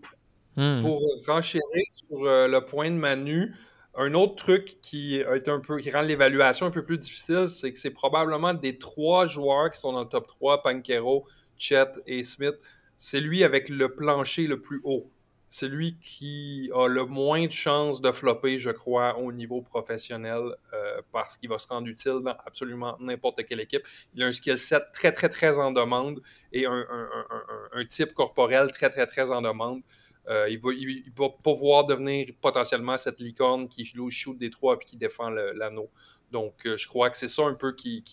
hmm. 0.56 0.82
Pour 0.82 1.02
renchérir 1.28 1.86
sur 1.94 2.26
euh, 2.26 2.48
le 2.48 2.62
point 2.66 2.90
de 2.90 2.96
Manu, 2.96 3.54
un 3.98 4.14
autre 4.14 4.36
truc 4.36 4.78
qui 4.82 5.18
est 5.18 5.50
un 5.50 5.60
peu 5.60 5.78
qui 5.80 5.92
rend 5.92 6.02
l'évaluation 6.02 6.66
un 6.66 6.72
peu 6.72 6.84
plus 6.84 6.98
difficile, 6.98 7.48
c'est 7.50 7.72
que 7.72 7.80
c'est 7.80 7.92
probablement 7.92 8.54
des 8.54 8.78
trois 8.78 9.26
joueurs 9.26 9.72
qui 9.72 9.80
sont 9.80 9.94
dans 9.94 10.04
le 10.04 10.10
top 10.10 10.28
3, 10.28 10.64
Panquero, 10.64 11.26
Chet 11.58 11.92
et 12.06 12.24
Smith, 12.24 12.56
c'est 12.98 13.20
lui 13.20 13.44
avec 13.44 13.70
le 13.70 13.94
plancher 13.94 14.48
le 14.48 14.62
plus 14.62 14.82
haut. 14.84 15.10
C'est 15.50 15.70
lui 15.70 15.98
qui 16.02 16.70
a 16.74 16.88
le 16.88 17.06
moins 17.06 17.46
de 17.46 17.52
chances 17.52 18.02
de 18.02 18.12
flopper, 18.12 18.60
je 18.60 18.72
crois, 18.72 19.18
au 19.18 19.32
niveau 19.32 19.62
professionnel, 19.62 20.42
euh, 20.74 21.02
parce 21.14 21.38
qu'il 21.38 21.48
va 21.48 21.58
se 21.58 21.68
rendre 21.70 21.88
utile 21.88 22.20
dans 22.22 22.36
absolument 22.46 22.98
n'importe 23.00 23.46
quelle 23.46 23.62
équipe. 23.62 23.84
Il 24.14 24.24
a 24.24 24.26
un 24.26 24.34
skill 24.34 24.58
set 24.58 24.84
très, 24.92 25.14
très, 25.14 25.30
très 25.30 25.58
en 25.58 25.72
demande 25.72 26.22
et 26.52 26.66
un, 26.66 27.86
type 27.88 28.14
corporel 28.14 28.70
très, 28.72 28.90
très, 28.90 29.08
très 29.08 29.32
en 29.32 29.42
demande. 29.42 29.82
Euh, 30.28 30.50
il, 30.50 30.60
va, 30.60 31.30
pouvoir 31.42 31.86
devenir 31.86 32.28
potentiellement 32.42 32.98
cette 32.98 33.22
licorne 33.22 33.70
qui 33.70 33.86
shoot 34.10 34.38
des 34.38 34.50
trois 34.50 34.76
et 34.76 34.84
qui 34.84 34.98
défend 34.98 35.30
l'anneau. 35.30 35.90
Donc, 36.32 36.66
euh, 36.66 36.76
je 36.76 36.86
crois 36.88 37.10
que 37.10 37.16
c'est 37.16 37.30
ça 37.30 37.44
un 37.44 37.54
peu 37.54 37.74
qui 37.74 38.04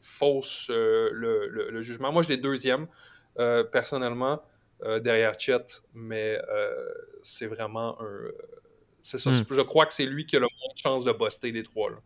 fausse 0.00 0.70
le, 0.70 1.46
le, 1.48 1.80
jugement. 1.82 2.10
Moi, 2.10 2.22
je 2.22 2.30
l'ai 2.30 2.36
deuxième, 2.36 2.88
personnellement. 3.70 4.40
Euh, 4.84 5.00
derrière 5.00 5.38
Chet, 5.40 5.64
mais 5.94 6.38
euh, 6.50 6.70
c'est 7.22 7.46
vraiment 7.46 7.96
un. 8.00 8.28
C'est 9.00 9.18
ça. 9.18 9.30
Hmm. 9.30 9.44
Je 9.48 9.62
crois 9.62 9.86
que 9.86 9.92
c'est 9.94 10.04
lui 10.04 10.26
qui 10.26 10.36
a 10.36 10.40
le 10.40 10.46
moins 10.46 10.74
de 10.74 10.78
chance 10.78 11.04
de 11.04 11.12
buster 11.12 11.50
des 11.50 11.62
trois. 11.62 11.90
Là. 11.90 11.96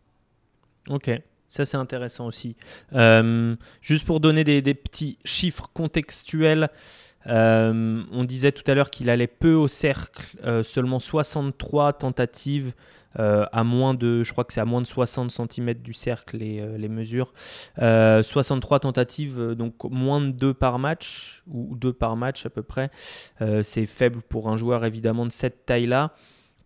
Ok. 0.87 1.11
Ça, 1.49 1.65
c'est 1.65 1.75
intéressant 1.75 2.27
aussi. 2.27 2.55
Euh, 2.93 3.57
juste 3.81 4.05
pour 4.05 4.21
donner 4.21 4.45
des, 4.45 4.61
des 4.61 4.73
petits 4.73 5.17
chiffres 5.25 5.69
contextuels, 5.73 6.69
on 7.25 8.23
disait 8.23 8.53
tout 8.53 8.63
à 8.71 8.73
l'heure 8.73 8.89
qu'il 8.89 9.09
allait 9.09 9.27
peu 9.27 9.53
au 9.53 9.67
cercle, 9.67 10.23
seulement 10.63 10.99
63 10.99 11.93
tentatives 11.93 12.73
euh, 13.19 13.45
à 13.51 13.63
moins 13.63 13.93
de, 13.93 14.23
je 14.23 14.31
crois 14.31 14.43
que 14.43 14.53
c'est 14.53 14.61
à 14.61 14.65
moins 14.65 14.81
de 14.81 14.87
60 14.87 15.31
cm 15.31 15.73
du 15.75 15.93
cercle 15.93 16.37
les, 16.37 16.61
euh, 16.61 16.77
les 16.77 16.89
mesures. 16.89 17.33
63 17.77 18.77
euh, 18.77 18.79
tentatives, 18.79 19.41
donc 19.55 19.75
moins 19.83 20.21
de 20.21 20.31
2 20.31 20.53
par 20.53 20.79
match, 20.79 21.43
ou 21.47 21.75
2 21.75 21.93
par 21.93 22.15
match 22.15 22.45
à 22.45 22.49
peu 22.49 22.63
près. 22.63 22.89
c'est 23.63 23.85
faible 23.85 24.21
pour 24.21 24.49
un 24.49 24.57
joueur 24.57 24.85
évidemment 24.85 25.25
de 25.25 25.31
cette 25.31 25.65
taille-là 25.65 26.13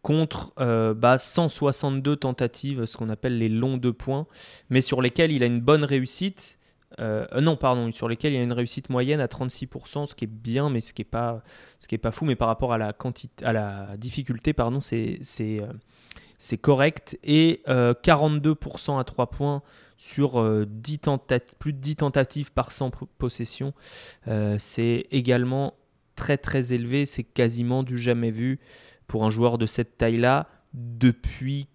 contre 0.01 0.53
bah, 0.93 1.17
162 1.17 2.15
tentatives, 2.15 2.85
ce 2.85 2.95
qu'on 2.97 3.09
appelle 3.09 3.39
les 3.39 3.49
longs 3.49 3.77
deux 3.77 3.93
points, 3.93 4.27
mais 4.69 4.81
sur 4.81 5.01
lesquels 5.01 5.31
il 5.31 5.41
a 5.41 5.47
une 5.47 5.61
bonne 5.61 5.83
réussite. 5.83 6.59
Non, 6.99 7.55
pardon, 7.57 7.91
sur 7.91 8.07
lesquels 8.07 8.33
il 8.33 8.39
a 8.39 8.43
une 8.43 8.53
réussite 8.53 8.89
moyenne 8.89 9.19
à 9.19 9.27
36%, 9.27 10.05
ce 10.05 10.15
qui 10.15 10.25
est 10.25 10.27
bien, 10.27 10.69
mais 10.69 10.81
ce 10.81 10.93
qui 10.93 11.01
n'est 11.01 11.05
pas, 11.05 11.43
ce 11.79 11.87
qui 11.87 11.95
est 11.95 11.99
pas 11.99 12.11
fou, 12.11 12.25
mais 12.25 12.35
par 12.35 12.47
rapport 12.47 12.73
à 12.73 12.77
la, 12.77 12.93
quantité, 12.93 13.45
à 13.45 13.53
la 13.53 13.97
difficulté, 13.97 14.53
pardon, 14.53 14.79
c'est 14.79 15.19
c'est 16.37 16.57
correct. 16.57 17.17
Et 17.23 17.61
42% 17.67 18.95
euh, 18.95 18.99
à 18.99 19.03
3 19.03 19.29
points 19.29 19.61
sur 19.97 20.65
10 20.65 20.99
euh, 21.07 21.39
plus 21.59 21.73
de 21.73 21.79
10 21.79 21.95
tentatives 21.97 22.51
par 22.51 22.71
100 22.71 22.91
possessions. 23.17 23.73
Euh, 24.27 24.57
c'est 24.59 25.07
également 25.11 25.73
très 26.15 26.37
très 26.37 26.73
élevé, 26.73 27.05
c'est 27.05 27.23
quasiment 27.23 27.83
du 27.83 27.97
jamais 27.97 28.31
vu 28.31 28.59
pour 29.07 29.25
un 29.25 29.29
joueur 29.29 29.57
de 29.57 29.65
cette 29.65 29.97
taille-là 29.97 30.47
depuis 30.73 31.67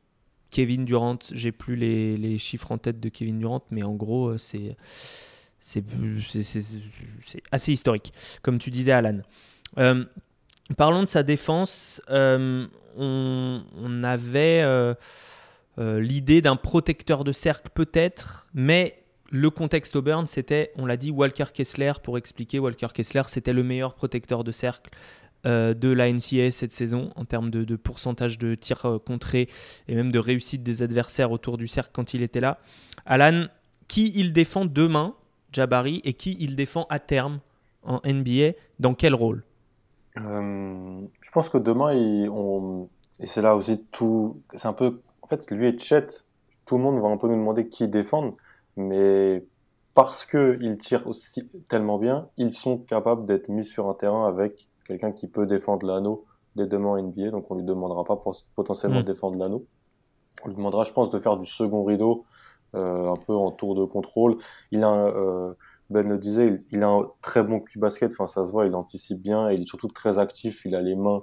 Kevin 0.51 0.85
Durant. 0.85 1.19
J'ai 1.33 1.53
plus 1.53 1.77
les, 1.77 2.39
chiffres 2.39 2.73
en 2.73 2.79
tête 2.79 3.01
de 3.01 3.09
Kevin 3.09 3.39
Durant, 3.39 3.63
mais 3.71 3.83
en 3.83 3.95
gros, 3.95 4.37
c'est 4.39 4.77
c'est 5.63 5.85
assez 7.53 7.73
historique, 7.73 8.15
comme 8.41 8.59
tu 8.59 8.71
disais, 8.71 8.93
Alan. 8.93 9.19
parlons 10.77 11.03
de 11.03 11.09
sa 11.09 11.23
défense 11.23 12.01
on, 12.09 14.03
avait. 14.03 14.63
Euh, 15.81 16.01
l'idée 16.01 16.43
d'un 16.43 16.57
protecteur 16.57 17.25
de 17.25 17.33
cercle 17.33 17.71
peut-être, 17.73 18.47
mais 18.53 19.03
le 19.31 19.49
contexte 19.51 19.97
Auburn, 19.97 20.27
c'était, 20.27 20.73
on 20.77 20.85
l'a 20.85 20.97
dit, 20.97 21.11
Walker 21.11 21.47
Kessler. 21.55 21.93
Pour 22.03 22.19
expliquer, 22.19 22.59
Walker 22.59 22.89
Kessler, 22.93 23.23
c'était 23.29 23.53
le 23.53 23.63
meilleur 23.63 23.95
protecteur 23.95 24.45
de 24.45 24.53
cercle 24.53 24.91
euh, 25.47 25.75
de 25.75 25.91
la 25.91 26.13
NCAA 26.13 26.51
cette 26.51 26.73
saison 26.73 27.11
en 27.17 27.25
termes 27.25 27.51
de, 27.51 27.77
pourcentage 27.77 28.39
de 28.39 28.55
tirs 28.55 28.85
euh, 28.85 28.99
contrés 28.99 29.49
et 29.89 29.95
même 29.95 30.13
de 30.13 30.19
réussite 30.19 30.63
des 30.63 30.83
adversaires 30.83 31.33
autour 31.33 31.57
du 31.57 31.67
cercle 31.67 31.91
quand 31.95 32.13
il 32.15 32.23
était 32.23 32.41
là. 32.41 32.59
Alan, 33.07 33.47
qui 33.89 34.13
il 34.15 34.33
défend 34.33 34.67
demain, 34.67 35.15
Jabari, 35.53 36.01
et 36.05 36.13
qui 36.13 36.37
il 36.41 36.57
défend 36.57 36.87
à 36.91 36.99
terme 36.99 37.41
en 37.83 38.01
NBA 38.05 38.53
Dans 38.79 38.95
quel 38.95 39.15
rôle? 39.15 39.45
Euh, 40.19 41.01
Je 41.21 41.31
pense 41.31 41.49
que 41.49 41.59
demain, 41.59 41.93
et 41.93 43.27
c'est 43.27 43.43
là 43.43 43.57
aussi 43.57 43.83
tout. 43.91 44.43
C'est 44.55 44.69
un 44.69 44.73
peu. 44.73 45.01
En 45.23 45.27
fait, 45.27 45.51
lui 45.51 45.69
et 45.69 45.79
Chet, 45.79 46.07
tout 46.67 46.77
le 46.77 46.83
monde 46.83 47.01
va 47.01 47.09
un 47.09 47.17
peu 47.17 47.29
nous 47.29 47.37
demander 47.37 47.69
qui 47.69 47.89
défendre, 47.89 48.37
mais 48.77 49.43
parce 49.95 50.27
qu'ils 50.27 50.79
tirent 50.79 51.07
aussi 51.07 51.49
tellement 51.69 51.99
bien, 51.99 52.29
ils 52.37 52.53
sont 52.53 52.79
capables 52.79 53.27
d'être 53.27 53.49
mis 53.49 53.65
sur 53.65 53.89
un 53.89 53.95
terrain 53.95 54.27
avec 54.27 54.69
quelqu'un 54.91 55.13
qui 55.13 55.29
peut 55.29 55.47
défendre 55.47 55.87
l'anneau 55.87 56.27
dès 56.57 56.67
demain 56.67 56.89
en 56.89 57.03
NBA, 57.03 57.31
donc 57.31 57.49
on 57.51 57.55
lui 57.55 57.65
demandera 57.65 58.05
pas 58.05 58.21
potentiellement 58.57 58.99
de 58.99 59.03
mm. 59.03 59.07
défendre 59.07 59.39
l'anneau. 59.39 59.67
On 60.43 60.49
lui 60.49 60.57
demandera, 60.57 60.85
je 60.85 60.93
pense, 60.93 61.11
de 61.11 61.19
faire 61.21 61.37
du 61.37 61.47
second 61.47 61.85
rideau, 61.85 62.25
euh, 62.75 63.09
un 63.09 63.17
peu 63.17 63.35
en 63.35 63.53
tour 63.53 63.75
de 63.77 63.85
contrôle. 63.85 64.39
Il 64.73 64.83
a, 64.83 64.93
euh, 64.93 65.55
Ben 65.91 66.09
le 66.09 66.19
disait, 66.19 66.59
il, 66.73 66.83
a 66.83 66.89
un 66.89 67.09
très 67.23 67.43
bon 67.43 67.61
cul 67.61 67.79
basket, 67.79 68.11
enfin 68.13 68.27
ça 68.27 68.45
se 68.45 68.51
voit, 68.51 68.67
il 68.67 68.75
anticipe 68.75 69.21
bien, 69.21 69.49
et 69.49 69.55
il 69.55 69.63
est 69.63 69.67
surtout 69.67 69.89
très 69.89 70.19
actif, 70.19 70.65
il 70.65 70.75
a 70.75 70.81
les 70.81 70.97
mains 70.97 71.23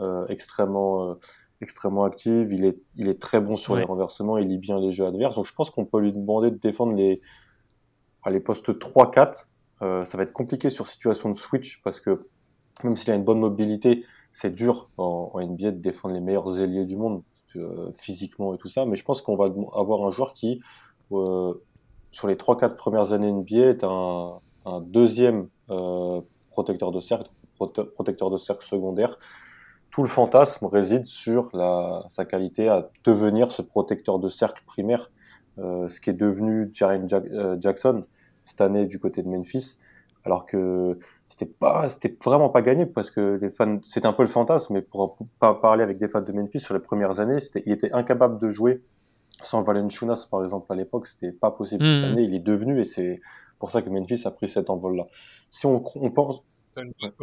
euh, 0.00 0.24
extrêmement, 0.28 1.16
extrêmement 1.60 2.04
actives, 2.04 2.52
il 2.52 2.64
est, 2.64 2.78
il 2.94 3.08
est 3.08 3.20
très 3.20 3.40
bon 3.40 3.56
sur 3.56 3.74
les 3.74 3.84
renversements, 3.84 4.38
il 4.38 4.48
lit 4.48 4.58
bien 4.58 4.78
les 4.78 4.92
jeux 4.92 5.06
adverses, 5.06 5.34
donc 5.34 5.46
je 5.46 5.54
pense 5.54 5.70
qu'on 5.70 5.84
peut 5.84 6.00
lui 6.00 6.12
demander 6.12 6.52
de 6.52 6.58
défendre 6.58 6.92
les, 6.94 7.20
les 8.26 8.40
postes 8.40 8.70
3-4. 8.70 9.46
ça 9.80 10.16
va 10.16 10.22
être 10.22 10.32
compliqué 10.32 10.70
sur 10.70 10.86
situation 10.86 11.30
de 11.30 11.36
switch 11.36 11.80
parce 11.82 12.00
que 12.00 12.28
même 12.84 12.96
s'il 12.96 13.10
a 13.10 13.14
une 13.14 13.24
bonne 13.24 13.40
mobilité, 13.40 14.04
c'est 14.32 14.54
dur 14.54 14.88
en, 14.98 15.32
NBA 15.40 15.72
de 15.72 15.78
défendre 15.78 16.14
les 16.14 16.20
meilleurs 16.20 16.60
ailiers 16.60 16.84
du 16.84 16.96
monde 16.96 17.22
euh, 17.56 17.90
physiquement 17.94 18.54
et 18.54 18.58
tout 18.58 18.68
ça. 18.68 18.84
Mais 18.84 18.96
je 18.96 19.04
pense 19.04 19.22
qu'on 19.22 19.36
va 19.36 19.46
avoir 19.74 20.06
un 20.06 20.10
joueur 20.10 20.34
qui, 20.34 20.60
euh, 21.12 21.54
sur 22.12 22.28
les 22.28 22.36
3-4 22.36 22.76
premières 22.76 23.12
années 23.12 23.32
NBA, 23.32 23.56
est 23.56 23.84
un, 23.84 24.40
deuxième 24.82 25.48
euh, 25.70 26.20
protecteur 26.50 26.92
de 26.92 27.00
cercle, 27.00 27.30
protecteur 27.56 28.30
de 28.30 28.36
cercle 28.36 28.66
secondaire. 28.66 29.18
Tout 29.90 30.02
le 30.02 30.08
fantasme 30.08 30.66
réside 30.66 31.06
sur 31.06 31.50
sa 32.10 32.24
qualité 32.26 32.68
à 32.68 32.90
devenir 33.04 33.50
ce 33.50 33.62
protecteur 33.62 34.18
de 34.18 34.28
cercle 34.28 34.62
primaire, 34.66 35.10
ce 35.56 36.00
qui 36.00 36.10
est 36.10 36.14
devenu 36.14 36.68
Jaren 36.74 37.08
Jackson 37.58 38.02
cette 38.44 38.60
année 38.60 38.84
du 38.84 39.00
côté 39.00 39.22
de 39.22 39.28
Memphis 39.28 39.78
alors 40.28 40.44
que 40.44 40.98
c'était 41.28 41.46
pas 41.46 41.88
c'était 41.90 42.14
vraiment 42.24 42.48
pas 42.48 42.62
gagné 42.62 42.86
parce 42.86 43.10
que 43.10 43.38
les 43.40 43.50
fans 43.50 43.78
c'était 43.84 44.06
un 44.06 44.12
peu 44.12 44.22
le 44.22 44.28
fantasme 44.28 44.74
mais 44.74 44.82
pour 44.82 45.18
pas 45.38 45.54
parler 45.54 45.84
avec 45.84 45.98
des 45.98 46.08
fans 46.08 46.22
de 46.22 46.32
Memphis 46.32 46.60
sur 46.60 46.74
les 46.74 46.80
premières 46.80 47.20
années 47.20 47.40
c'était 47.40 47.62
il 47.66 47.72
était 47.72 47.92
incapable 47.92 48.40
de 48.40 48.48
jouer 48.48 48.82
sans 49.42 49.62
Valenciunas 49.62 50.26
par 50.30 50.42
exemple 50.42 50.72
à 50.72 50.74
l'époque 50.74 51.06
c'était 51.06 51.32
pas 51.32 51.50
possible 51.50 51.84
cette 51.84 52.02
hmm. 52.02 52.12
année 52.12 52.22
il 52.22 52.34
est 52.34 52.44
devenu 52.44 52.80
et 52.80 52.84
c'est 52.84 53.20
pour 53.60 53.70
ça 53.70 53.82
que 53.82 53.90
Memphis 53.90 54.22
a 54.24 54.30
pris 54.30 54.48
cet 54.48 54.70
envol 54.70 54.96
là 54.96 55.06
si 55.50 55.66
on, 55.66 55.80
pense 55.80 56.42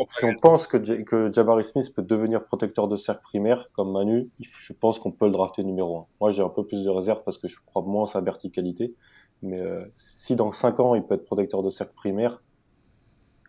si 0.08 0.26
on 0.26 0.36
pense 0.36 0.68
que, 0.68 0.78
que 0.78 1.32
Jabari 1.32 1.64
Smith 1.64 1.94
peut 1.96 2.02
devenir 2.02 2.44
protecteur 2.44 2.88
de 2.88 2.98
cercle 2.98 3.22
primaire 3.24 3.70
comme 3.74 3.92
Manu, 3.92 4.30
je 4.40 4.74
pense 4.74 5.00
qu'on 5.00 5.12
peut 5.12 5.28
le 5.28 5.32
drafter 5.32 5.64
numéro 5.64 5.98
1. 5.98 6.06
Moi, 6.20 6.32
j'ai 6.32 6.42
un 6.42 6.50
peu 6.50 6.66
plus 6.66 6.84
de 6.84 6.90
réserve 6.90 7.24
parce 7.24 7.38
que 7.38 7.48
je 7.48 7.58
crois 7.66 7.82
moins 7.84 8.04
en 8.04 8.06
sa 8.06 8.20
verticalité. 8.20 8.94
Mais 9.42 9.62
euh, 9.62 9.86
si 9.94 10.36
dans 10.36 10.52
5 10.52 10.80
ans, 10.80 10.96
il 10.96 11.04
peut 11.04 11.16
être 11.16 11.24
protecteur 11.26 11.64
de 11.64 11.70
cercle 11.70 11.94
primaire, 11.94 12.42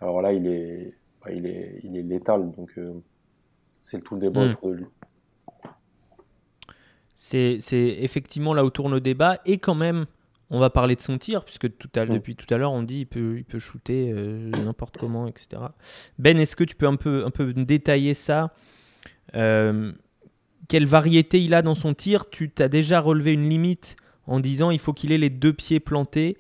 alors 0.01 0.21
là, 0.23 0.33
il 0.33 0.47
est, 0.47 0.95
bah, 1.25 1.33
il 1.33 1.47
est, 1.47 1.81
il 1.83 1.97
est 1.97 2.03
létal, 2.03 2.51
donc 2.51 2.71
euh, 2.79 2.93
c'est 3.83 4.03
tout 4.03 4.15
le 4.15 4.21
débat 4.21 4.47
hmm. 4.47 4.51
autour 4.51 4.71
de 4.71 4.75
lui. 4.75 4.87
C'est 7.19 7.59
effectivement 7.73 8.55
là 8.55 8.65
où 8.65 8.71
tourne 8.71 8.93
le 8.93 9.01
débat, 9.01 9.41
et 9.47 9.59
quand 9.59 9.75
même, 9.75 10.07
on 10.51 10.61
va 10.61 10.71
parler 10.71 10.95
de 10.95 11.01
son 11.01 11.19
tir, 11.19 11.45
puisque 11.45 11.77
tout 11.77 11.89
à, 11.97 12.05
hmm. 12.05 12.11
depuis 12.11 12.37
tout 12.37 12.53
à 12.53 12.59
l'heure, 12.59 12.73
on 12.73 12.83
dit 12.83 13.01
il 13.01 13.07
peut, 13.07 13.39
il 13.39 13.45
peut 13.45 13.59
shooter 13.59 14.13
euh, 14.13 14.51
n'importe 14.51 14.97
comment, 14.97 15.27
etc. 15.27 15.63
Ben, 16.19 16.39
est-ce 16.39 16.57
que 16.57 16.65
tu 16.65 16.77
peux 16.77 16.87
un 16.87 16.97
peu, 16.97 17.25
un 17.25 17.31
peu 17.31 17.53
détailler 17.55 18.15
ça 18.15 18.55
euh, 19.35 19.93
Quelle 20.69 20.87
variété 20.87 21.43
il 21.43 21.55
a 21.55 21.63
dans 21.63 21.75
son 21.75 21.95
tir? 21.95 22.29
Tu 22.29 22.53
as 22.59 22.69
déjà 22.69 23.01
relevé 23.01 23.33
une 23.33 23.49
limite 23.49 23.97
en 24.27 24.41
disant 24.41 24.71
il 24.71 24.79
faut 24.79 24.93
qu'il 24.93 25.11
ait 25.13 25.19
les 25.19 25.31
deux 25.31 25.53
pieds 25.53 25.81
plantés 25.81 26.37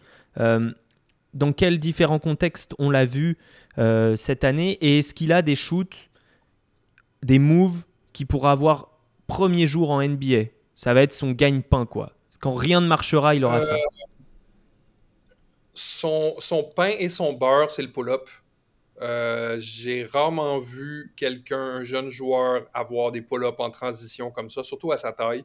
dans 1.36 1.52
quels 1.52 1.78
différents 1.78 2.18
contextes 2.18 2.74
on 2.78 2.90
l'a 2.90 3.04
vu 3.04 3.36
euh, 3.78 4.16
cette 4.16 4.42
année 4.42 4.72
et 4.80 5.00
est-ce 5.00 5.14
qu'il 5.14 5.32
a 5.32 5.42
des 5.42 5.56
shoots, 5.56 6.08
des 7.22 7.38
moves 7.38 7.84
qui 8.12 8.24
pourra 8.24 8.52
avoir 8.52 8.98
premier 9.26 9.66
jour 9.66 9.90
en 9.90 10.02
NBA 10.02 10.44
Ça 10.76 10.94
va 10.94 11.02
être 11.02 11.12
son 11.12 11.32
gagne-pain, 11.32 11.86
quoi. 11.86 12.12
Quand 12.40 12.54
rien 12.54 12.80
ne 12.80 12.86
marchera, 12.86 13.34
il 13.34 13.44
aura 13.44 13.60
ça. 13.60 13.74
Euh, 13.74 13.78
son, 15.74 16.34
son 16.38 16.64
pain 16.64 16.94
et 16.98 17.08
son 17.08 17.32
beurre, 17.32 17.70
c'est 17.70 17.82
le 17.82 17.92
pull-up. 17.92 18.28
Euh, 19.02 19.56
j'ai 19.58 20.04
rarement 20.04 20.58
vu 20.58 21.12
quelqu'un, 21.16 21.58
un 21.58 21.82
jeune 21.82 22.08
joueur, 22.08 22.66
avoir 22.72 23.12
des 23.12 23.20
pull-ups 23.20 23.60
en 23.60 23.70
transition 23.70 24.30
comme 24.30 24.48
ça, 24.48 24.62
surtout 24.62 24.92
à 24.92 24.96
sa 24.96 25.12
taille. 25.12 25.44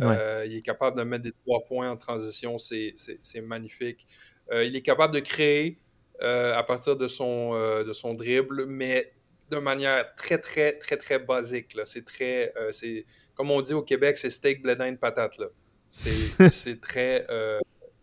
il 0.00 0.56
est 0.56 0.62
capable 0.62 0.96
de 0.98 1.02
mettre 1.02 1.24
des 1.24 1.32
trois 1.32 1.64
points 1.64 1.90
en 1.90 1.96
transition, 1.96 2.58
c'est 2.58 2.94
magnifique. 3.42 4.06
Euh, 4.50 4.64
il 4.64 4.74
est 4.76 4.82
capable 4.82 5.14
de 5.14 5.20
créer 5.20 5.78
euh, 6.22 6.54
à 6.54 6.62
partir 6.62 6.96
de 6.96 7.06
son, 7.06 7.54
euh, 7.54 7.84
de 7.84 7.92
son 7.92 8.14
dribble, 8.14 8.66
mais 8.66 9.12
de 9.50 9.58
manière 9.58 10.14
très, 10.14 10.38
très, 10.38 10.78
très, 10.78 10.96
très 10.96 11.18
basique. 11.18 11.76
C'est 11.84 12.04
très. 12.04 12.52
c'est 12.70 13.04
comme 13.34 13.50
on 13.50 13.60
dit 13.60 13.74
au 13.74 13.82
Québec, 13.82 14.16
c'est 14.16 14.30
steak, 14.30 14.62
blé 14.62 14.76
d'Inde, 14.76 14.98
patate. 14.98 15.38
C'est 15.88 16.80
très. 16.80 17.26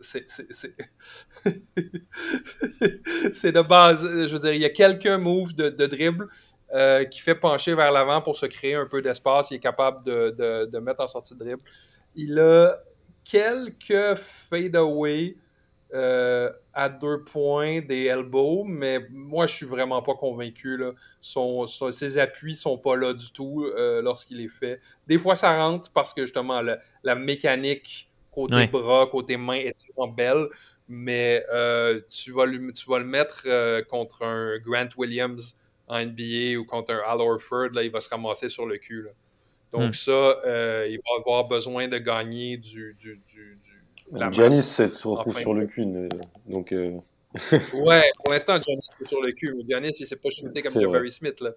c'est 0.00 0.24
de 3.52 3.60
base. 3.60 4.02
Je 4.02 4.32
veux 4.32 4.38
dire, 4.38 4.54
il 4.54 4.60
y 4.60 4.64
a 4.64 4.70
quelques 4.70 5.06
moves 5.06 5.54
de, 5.54 5.68
de 5.68 5.86
dribble 5.86 6.28
qui 7.10 7.20
fait 7.20 7.34
pencher 7.34 7.74
vers 7.74 7.90
l'avant 7.90 8.22
pour 8.22 8.36
se 8.36 8.46
créer 8.46 8.76
un 8.76 8.86
peu 8.86 9.02
d'espace. 9.02 9.50
Il 9.50 9.56
est 9.56 9.60
capable 9.60 10.04
de, 10.04 10.30
de, 10.30 10.66
de, 10.66 10.78
mettre 10.78 11.02
en 11.02 11.08
sortie 11.08 11.34
de 11.34 11.40
dribble. 11.40 11.62
Il 12.14 12.38
a 12.38 12.76
quelques 13.24 14.16
fade-away 14.16 15.36
euh, 15.92 16.50
à 16.72 16.88
deux 16.88 17.24
points 17.24 17.80
des 17.80 18.04
elbows, 18.04 18.62
mais 18.64 19.00
moi, 19.10 19.46
je 19.46 19.54
suis 19.56 19.66
vraiment 19.66 20.02
pas 20.02 20.14
convaincu. 20.14 20.76
Là. 20.76 20.92
Son, 21.18 21.66
ses 21.66 22.16
appuis 22.18 22.54
sont 22.54 22.78
pas 22.78 22.94
là 22.94 23.12
du 23.12 23.32
tout 23.32 23.64
euh, 23.64 24.00
lorsqu'il 24.00 24.40
est 24.40 24.48
fait. 24.48 24.80
Des 25.08 25.18
fois, 25.18 25.34
ça 25.34 25.56
rentre 25.56 25.90
parce 25.92 26.14
que 26.14 26.22
justement, 26.22 26.62
la, 27.02 27.14
mécanique 27.16 28.08
côté 28.30 28.68
bras, 28.68 29.08
côté 29.10 29.36
main 29.36 29.54
est 29.54 29.74
vraiment 29.88 30.12
belle, 30.12 30.46
mais 30.86 31.44
euh, 31.52 32.00
tu, 32.08 32.30
vas 32.30 32.46
le, 32.46 32.72
tu 32.72 32.88
vas 32.88 33.00
le 33.00 33.04
mettre 33.04 33.48
contre 33.88 34.22
un 34.22 34.58
Grant 34.58 34.88
Williams 34.96 35.58
en 35.88 36.04
NBA 36.04 36.56
ou 36.56 36.64
contre 36.64 36.92
un 36.92 37.00
Al 37.04 37.20
Orford, 37.20 37.70
là, 37.72 37.82
il 37.82 37.90
va 37.90 37.98
se 37.98 38.08
ramasser 38.08 38.48
sur 38.48 38.64
le 38.64 38.78
cul. 38.78 39.08
Donc 39.72 39.88
hmm. 39.88 39.92
ça, 39.92 40.40
il 40.86 40.98
va 40.98 41.18
avoir 41.18 41.48
besoin 41.48 41.88
de 41.88 41.98
gagner 41.98 42.56
du, 42.58 42.96
du, 42.96 43.20
du 43.26 43.79
Giannis 44.30 44.62
se 44.62 45.08
retrouve 45.08 45.38
sur 45.38 45.54
le 45.54 45.66
cul. 45.66 45.86
Donc, 46.46 46.72
euh, 46.72 46.98
ouais, 47.74 48.10
pour 48.24 48.32
l'instant, 48.32 48.60
Giannis 48.60 48.80
est 49.00 49.04
sur 49.04 49.20
le 49.20 49.32
cul. 49.32 49.54
Giannis, 49.68 49.92
il 50.00 50.06
s'est 50.06 50.16
pas 50.16 50.30
shooté 50.30 50.62
comme 50.62 50.72
Jabari 50.72 51.10
Smith. 51.10 51.40
Là. 51.40 51.50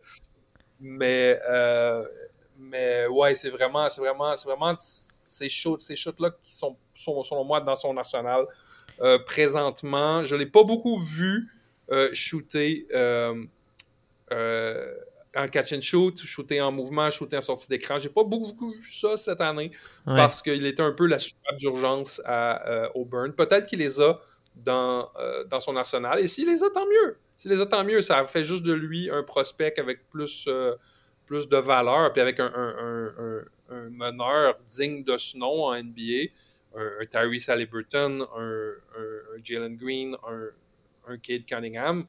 Mais, 0.79 1.39
euh, 1.49 2.05
mais 2.57 3.07
ouais, 3.07 3.35
c'est 3.35 3.49
vraiment, 3.49 3.89
c'est 3.89 4.01
vraiment, 4.01 4.35
c'est 4.35 4.47
vraiment 4.47 4.75
ces 4.77 5.49
shots, 5.49 5.79
ces 5.79 5.95
shots-là 5.95 6.31
qui 6.43 6.53
sont, 6.53 6.75
sont, 6.93 7.23
selon 7.23 7.43
moi, 7.43 7.61
dans 7.61 7.75
son 7.75 7.95
arsenal. 7.97 8.45
Euh, 9.01 9.17
présentement, 9.25 10.23
je 10.23 10.35
l'ai 10.35 10.45
pas 10.45 10.63
beaucoup 10.63 10.99
vu 10.99 11.49
shooter 12.11 12.87
en 15.35 15.47
catch 15.47 15.73
and 15.73 15.81
shoot, 15.81 16.19
shooter 16.21 16.61
en 16.61 16.71
mouvement, 16.71 17.09
shooter 17.09 17.37
en 17.37 17.41
sortie 17.41 17.67
d'écran. 17.67 17.97
J'ai 17.99 18.09
pas 18.09 18.23
beaucoup 18.23 18.71
vu 18.71 18.91
ça 18.91 19.17
cette 19.17 19.41
année 19.41 19.71
parce 20.05 20.41
qu'il 20.41 20.65
était 20.65 20.83
un 20.83 20.91
peu 20.91 21.07
la 21.07 21.19
soupape 21.19 21.57
d'urgence 21.57 22.21
à 22.25 22.67
euh, 22.69 22.89
Auburn. 22.93 23.33
Peut-être 23.33 23.65
qu'il 23.65 23.79
les 23.79 23.99
a 24.01 24.19
dans, 24.55 25.09
euh, 25.17 25.43
dans 25.45 25.59
son 25.59 25.75
arsenal. 25.75 26.19
Et 26.19 26.27
s'il 26.27 26.47
les 26.47 26.63
a, 26.63 26.69
tant 26.69 26.85
mieux. 26.85 27.17
S'il 27.35 27.51
les 27.51 27.61
a, 27.61 27.65
tant 27.65 27.83
mieux. 27.83 28.01
Ça 28.01 28.25
fait 28.27 28.43
juste 28.43 28.63
de 28.63 28.73
lui 28.73 29.09
un 29.09 29.23
prospect 29.23 29.79
avec 29.79 30.07
plus, 30.09 30.45
euh, 30.47 30.75
plus 31.25 31.49
de 31.49 31.57
valeur, 31.57 32.13
puis 32.13 32.21
avec 32.21 32.39
un, 32.39 33.43
meneur 33.89 34.59
digne 34.69 35.03
de 35.03 35.17
ce 35.17 35.37
nom 35.37 35.65
en 35.65 35.75
NBA. 35.75 36.29
Un, 36.75 37.05
Tyrese 37.09 37.49
Halliburton, 37.49 38.27
un, 38.37 38.73
Jalen 39.43 39.75
Green, 39.77 40.15
un, 41.07 41.17
Cade 41.17 41.45
Cunningham. 41.45 42.05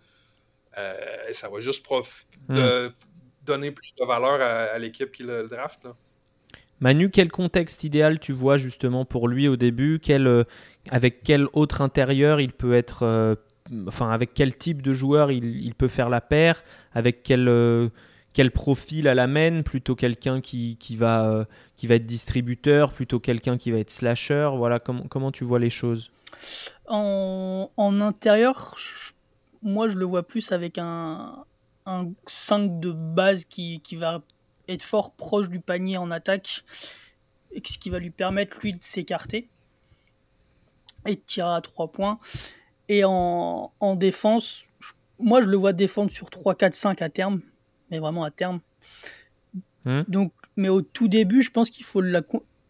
ça 1.33 1.49
va 1.49 1.59
juste 1.59 1.83
prof 1.83 2.27
hmm. 2.49 2.55
de, 2.55 2.93
donner 3.45 3.71
plus 3.71 3.95
de 3.95 4.05
valeur 4.05 4.41
à, 4.41 4.79
l'équipe 4.79 5.13
qui 5.13 5.23
le 5.23 5.49
draft. 5.49 5.89
Manu, 6.81 7.11
quel 7.11 7.31
contexte 7.31 7.85
idéal 7.85 8.19
tu 8.19 8.33
vois 8.33 8.59
justement 8.59 9.05
pour 9.05 9.29
lui 9.29 9.49
au 9.49 9.57
début? 9.57 10.01
Quel, 10.03 10.45
Avec 10.91 11.23
quel 11.23 11.47
autre 11.53 11.83
intérieur 11.83 12.41
il 12.41 12.53
peut 12.53 12.75
être 12.75 13.37
enfin, 13.89 14.11
avec 14.11 14.35
quel 14.35 14.57
type 14.57 14.83
de 14.83 14.93
joueur 14.93 15.31
il, 15.31 15.75
peut 15.75 15.89
faire 15.89 16.09
la 16.09 16.21
paire, 16.21 16.63
avec 16.93 17.23
quel, 17.23 17.49
euh, 17.49 17.89
quel 18.33 18.51
profil 18.51 19.09
à 19.09 19.15
la 19.15 19.27
main, 19.27 19.63
plutôt 19.63 19.95
quelqu'un 19.95 20.41
qui, 20.41 20.77
qui, 20.79 20.97
va, 20.97 21.27
euh, 21.27 21.45
qui 21.77 21.87
va 21.87 21.97
être 21.97 22.07
distributeur, 22.07 22.93
plutôt 22.93 23.21
quelqu'un 23.21 23.57
qui 23.57 23.71
va 23.71 23.79
être 23.79 23.91
slasher? 23.91 24.51
Voilà, 24.57 24.79
comment, 24.79 25.05
comment 25.09 25.33
tu 25.33 25.45
vois 25.45 25.59
les 25.59 25.71
choses? 25.71 26.11
En, 26.89 27.71
en, 27.77 28.01
intérieur, 28.01 28.77
moi 29.63 29.89
je 29.89 29.97
le 29.97 30.05
vois 30.05 30.25
plus 30.25 30.53
avec 30.53 30.79
un, 30.79 31.45
un 31.87 32.11
5 32.27 32.81
de 32.81 32.93
base 32.93 33.45
qui, 33.45 33.81
qui 33.81 33.97
va 33.97 34.23
être 34.69 34.83
fort 34.83 35.13
proche 35.13 35.49
du 35.49 35.61
panier 35.61 35.97
en 35.97 36.11
attaque, 36.11 36.65
ce 37.65 37.79
qui 37.79 37.91
va 37.91 37.99
lui 37.99 38.11
permettre 38.11 38.59
lui 38.61 38.73
de 38.73 38.83
s'écarter 38.83 39.49
et 41.07 41.17
de 41.17 41.21
tirer 41.21 41.55
à 41.55 41.61
3 41.61 41.93
points. 41.93 42.19
Et 42.89 43.05
en, 43.05 43.73
en, 43.81 43.97
défense, 43.97 44.65
moi 45.19 45.41
je 45.41 45.49
le 45.49 45.57
vois 45.57 45.73
défendre 45.73 46.11
sur 46.11 46.31
3, 46.31 46.55
4, 46.55 46.75
5 46.75 47.03
à 47.03 47.09
terme, 47.09 47.41
mais 47.91 47.99
vraiment 47.99 48.25
à 48.25 48.31
terme. 48.31 48.61
Hmm. 49.85 50.03
Donc, 50.09 50.33
mais 50.57 50.69
au 50.69 50.83
tout 50.83 51.09
début, 51.09 51.43
je 51.43 51.51
pense 51.51 51.71
qu'il 51.71 51.85
faut 51.85 52.03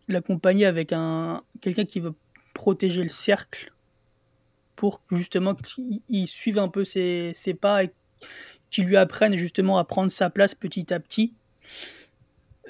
l'accompagner 0.08 0.66
avec 0.66 0.92
un 0.92 1.42
quelqu'un 1.60 1.84
qui 1.84 2.00
veut 2.00 2.14
protéger 2.54 3.02
le 3.02 3.08
cercle 3.08 3.72
pour 4.76 5.00
justement 5.10 5.54
qu'il 5.54 6.26
suive 6.26 6.58
un 6.58 6.68
peu 6.68 6.84
ses, 6.84 7.32
ses 7.34 7.54
pas 7.54 7.84
et 7.84 7.92
qu'il 8.74 8.86
lui 8.86 8.96
apprenne 8.96 9.36
justement 9.36 9.78
à 9.78 9.84
prendre 9.84 10.10
sa 10.10 10.30
place 10.30 10.54
petit 10.54 10.92
à 10.92 11.00
petit. 11.00 11.32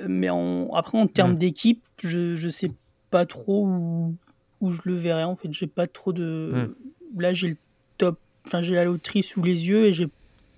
Mais 0.06 0.28
en, 0.28 0.68
après, 0.74 0.98
en 0.98 1.06
termes 1.06 1.32
hmm. 1.32 1.38
d'équipe, 1.38 1.82
je 2.02 2.44
ne 2.44 2.50
sais 2.50 2.72
pas 3.10 3.26
trop 3.26 3.66
où, 3.66 4.14
où, 4.60 4.70
je 4.70 4.82
le 4.84 4.94
verrai. 4.94 5.24
En 5.24 5.36
fait, 5.36 5.52
j'ai 5.52 5.66
pas 5.66 5.86
trop 5.86 6.12
de. 6.12 6.52
Hmm 6.54 6.74
là 7.20 7.32
j'ai 7.32 7.48
le 7.48 7.56
top, 7.98 8.18
enfin 8.46 8.62
j'ai 8.62 8.74
la 8.74 8.84
loterie 8.84 9.22
sous 9.22 9.42
les 9.42 9.68
yeux 9.68 9.86
et 9.86 9.92
j'ai 9.92 10.08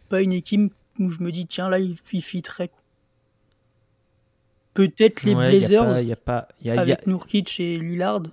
pas 0.08 0.22
une 0.22 0.32
équipe 0.32 0.72
où 0.98 1.10
je 1.10 1.22
me 1.22 1.30
dis 1.30 1.46
tiens 1.46 1.68
là 1.68 1.78
il, 1.78 1.96
il 2.12 2.42
très 2.42 2.70
Peut-être 4.74 5.22
les 5.22 5.34
Blazers 5.34 6.02
y 6.02 6.12
a 6.12 6.16
pas, 6.16 6.48
y 6.62 6.70
a, 6.70 6.78
avec 6.78 7.06
Nurkic 7.06 7.60
et 7.60 7.78
Lillard 7.78 8.24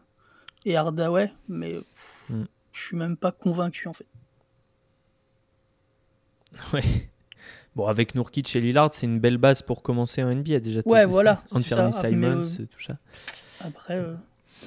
et 0.66 0.76
Hardaway, 0.76 1.32
mais 1.48 1.76
hmm. 2.30 2.44
je 2.74 2.82
suis 2.82 2.98
même 2.98 3.16
pas 3.16 3.32
convaincu 3.32 3.88
en 3.88 3.94
fait. 3.94 4.06
Ouais. 6.74 6.84
Bon, 7.76 7.88
avec 7.88 8.14
Nurkic 8.14 8.56
et 8.56 8.62
Lillard, 8.62 8.94
c'est 8.94 9.08
une 9.08 9.20
belle 9.20 9.38
base 9.38 9.64
pour 9.64 9.82
commencer 9.82 10.22
en 10.22 10.34
NBA 10.34 10.60
déjà. 10.60 10.82
Ouais, 10.86 11.06
voilà. 11.06 11.42
Anthony 11.52 11.92
Simons, 11.92 12.42
euh, 12.60 12.66
tout 12.66 12.82
ça. 12.82 12.98
Après, 13.62 13.98
euh, 13.98 14.14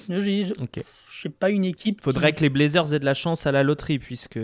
je 0.08 1.22
sais 1.22 1.28
pas 1.28 1.50
une 1.50 1.64
équipe. 1.64 2.02
Faudrait 2.02 2.32
que 2.32 2.40
les 2.40 2.50
Blazers 2.50 2.92
aient 2.92 2.98
de 2.98 3.04
la 3.04 3.14
chance 3.14 3.46
à 3.46 3.52
la 3.52 3.62
loterie, 3.62 3.98
puisque. 3.98 4.38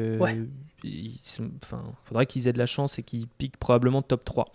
Ils 0.85 1.15
enfin, 1.63 1.85
faudrait 2.05 2.27
qu'ils 2.27 2.49
aient 2.49 2.53
de 2.53 2.59
la 2.59 2.67
chance 2.67 2.99
et 2.99 3.05
qu'ils 3.05 3.29
piquent 3.29 3.57
probablement 3.57 4.03
top 4.03 4.25
3. 4.25 4.47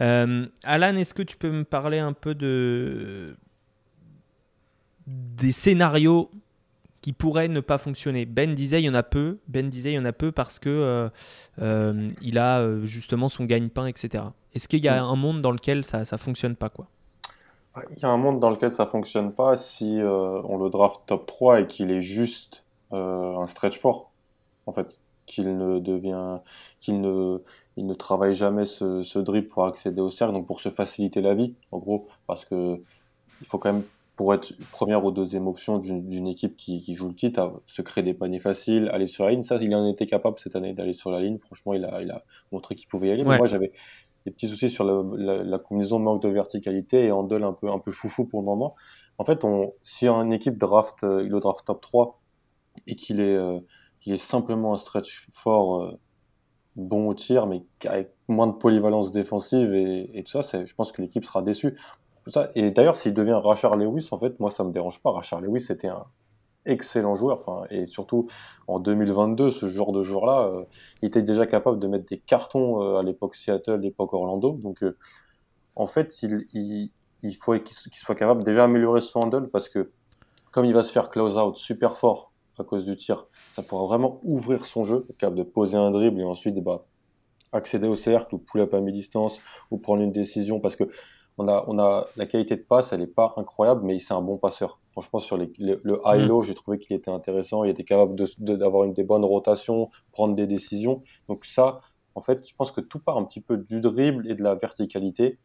Euh, 0.00 0.46
Alan, 0.64 0.96
est-ce 0.96 1.12
que 1.12 1.22
tu 1.22 1.36
peux 1.36 1.50
me 1.50 1.64
parler 1.64 1.98
un 1.98 2.14
peu 2.14 2.34
de 2.34 3.36
des 5.06 5.52
scénarios 5.52 6.30
qui 7.02 7.12
pourraient 7.12 7.48
ne 7.48 7.60
pas 7.60 7.78
fonctionner 7.78 8.24
Ben 8.24 8.54
disait 8.54 8.80
il 8.80 8.86
y 8.86 8.88
en 8.88 8.94
a 8.94 9.02
peu. 9.02 9.38
Ben 9.48 9.68
disait 9.68 9.92
il 9.92 9.96
y 9.96 9.98
en 9.98 10.04
a 10.04 10.12
peu 10.12 10.32
parce 10.32 10.58
que 10.58 10.70
euh, 10.70 11.08
euh, 11.60 12.08
il 12.22 12.38
a 12.38 12.66
justement 12.84 13.28
son 13.28 13.44
gagne-pain, 13.44 13.86
etc. 13.86 14.24
Est-ce 14.54 14.68
qu'il 14.68 14.82
y 14.82 14.88
a 14.88 15.02
un 15.02 15.16
monde 15.16 15.42
dans 15.42 15.50
lequel 15.50 15.84
ça 15.84 16.04
ça 16.04 16.16
fonctionne 16.16 16.56
pas 16.56 16.70
quoi? 16.70 16.88
Il 17.96 18.02
y 18.02 18.04
a 18.04 18.10
un 18.10 18.18
monde 18.18 18.38
dans 18.38 18.50
lequel 18.50 18.70
ça 18.70 18.86
fonctionne 18.86 19.32
pas 19.32 19.56
si 19.56 19.98
euh, 19.98 20.42
on 20.44 20.58
le 20.58 20.68
draft 20.68 21.00
top 21.06 21.26
3 21.26 21.60
et 21.60 21.66
qu'il 21.66 21.90
est 21.90 22.02
juste 22.02 22.64
euh, 22.92 23.36
un 23.38 23.46
stretch 23.46 23.78
fort, 23.78 24.10
en 24.66 24.72
fait. 24.72 24.98
Qu'il 25.24 25.56
ne 25.56 25.78
devient, 25.78 26.38
qu'il 26.80 27.00
ne, 27.00 27.38
il 27.76 27.86
ne 27.86 27.94
travaille 27.94 28.34
jamais 28.34 28.66
ce, 28.66 29.02
ce 29.02 29.18
drip 29.18 29.48
pour 29.48 29.64
accéder 29.64 30.00
au 30.02 30.10
cercle, 30.10 30.34
donc 30.34 30.46
pour 30.46 30.60
se 30.60 30.68
faciliter 30.68 31.22
la 31.22 31.34
vie, 31.34 31.54
en 31.70 31.78
gros, 31.78 32.08
parce 32.26 32.44
que 32.44 32.82
il 33.40 33.46
faut 33.46 33.58
quand 33.58 33.72
même, 33.72 33.84
pour 34.22 34.34
être 34.34 34.54
première 34.70 35.04
ou 35.04 35.10
deuxième 35.10 35.48
option 35.48 35.78
d'une 35.78 36.28
équipe 36.28 36.56
qui, 36.56 36.80
qui, 36.80 36.94
joue 36.94 37.08
le 37.08 37.14
titre, 37.16 37.60
se 37.66 37.82
créer 37.82 38.04
des 38.04 38.14
paniers 38.14 38.38
faciles, 38.38 38.88
aller 38.92 39.08
sur 39.08 39.24
la 39.24 39.32
ligne. 39.32 39.42
Ça, 39.42 39.56
il 39.60 39.74
en 39.74 39.84
était 39.88 40.06
capable 40.06 40.38
cette 40.38 40.54
année 40.54 40.74
d'aller 40.74 40.92
sur 40.92 41.10
la 41.10 41.20
ligne. 41.20 41.38
Franchement, 41.38 41.74
il 41.74 41.84
a, 41.84 42.00
il 42.00 42.08
a 42.12 42.22
montré 42.52 42.76
qu'il 42.76 42.86
pouvait 42.86 43.08
y 43.08 43.10
aller. 43.10 43.24
Mais 43.24 43.36
moi, 43.36 43.48
j'avais, 43.48 43.72
des 44.24 44.30
petits 44.30 44.46
soucis 44.46 44.68
sur 44.68 44.84
la, 44.84 45.42
la, 45.42 45.58
combinaison 45.58 45.98
de 45.98 46.04
manque 46.04 46.22
de 46.22 46.28
verticalité 46.28 47.06
et 47.06 47.10
Handel 47.10 47.42
un 47.42 47.52
peu, 47.52 47.66
un 47.66 47.80
peu 47.80 47.90
foufou 47.90 48.24
pour 48.24 48.42
le 48.42 48.46
moment. 48.46 48.76
En 49.18 49.24
fait, 49.24 49.42
on, 49.42 49.74
si 49.82 50.06
une 50.06 50.32
équipe 50.32 50.56
draft, 50.56 51.02
euh, 51.02 51.24
il 51.24 51.30
le 51.30 51.40
draft 51.40 51.66
top 51.66 51.80
3 51.80 52.20
et 52.86 52.94
qu'il 52.94 53.18
est, 53.18 53.34
euh, 53.34 53.58
est 54.06 54.16
simplement 54.18 54.72
un 54.72 54.76
stretch 54.76 55.26
fort 55.32 55.82
euh, 55.82 55.98
bon 56.76 57.08
au 57.08 57.14
tir, 57.14 57.48
mais 57.48 57.64
avec 57.86 58.12
moins 58.28 58.46
de 58.46 58.52
polyvalence 58.52 59.10
défensive 59.10 59.74
et, 59.74 60.16
et 60.16 60.22
tout 60.22 60.40
ça, 60.40 60.64
je 60.64 60.74
pense 60.76 60.92
que 60.92 61.02
l'équipe 61.02 61.24
sera 61.24 61.42
déçue. 61.42 61.76
Et 62.54 62.70
d'ailleurs, 62.70 62.96
s'il 62.96 63.14
devient 63.14 63.40
Rachard 63.42 63.76
Lewis, 63.76 64.08
en 64.12 64.18
fait, 64.18 64.38
moi, 64.40 64.50
ça 64.50 64.64
me 64.64 64.72
dérange 64.72 65.00
pas. 65.02 65.10
Rachard 65.10 65.40
Lewis, 65.40 65.62
c'était 65.62 65.88
un, 65.88 66.06
excellent 66.66 67.14
joueur. 67.14 67.38
Enfin, 67.38 67.66
et 67.70 67.86
surtout 67.86 68.28
en 68.66 68.78
2022, 68.78 69.50
ce 69.50 69.66
genre 69.66 69.92
de 69.92 70.02
joueur-là, 70.02 70.46
euh, 70.46 70.64
il 71.02 71.08
était 71.08 71.22
déjà 71.22 71.46
capable 71.46 71.78
de 71.78 71.86
mettre 71.86 72.06
des 72.06 72.18
cartons 72.18 72.82
euh, 72.82 72.98
à 72.98 73.02
l'époque 73.02 73.34
Seattle, 73.34 73.80
l'époque 73.80 74.12
Orlando. 74.12 74.52
Donc, 74.62 74.82
euh, 74.82 74.96
en 75.76 75.86
fait, 75.86 76.22
il, 76.22 76.90
faut 77.40 77.58
qu'il 77.58 77.74
soit 77.94 78.14
capable 78.14 78.44
déjà 78.44 78.62
d'améliorer 78.62 79.00
son 79.00 79.20
handle 79.20 79.48
parce 79.48 79.68
que 79.68 79.90
comme 80.50 80.66
il 80.66 80.74
va 80.74 80.82
se 80.82 80.92
faire 80.92 81.08
close 81.08 81.38
out 81.38 81.56
super 81.56 81.96
fort 81.96 82.32
à 82.58 82.64
cause 82.64 82.84
du 82.84 82.96
tir, 82.96 83.26
ça 83.52 83.62
pourra 83.62 83.86
vraiment 83.86 84.20
ouvrir 84.22 84.66
son 84.66 84.84
jeu, 84.84 85.06
capable 85.18 85.38
de 85.38 85.42
poser 85.42 85.78
un 85.78 85.90
dribble 85.90 86.20
et 86.20 86.24
ensuite 86.24 86.62
bah, 86.62 86.84
accéder 87.52 87.88
au 87.88 87.94
cercle 87.94 88.34
ou 88.34 88.38
pull-up 88.38 88.74
à 88.74 88.80
mi-distance 88.80 89.40
ou 89.70 89.78
prendre 89.78 90.02
une 90.02 90.12
décision 90.12 90.60
parce 90.60 90.76
que 90.76 90.84
on 91.38 91.48
a, 91.48 91.64
on 91.66 91.78
a 91.78 92.06
la 92.16 92.26
qualité 92.26 92.56
de 92.56 92.62
passe, 92.62 92.92
elle 92.92 93.00
n'est 93.00 93.06
pas 93.06 93.34
incroyable, 93.36 93.82
mais 93.84 93.98
c'est 93.98 94.14
un 94.14 94.20
bon 94.20 94.38
passeur. 94.38 94.78
Franchement, 94.92 95.18
sur 95.18 95.38
le, 95.38 95.50
high-low, 96.04 96.40
mm. 96.40 96.42
j'ai 96.44 96.54
trouvé 96.54 96.78
qu'il 96.78 96.94
était 96.94 97.10
intéressant. 97.10 97.64
Il 97.64 97.70
était 97.70 97.84
capable 97.84 98.14
d'avoir 98.38 98.84
une 98.84 98.92
des 98.92 99.04
bonnes 99.04 99.24
rotations, 99.24 99.90
prendre 100.12 100.34
des 100.34 100.46
décisions. 100.46 101.02
Donc 101.28 101.46
ça, 101.46 101.80
en 102.14 102.20
fait, 102.20 102.46
je 102.46 102.54
pense 102.54 102.70
que 102.70 102.82
tout 102.82 102.98
part 102.98 103.16
un 103.16 103.24
petit 103.24 103.40
peu 103.40 103.56
du 103.56 103.80
dribble 103.80 104.30
et 104.30 104.34
de 104.34 104.42
la 104.42 104.54
verticalité. 104.54 105.38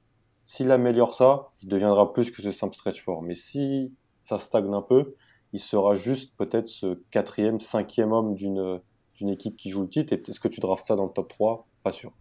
S'il 0.44 0.72
améliore 0.72 1.14
ça, 1.14 1.50
il 1.62 1.70
deviendra 1.70 2.12
plus 2.14 2.32
que 2.32 2.42
ce 2.42 2.52
simple 2.52 2.76
stretch 2.76 3.02
fort. 3.04 3.22
Mais 3.22 3.36
si 3.36 3.94
ça 4.22 4.38
stagne 4.38 4.74
un 4.74 4.82
peu, 4.82 5.16
il 5.54 5.60
sera 5.60 5.96
juste 5.96 6.36
peut-être 6.38 6.68
ce 6.68 7.02
quatrième, 7.12 7.60
cinquième 7.60 8.12
homme 8.12 8.36
d'une 8.36 8.82
d'une 9.18 9.30
équipe 9.30 9.58
qui 9.58 9.70
joue 9.70 9.82
le 9.82 9.90
titre. 9.90 10.14
Et 10.14 10.22
est-ce 10.28 10.40
que 10.40 10.48
tu 10.48 10.60
draftes 10.60 10.86
ça 10.86 10.96
dans 10.96 11.06
le 11.06 11.12
top 11.12 11.28
3 11.28 11.68
Pas 11.84 11.92
sûr. 11.92 12.12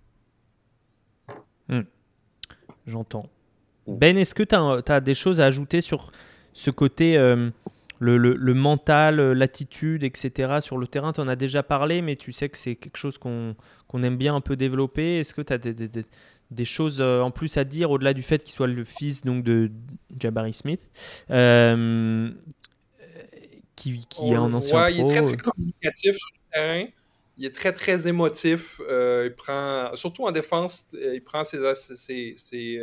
Mm. 1.68 1.82
J'entends. 2.86 3.26
Mm. 3.86 3.96
Ben, 3.98 4.18
est-ce 4.18 4.34
que 4.34 4.42
tu 4.42 4.54
as, 4.54 4.82
as, 4.86 5.00
des 5.00 5.14
choses 5.14 5.40
à 5.40 5.46
ajouter 5.46 5.80
sur 5.80 6.12
ce 6.52 6.70
côté, 6.70 7.16
euh, 7.18 7.50
le, 7.98 8.16
le, 8.16 8.54
mental, 8.54 9.20
euh, 9.20 9.34
l'attitude, 9.34 10.04
etc. 10.04 10.58
sur 10.60 10.78
le 10.78 10.86
terrain, 10.86 11.12
tu 11.12 11.20
en 11.20 11.28
as 11.28 11.36
déjà 11.36 11.62
parlé, 11.62 12.02
mais 12.02 12.16
tu 12.16 12.32
sais 12.32 12.48
que 12.48 12.56
c'est 12.56 12.76
quelque 12.76 12.96
chose 12.96 13.18
qu'on 13.18 13.54
aime 14.02 14.16
bien 14.16 14.34
un 14.34 14.40
peu 14.40 14.56
développer. 14.56 15.18
Est-ce 15.18 15.34
que 15.34 15.42
tu 15.42 15.52
as 15.52 15.58
des, 15.58 15.74
des, 15.74 15.88
des, 16.50 16.64
choses 16.64 17.00
euh, 17.00 17.20
en 17.20 17.30
plus 17.30 17.56
à 17.58 17.64
dire 17.64 17.90
au-delà 17.90 18.14
du 18.14 18.22
fait 18.22 18.42
qu'il 18.42 18.54
soit 18.54 18.66
le 18.66 18.84
fils 18.84 19.22
donc, 19.22 19.44
de 19.44 19.70
Jabari 20.18 20.54
Smith 20.54 20.90
qui, 23.76 24.06
qui 24.08 24.30
est 24.30 24.34
un 24.34 24.54
ancien 24.54 24.88
Il 24.88 25.00
est 25.00 25.04
très, 25.04 25.22
très 25.22 25.36
communicatif 25.36 26.16
sur 26.16 26.30
le 26.32 26.54
terrain. 26.54 26.86
Il 27.36 27.44
est 27.44 27.54
très, 27.54 27.74
très 27.74 28.08
émotif. 28.08 28.80
il 28.88 29.34
prend, 29.36 29.94
surtout 29.94 30.24
en 30.24 30.32
défense, 30.32 30.86
il 30.94 31.22
prend 31.22 31.44
ses, 31.44 31.58
ses, 31.74 31.94
ses 31.94 32.34
ses 32.38 32.80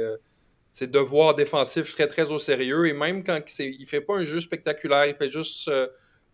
devoirs 0.81 1.36
défensifs 1.36 1.93
très, 1.93 2.07
très 2.07 2.31
au 2.31 2.39
sérieux. 2.39 2.88
Et 2.88 2.93
même 2.93 3.23
quand 3.23 3.39
il 3.59 3.79
ne 3.79 3.86
fait 3.86 4.01
pas 4.01 4.15
un 4.15 4.23
jeu 4.23 4.39
spectaculaire, 4.39 5.05
il 5.05 5.15
fait 5.15 5.31
juste 5.31 5.67
euh, 5.67 5.88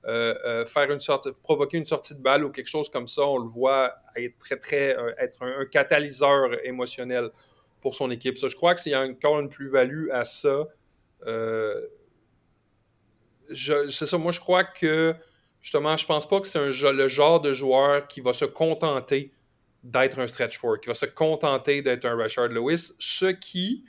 euh, 0.06 0.34
euh, 0.46 0.66
faire 0.66 0.90
une 0.92 1.00
sorte, 1.00 1.30
provoquer 1.44 1.78
une 1.78 1.86
sortie 1.86 2.16
de 2.16 2.22
balle 2.22 2.46
ou 2.46 2.50
quelque 2.50 2.70
chose 2.70 2.90
comme 2.90 3.08
ça, 3.08 3.24
on 3.24 3.38
le 3.38 3.50
voit 3.50 3.94
être 4.16 4.38
très, 4.40 4.58
très, 4.58 4.96
être 5.18 5.44
un, 5.44 5.66
catalyseur 5.66 6.66
émotionnel 6.66 7.30
pour 7.82 7.94
son 7.94 8.10
équipe. 8.12 8.38
Je 8.38 8.56
crois 8.56 8.76
que 8.76 8.94
a 8.94 9.02
encore 9.02 9.40
une 9.40 9.50
plus-value 9.50 10.10
à 10.12 10.24
ça, 10.24 10.68
c'est 13.54 14.06
ça. 14.06 14.18
Moi, 14.18 14.32
je 14.32 14.40
crois 14.40 14.64
que 14.64 15.14
justement, 15.62 15.98
je 15.98 16.06
pense 16.06 16.28
pas 16.28 16.40
que 16.40 16.48
c'est 16.48 16.66
le 16.66 17.08
genre 17.10 17.42
de 17.42 17.52
joueur 17.52 18.08
qui 18.08 18.22
va 18.22 18.32
se 18.32 18.46
contenter 18.46 19.34
d'être 19.84 20.20
un 20.20 20.28
stretch 20.28 20.58
four, 20.58 20.80
qui 20.80 20.88
va 20.88 20.94
se 20.94 21.06
contenter 21.06 21.82
d'être 21.82 22.06
un 22.06 22.16
Richard 22.16 22.48
Lewis, 22.48 22.92
ce 23.00 23.28
qui, 23.28 23.86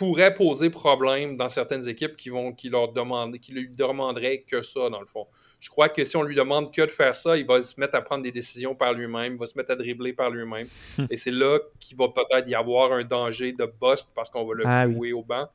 pourrait 0.00 0.32
poser 0.32 0.70
problème 0.70 1.36
dans 1.36 1.50
certaines 1.50 1.86
équipes 1.86 2.16
qui 2.16 2.30
vont 2.30 2.54
qui 2.54 2.70
leur 2.70 2.90
demandent, 2.90 3.38
qui 3.38 3.52
lui 3.52 3.68
demanderaient 3.68 4.40
que 4.40 4.62
ça, 4.62 4.88
dans 4.88 4.98
le 4.98 5.04
fond. 5.04 5.26
Je 5.60 5.68
crois 5.68 5.90
que 5.90 6.04
si 6.04 6.16
on 6.16 6.22
lui 6.22 6.34
demande 6.34 6.72
que 6.72 6.80
de 6.80 6.90
faire 6.90 7.14
ça, 7.14 7.36
il 7.36 7.44
va 7.44 7.60
se 7.60 7.78
mettre 7.78 7.96
à 7.96 8.00
prendre 8.00 8.22
des 8.22 8.32
décisions 8.32 8.74
par 8.74 8.94
lui-même, 8.94 9.34
il 9.34 9.38
va 9.38 9.44
se 9.44 9.58
mettre 9.58 9.72
à 9.72 9.76
dribbler 9.76 10.14
par 10.14 10.30
lui-même. 10.30 10.68
Hmm. 10.96 11.04
Et 11.10 11.18
c'est 11.18 11.30
là 11.30 11.58
qu'il 11.78 11.98
va 11.98 12.08
peut-être 12.08 12.48
y 12.48 12.54
avoir 12.54 12.92
un 12.92 13.04
danger 13.04 13.52
de 13.52 13.70
bust 13.78 14.08
parce 14.14 14.30
qu'on 14.30 14.46
va 14.46 14.54
le 14.54 14.64
ah, 14.66 14.86
au 14.88 15.22
banc. 15.22 15.50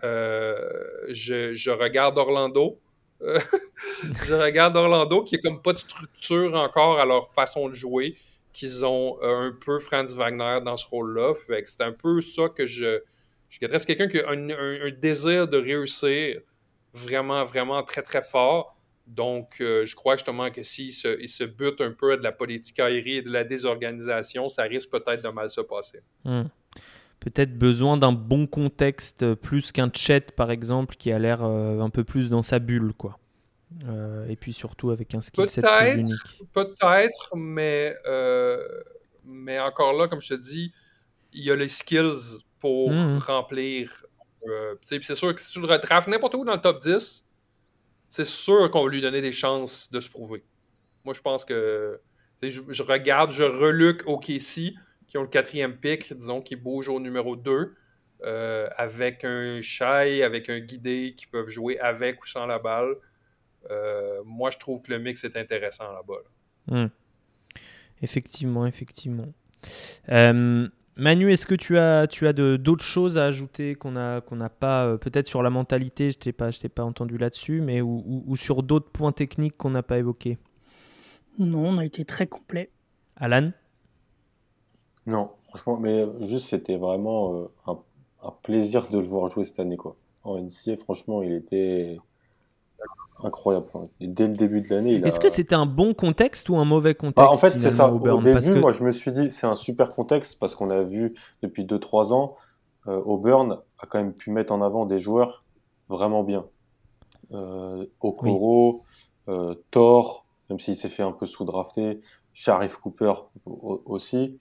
je, 0.00 1.50
je, 1.54 1.70
regarde 1.72 2.16
Orlando. 2.16 2.78
je 3.20 4.34
regarde 4.34 4.76
Orlando 4.76 5.24
qui 5.24 5.34
est 5.34 5.40
comme 5.40 5.60
pas 5.60 5.72
de 5.72 5.78
structure 5.78 6.54
encore 6.54 7.00
à 7.00 7.04
leur 7.04 7.32
façon 7.32 7.68
de 7.68 7.74
jouer, 7.74 8.16
qu'ils 8.52 8.86
ont 8.86 9.18
un 9.22 9.50
peu 9.50 9.80
Franz 9.80 10.14
Wagner 10.14 10.60
dans 10.64 10.76
ce 10.76 10.86
rôle-là. 10.86 11.32
C'est 11.64 11.80
un 11.80 11.90
peu 11.90 12.20
ça 12.20 12.48
que 12.48 12.64
je, 12.64 13.00
je 13.60 13.78
C'est 13.78 13.86
quelqu'un 13.86 14.08
qui 14.08 14.20
a 14.20 14.30
un, 14.30 14.90
désir 14.90 15.48
de 15.48 15.56
réussir 15.56 16.40
vraiment, 16.92 17.44
vraiment 17.44 17.82
très, 17.82 18.02
très 18.02 18.22
fort. 18.22 18.76
Donc, 19.06 19.56
euh, 19.60 19.84
je 19.84 19.94
crois 19.94 20.16
justement 20.16 20.50
que 20.50 20.62
s'il 20.62 20.90
se, 20.90 21.20
il 21.20 21.28
se 21.28 21.44
bute 21.44 21.80
un 21.80 21.92
peu 21.92 22.16
de 22.16 22.22
la 22.22 22.32
politique 22.32 22.80
aérienne 22.80 23.18
et 23.18 23.22
de 23.22 23.30
la 23.30 23.44
désorganisation, 23.44 24.48
ça 24.48 24.62
risque 24.62 24.90
peut-être 24.90 25.22
de 25.22 25.28
mal 25.28 25.50
se 25.50 25.60
passer. 25.60 26.00
Hmm. 26.24 26.44
Peut-être 27.20 27.56
besoin 27.56 27.96
d'un 27.96 28.12
bon 28.12 28.46
contexte 28.46 29.22
euh, 29.22 29.34
plus 29.34 29.72
qu'un 29.72 29.90
chat, 29.94 30.32
par 30.32 30.50
exemple, 30.50 30.96
qui 30.96 31.12
a 31.12 31.18
l'air 31.18 31.44
euh, 31.44 31.80
un 31.80 31.90
peu 31.90 32.02
plus 32.02 32.30
dans 32.30 32.42
sa 32.42 32.58
bulle, 32.58 32.92
quoi. 32.96 33.18
et 34.28 34.36
puis 34.36 34.52
surtout 34.52 34.90
avec 34.90 35.14
un 35.14 35.20
skill 35.20 35.48
set 35.48 35.64
plus 35.64 36.00
unique. 36.00 36.48
Peut-être, 36.52 37.36
mais, 37.36 37.94
mais 39.26 39.58
encore 39.58 39.92
là, 39.92 40.08
comme 40.08 40.20
je 40.20 40.28
te 40.28 40.40
dis, 40.40 40.72
il 41.34 41.44
y 41.44 41.50
a 41.50 41.56
les 41.56 41.68
skills 41.68 42.40
pour 42.64 42.90
hmm. 42.90 43.18
remplir. 43.18 44.06
Euh, 44.46 44.74
c'est 44.80 45.14
sûr 45.14 45.34
que 45.34 45.40
si 45.42 45.52
tu 45.52 45.60
le 45.60 45.66
retrafes 45.66 46.06
n'importe 46.06 46.34
où 46.34 46.46
dans 46.46 46.54
le 46.54 46.60
top 46.62 46.80
10, 46.80 47.28
c'est 48.08 48.24
sûr 48.24 48.70
qu'on 48.70 48.84
va 48.84 48.88
lui 48.88 49.02
donner 49.02 49.20
des 49.20 49.32
chances 49.32 49.92
de 49.92 50.00
se 50.00 50.08
prouver. 50.08 50.42
Moi, 51.04 51.12
je 51.12 51.20
pense 51.20 51.44
que 51.44 52.00
je, 52.42 52.82
regarde, 52.82 53.32
je 53.32 53.42
reluque 53.42 54.04
OKC, 54.06 54.72
qui 55.06 55.18
ont 55.18 55.20
le 55.20 55.28
quatrième 55.28 55.76
pick, 55.76 56.14
disons, 56.14 56.40
qui 56.40 56.56
bouge 56.56 56.88
au 56.88 56.98
numéro 57.00 57.36
2, 57.36 57.74
euh, 58.24 58.68
avec 58.78 59.24
un 59.24 59.60
Shai, 59.60 60.22
avec 60.22 60.48
un 60.48 60.60
Guidé 60.60 61.12
qui 61.14 61.26
peuvent 61.26 61.50
jouer 61.50 61.78
avec 61.80 62.24
ou 62.24 62.26
sans 62.26 62.46
la 62.46 62.58
balle. 62.58 62.94
Euh, 63.70 64.22
moi, 64.24 64.50
je 64.50 64.56
trouve 64.56 64.80
que 64.80 64.90
le 64.90 64.98
mix 65.00 65.22
est 65.24 65.36
intéressant 65.36 65.92
là-bas. 65.92 66.22
Hmm. 66.68 66.88
Effectivement, 68.00 68.66
effectivement. 68.66 69.34
Euh, 70.08 70.66
Manu, 70.96 71.32
est-ce 71.32 71.46
que 71.46 71.56
tu 71.56 71.76
as, 71.76 72.06
tu 72.06 72.26
as 72.28 72.32
d'autres 72.32 72.84
choses 72.84 73.18
à 73.18 73.24
ajouter 73.24 73.74
qu'on 73.74 73.92
n'a 73.92 74.20
qu'on 74.20 74.38
pas, 74.60 74.86
euh, 74.86 74.96
peut-être 74.96 75.26
sur 75.26 75.42
la 75.42 75.50
mentalité, 75.50 76.10
je 76.10 76.18
ne 76.18 76.20
t'ai 76.20 76.32
pas, 76.32 76.50
pas 76.72 76.84
entendu 76.84 77.18
là-dessus, 77.18 77.60
mais 77.60 77.80
ou, 77.80 78.36
sur 78.36 78.62
d'autres 78.62 78.90
points 78.90 79.10
techniques 79.12 79.56
qu'on 79.56 79.70
n'a 79.70 79.82
pas 79.82 79.98
évoqués? 79.98 80.38
Non, 81.38 81.66
on 81.66 81.78
a 81.78 81.84
été 81.84 82.04
très 82.04 82.28
complet. 82.28 82.70
Alan? 83.16 83.50
Non, 85.06 85.30
franchement, 85.48 85.78
mais 85.78 86.06
juste 86.22 86.48
c'était 86.48 86.76
vraiment 86.76 87.34
euh, 87.34 87.46
un, 87.66 87.78
un, 88.22 88.32
plaisir 88.42 88.88
de 88.88 88.98
le 88.98 89.04
voir 89.04 89.28
jouer 89.30 89.44
cette 89.44 89.58
année. 89.58 89.76
Quoi. 89.76 89.96
En 90.22 90.40
NCA, 90.40 90.76
franchement, 90.76 91.22
il 91.22 91.32
était 91.32 91.98
incroyable. 93.22 93.66
dès 94.00 94.26
le 94.26 94.34
début 94.34 94.60
de 94.60 94.68
l'année, 94.68 94.94
Est-ce 94.96 95.20
que 95.20 95.28
c'était 95.28 95.54
un 95.54 95.66
bon 95.66 95.94
contexte 95.94 96.48
ou 96.48 96.56
un 96.56 96.64
mauvais 96.64 96.94
contexte 96.94 97.32
En 97.32 97.36
fait, 97.36 97.56
c'est 97.56 97.70
ça. 97.70 97.92
Au, 97.92 97.98
début, 98.20 98.60
moi, 98.60 98.72
je 98.72 98.82
me 98.82 98.90
suis 98.90 99.12
dit, 99.12 99.30
c'est 99.30 99.46
un 99.46 99.54
super 99.54 99.92
contexte 99.92 100.38
parce 100.38 100.54
qu'on 100.54 100.70
a 100.70 100.82
vu 100.82 101.14
depuis 101.42 101.64
2-3 101.64 102.12
ans, 102.12 102.34
euh, 102.86 103.00
Auburn 103.00 103.60
a 103.78 103.86
quand 103.86 103.98
même 103.98 104.12
pu 104.12 104.30
mettre 104.30 104.52
en 104.52 104.60
avant 104.60 104.84
des 104.84 104.98
joueurs 104.98 105.44
vraiment 105.88 106.22
bien. 106.22 106.44
Euh, 107.32 107.86
Okoro, 108.00 108.82
euh, 109.28 109.54
Thor, 109.70 110.26
même 110.50 110.60
s'il 110.60 110.76
s'est 110.76 110.88
fait 110.88 111.02
un 111.02 111.12
peu 111.12 111.26
sous-drafté, 111.26 112.00
Sharif 112.32 112.76
Cooper 112.76 113.14
aussi. 113.44 114.38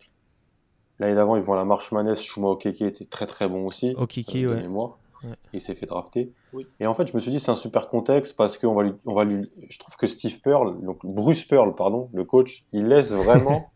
L'année 1.00 1.16
d'avant, 1.16 1.36
ils 1.36 1.42
vont 1.42 1.54
à 1.54 1.58
la 1.58 1.66
marche 1.66 1.92
manesse. 1.92 2.22
Shuma 2.22 2.48
Okeke 2.50 2.82
était 2.82 3.06
très 3.06 3.26
très 3.26 3.48
bon 3.48 3.66
aussi. 3.66 3.94
Okeke, 3.98 4.36
euh, 4.36 4.56
ouais. 4.56 4.68
Moi. 4.68 4.98
Il 5.54 5.62
s'est 5.62 5.76
fait 5.76 5.86
drafter. 5.86 6.32
Et 6.80 6.88
en 6.88 6.94
fait, 6.94 7.08
je 7.08 7.16
me 7.16 7.20
suis 7.20 7.32
dit, 7.32 7.40
c'est 7.40 7.52
un 7.52 7.56
super 7.56 7.90
contexte 7.90 8.36
parce 8.36 8.58
qu'on 8.58 8.74
va 8.74 8.84
lui, 8.84 8.92
on 9.06 9.14
va 9.14 9.24
lui, 9.24 9.50
je 9.70 9.80
trouve 9.80 9.96
que 9.96 10.08
Steve 10.08 10.40
Pearl, 10.42 10.84
donc 10.84 11.06
Bruce 11.06 11.46
Pearl, 11.46 11.76
pardon, 11.76 12.10
le 12.14 12.24
coach, 12.26 12.66
il 12.72 12.88
laisse 12.88 13.12
vraiment 13.14 13.72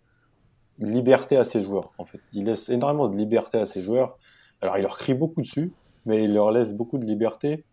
liberté 0.79 1.37
à 1.37 1.43
ses 1.43 1.61
joueurs. 1.61 1.91
En 1.97 2.05
fait, 2.05 2.19
il 2.33 2.45
laisse 2.45 2.69
énormément 2.69 3.07
de 3.07 3.17
liberté 3.17 3.57
à 3.57 3.65
ses 3.65 3.81
joueurs. 3.81 4.17
Alors, 4.61 4.77
il 4.77 4.81
leur 4.81 4.97
crie 4.97 5.13
beaucoup 5.13 5.41
dessus, 5.41 5.73
mais 6.05 6.23
il 6.23 6.33
leur 6.33 6.51
laisse 6.51 6.73
beaucoup 6.73 6.97
de 6.97 7.05
liberté 7.05 7.63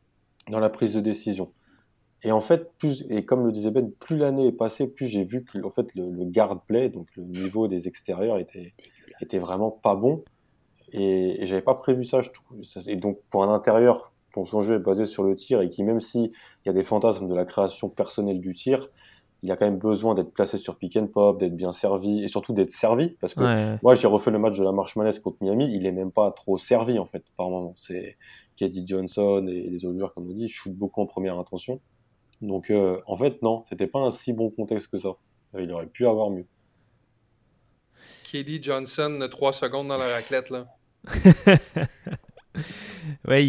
dans 0.51 0.61
la 0.61 0.71
prise 0.71 0.95
de 0.95 1.01
décision. 1.01 1.53
Et 2.23 2.33
en 2.33 2.41
fait, 2.41 2.73
plus, 2.79 3.05
et 3.11 3.25
comme 3.25 3.45
le 3.45 3.53
disait 3.53 3.71
Ben, 3.71 3.91
plus 3.93 4.17
l'année 4.17 4.47
est 4.47 4.53
passée, 4.53 4.87
plus 4.87 5.07
j'ai 5.07 5.25
vu 5.25 5.45
que 5.45 5.63
en 5.63 5.71
fait, 5.71 5.95
le, 5.95 6.11
le 6.11 6.25
guard 6.25 6.63
play, 6.63 6.89
donc 6.89 7.07
le 7.17 7.25
niveau 7.25 7.69
des 7.69 7.87
extérieurs, 7.87 8.39
était, 8.39 8.73
était 9.21 9.39
vraiment 9.39 9.71
pas 9.71 9.95
bon. 9.95 10.25
Et, 10.95 11.43
et 11.43 11.47
j'avais 11.47 11.61
pas 11.61 11.75
prévu 11.75 12.05
ça, 12.05 12.21
je 12.23 12.31
trouve. 12.31 12.63
Et 12.87 12.97
donc, 12.97 13.19
pour 13.29 13.43
un 13.43 13.53
intérieur 13.53 14.13
dont 14.35 14.45
son 14.45 14.61
jeu 14.63 14.77
est 14.77 14.79
basé 14.79 15.07
sur 15.07 15.25
le 15.25 15.35
tir 15.35 15.61
et 15.61 15.69
qui, 15.69 15.83
même 15.83 16.01
s'il 16.01 16.33
y 16.65 16.69
a 16.69 16.73
des 16.73 16.83
fantasmes 16.83 17.29
de 17.29 17.35
la 17.35 17.45
création 17.45 17.89
personnelle 17.89 18.41
du 18.41 18.55
tir, 18.55 18.89
il 19.43 19.51
a 19.51 19.57
quand 19.57 19.67
même 19.67 19.79
besoin 19.79 20.15
d'être 20.15 20.33
placé 20.33 20.57
sur 20.57 20.79
pick 20.79 20.97
and 20.97 21.09
pop, 21.09 21.39
d'être 21.39 21.55
bien 21.55 21.73
servi 21.73 22.25
et 22.25 22.29
surtout 22.29 22.55
d'être 22.55 22.71
servi. 22.71 23.11
Parce 23.21 23.35
que 23.35 23.77
moi, 23.83 23.95
j'ai 23.95 24.09
refait 24.09 24.31
le 24.31 24.39
match 24.39 24.57
de 24.57 24.65
la 24.65 24.73
marche 24.73 24.97
manesse 24.97 25.19
contre 25.19 25.37
Miami, 25.43 25.71
il 25.75 25.85
est 25.85 25.93
même 25.93 26.13
pas 26.13 26.31
trop 26.31 26.57
servi 26.57 26.99
en 26.99 27.05
fait 27.05 27.23
par 27.37 27.51
moment. 27.51 27.75
C'est 27.77 28.17
Katie 28.57 28.87
Johnson 28.87 29.47
et 29.47 29.69
les 29.69 29.85
autres 29.85 29.99
joueurs, 29.99 30.15
comme 30.15 30.31
on 30.31 30.33
dit, 30.33 30.49
shoot 30.49 30.73
beaucoup 30.73 31.03
en 31.03 31.07
première 31.07 31.39
intention. 31.39 31.81
Donc 32.41 32.71
euh, 32.71 33.01
en 33.07 33.19
fait, 33.19 33.43
non, 33.43 33.65
c'était 33.69 33.87
pas 33.87 33.99
un 33.99 34.11
si 34.11 34.33
bon 34.33 34.49
contexte 34.49 34.89
que 34.89 34.97
ça. 34.97 35.11
Il 35.59 35.71
aurait 35.73 35.87
pu 35.87 36.07
avoir 36.07 36.31
mieux. 36.31 36.47
Katie 38.33 38.63
Johnson, 38.63 39.29
3 39.31 39.53
secondes 39.53 39.89
dans 39.89 39.99
la 39.99 40.09
raclette 40.09 40.51
là. 40.51 40.65
ouais, 43.29 43.45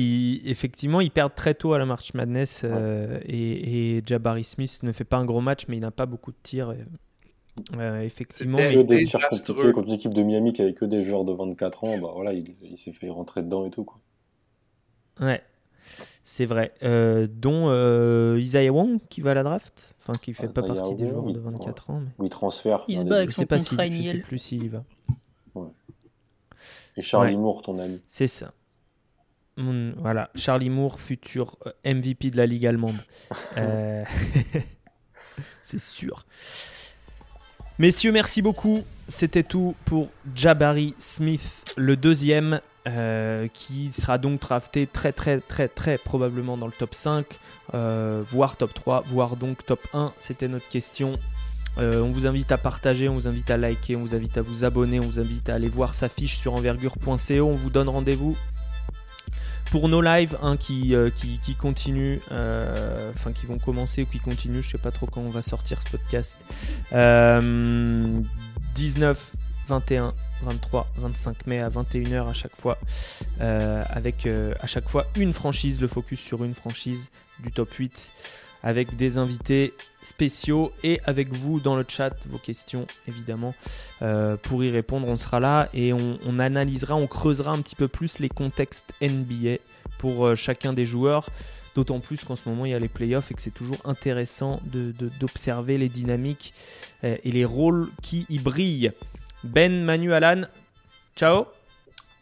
effectivement, 0.45 1.01
ils 1.01 1.11
perdent 1.11 1.35
très 1.35 1.53
tôt 1.53 1.73
à 1.73 1.79
la 1.79 1.85
March 1.85 2.13
Madness 2.13 2.61
euh, 2.63 3.19
et, 3.25 4.01
Jabari 4.05 4.43
Smith 4.43 4.79
ne 4.83 4.91
fait 4.91 5.03
pas 5.03 5.17
un 5.17 5.25
gros 5.25 5.41
match, 5.41 5.65
mais 5.67 5.77
il 5.77 5.81
n'a 5.81 5.91
pas 5.91 6.05
beaucoup 6.05 6.31
de 6.31 6.37
tirs. 6.41 6.73
Euh, 7.77 8.01
effectivement, 8.01 8.59
il 8.59 8.85
des 8.85 9.05
tirs 9.05 9.21
compliqués 9.29 9.71
contre 9.71 9.89
l'équipe 9.89 10.13
de 10.13 10.23
Miami 10.23 10.53
qui 10.53 10.61
avait 10.61 10.73
que 10.73 10.85
des 10.85 11.01
joueurs 11.01 11.23
de 11.23 11.31
24 11.31 11.83
ans. 11.85 11.97
Bah 11.99 12.11
voilà, 12.13 12.33
il, 12.33 12.77
s'est 12.77 12.91
fait 12.91 13.09
rentrer 13.09 13.43
dedans 13.43 13.65
et 13.65 13.69
tout 13.69 13.85
quoi. 13.85 13.99
Ouais, 15.21 15.41
c'est 16.25 16.43
vrai. 16.43 16.73
Euh, 16.83 17.27
dont 17.31 17.71
Isaiah 18.37 18.71
Wong 18.71 18.99
qui 19.09 19.21
va 19.21 19.31
à 19.31 19.35
la 19.35 19.43
draft, 19.43 19.95
enfin 20.01 20.13
qui 20.21 20.33
fait 20.33 20.49
pas 20.49 20.63
partie 20.63 20.95
des 20.95 21.07
joueurs 21.07 21.31
de 21.31 21.39
24 21.39 21.91
ans. 21.91 22.01
Mais... 22.01 22.11
Oui, 22.19 22.29
transfert. 22.29 22.83
Il 22.89 22.99
se 22.99 23.05
bat 23.05 23.17
avec 23.17 23.31
son 23.31 23.45
pas 23.45 23.59
si, 23.59 24.03
Je 24.03 24.11
sais 24.11 24.17
plus 24.17 24.37
s'il 24.37 24.65
y 24.65 24.67
va. 24.67 24.83
Et 26.97 27.01
Charlie 27.01 27.36
Moore, 27.36 27.62
ton 27.62 27.79
ami. 27.79 28.01
C'est 28.08 28.27
ça. 28.27 28.53
Voilà, 29.58 30.29
Charlie 30.36 30.69
Moore, 30.69 30.99
futur 30.99 31.55
euh, 31.65 31.71
MVP 31.93 32.31
de 32.31 32.38
la 32.38 32.45
Ligue 32.45 32.65
allemande. 32.65 32.97
Euh, 33.58 34.03
c'est 35.63 35.79
sûr. 35.79 36.25
Messieurs, 37.79 38.12
merci 38.12 38.41
beaucoup. 38.41 38.84
C'était 39.08 39.43
tout 39.43 39.75
pour 39.86 40.10
Jabari 40.36 40.93
Smith, 40.99 41.63
le 41.77 41.95
deuxième, 41.95 42.60
euh, 42.88 43.47
qui 43.47 43.91
sera 43.91 44.17
donc 44.17 44.41
drafté 44.41 44.88
très 44.88 45.12
très 45.12 45.39
très 45.39 45.67
très 45.67 45.97
probablement 45.97 46.58
dans 46.58 46.67
le 46.67 46.73
top 46.73 46.93
5, 46.93 47.25
voire 47.73 48.58
top 48.58 48.73
3, 48.73 49.03
voire 49.08 49.38
donc 49.38 49.65
top 49.65 49.79
1. 49.93 50.13
C'était 50.17 50.47
notre 50.47 50.67
question. 50.67 51.13
Euh, 51.77 52.01
on 52.01 52.11
vous 52.11 52.25
invite 52.25 52.51
à 52.51 52.57
partager, 52.57 53.09
on 53.09 53.15
vous 53.15 53.27
invite 53.27 53.51
à 53.51 53.57
liker, 53.57 53.95
on 53.95 54.01
vous 54.01 54.15
invite 54.15 54.38
à 54.38 54.41
vous 54.41 54.63
abonner, 54.63 54.99
on 54.99 55.05
vous 55.05 55.19
invite 55.19 55.49
à 55.49 55.55
aller 55.55 55.67
voir 55.67 55.93
sa 55.93 56.07
fiche 56.09 56.38
sur 56.38 56.53
envergure.co. 56.53 57.33
On 57.33 57.55
vous 57.55 57.69
donne 57.69 57.89
rendez-vous 57.89 58.38
pour 59.71 59.89
nos 59.89 60.01
lives 60.01 60.38
hein, 60.41 60.55
qui, 60.57 60.95
euh, 60.95 61.09
qui, 61.09 61.39
qui, 61.39 61.55
continuent, 61.55 62.19
euh, 62.31 63.11
vont 63.45 63.57
commencer 63.57 64.03
ou 64.03 64.05
qui 64.05 64.19
continuent, 64.19 64.61
je 64.61 64.69
sais 64.69 64.77
pas 64.77 64.91
trop 64.91 65.07
quand 65.07 65.21
on 65.21 65.29
va 65.29 65.41
sortir 65.41 65.81
ce 65.81 65.89
podcast. 65.89 66.38
19, 68.75 69.35
21, 69.67 70.13
23, 70.43 70.88
25 70.97 71.47
mai 71.47 71.59
à 71.59 71.69
21h 71.69 72.29
à 72.29 72.33
chaque 72.33 72.55
fois, 72.55 72.77
avec 73.39 74.27
à 74.27 74.67
chaque 74.67 74.88
fois 74.88 75.07
une 75.17 75.33
franchise, 75.33 75.81
le 75.81 75.88
focus 75.88 76.21
sur 76.21 76.43
une 76.43 76.53
franchise 76.53 77.09
du 77.43 77.51
top 77.51 77.73
8 77.73 78.11
avec 78.63 78.95
des 78.95 79.17
invités 79.17 79.73
spéciaux 80.01 80.71
et 80.83 80.99
avec 81.06 81.33
vous 81.33 81.60
dans 81.60 81.75
le 81.75 81.85
chat, 81.87 82.15
vos 82.27 82.37
questions 82.37 82.87
évidemment. 83.08 83.53
Euh, 84.01 84.37
pour 84.37 84.63
y 84.63 84.69
répondre, 84.69 85.08
on 85.08 85.17
sera 85.17 85.39
là 85.39 85.69
et 85.73 85.93
on, 85.93 86.39
analysera, 86.39 86.95
on 86.95 87.08
creusera 87.08 87.51
un 87.51 87.62
petit 87.62 87.75
peu 87.75 87.87
plus 87.87 88.19
les 88.19 88.29
contextes 88.29 88.93
NBA 89.01 89.58
pour 89.97 90.25
euh, 90.25 90.35
chacun 90.35 90.73
des 90.73 90.85
joueurs. 90.85 91.29
D'autant 91.75 91.99
plus 91.99 92.23
qu'en 92.23 92.37
ce 92.37 92.47
moment 92.47 92.65
il 92.65 92.71
y 92.71 92.73
a 92.73 92.79
les 92.79 92.87
playoffs 92.87 93.31
et 93.31 93.33
que 93.33 93.41
c'est 93.41 93.53
toujours 93.53 93.77
intéressant 93.83 94.62
d'observer 95.19 95.77
les 95.77 95.89
dynamiques 95.89 96.53
euh, 97.03 97.17
et 97.21 97.31
les 97.31 97.43
rôles 97.43 97.89
qui 98.01 98.25
y 98.29 98.39
brillent. 98.39 98.93
Ben, 99.43 99.83
Manu, 99.83 100.13
Alan, 100.13 100.43
ciao. 101.17 101.47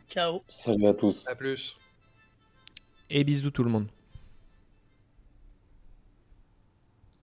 Ciao. 0.09 0.41
Salut 0.49 0.87
à 0.87 0.93
tous. 0.93 1.27
À 1.27 1.35
plus. 1.35 1.77
Et 3.09 3.23
bisous 3.23 3.51
tout 3.51 3.63
le 3.63 3.69
monde. 3.69 3.87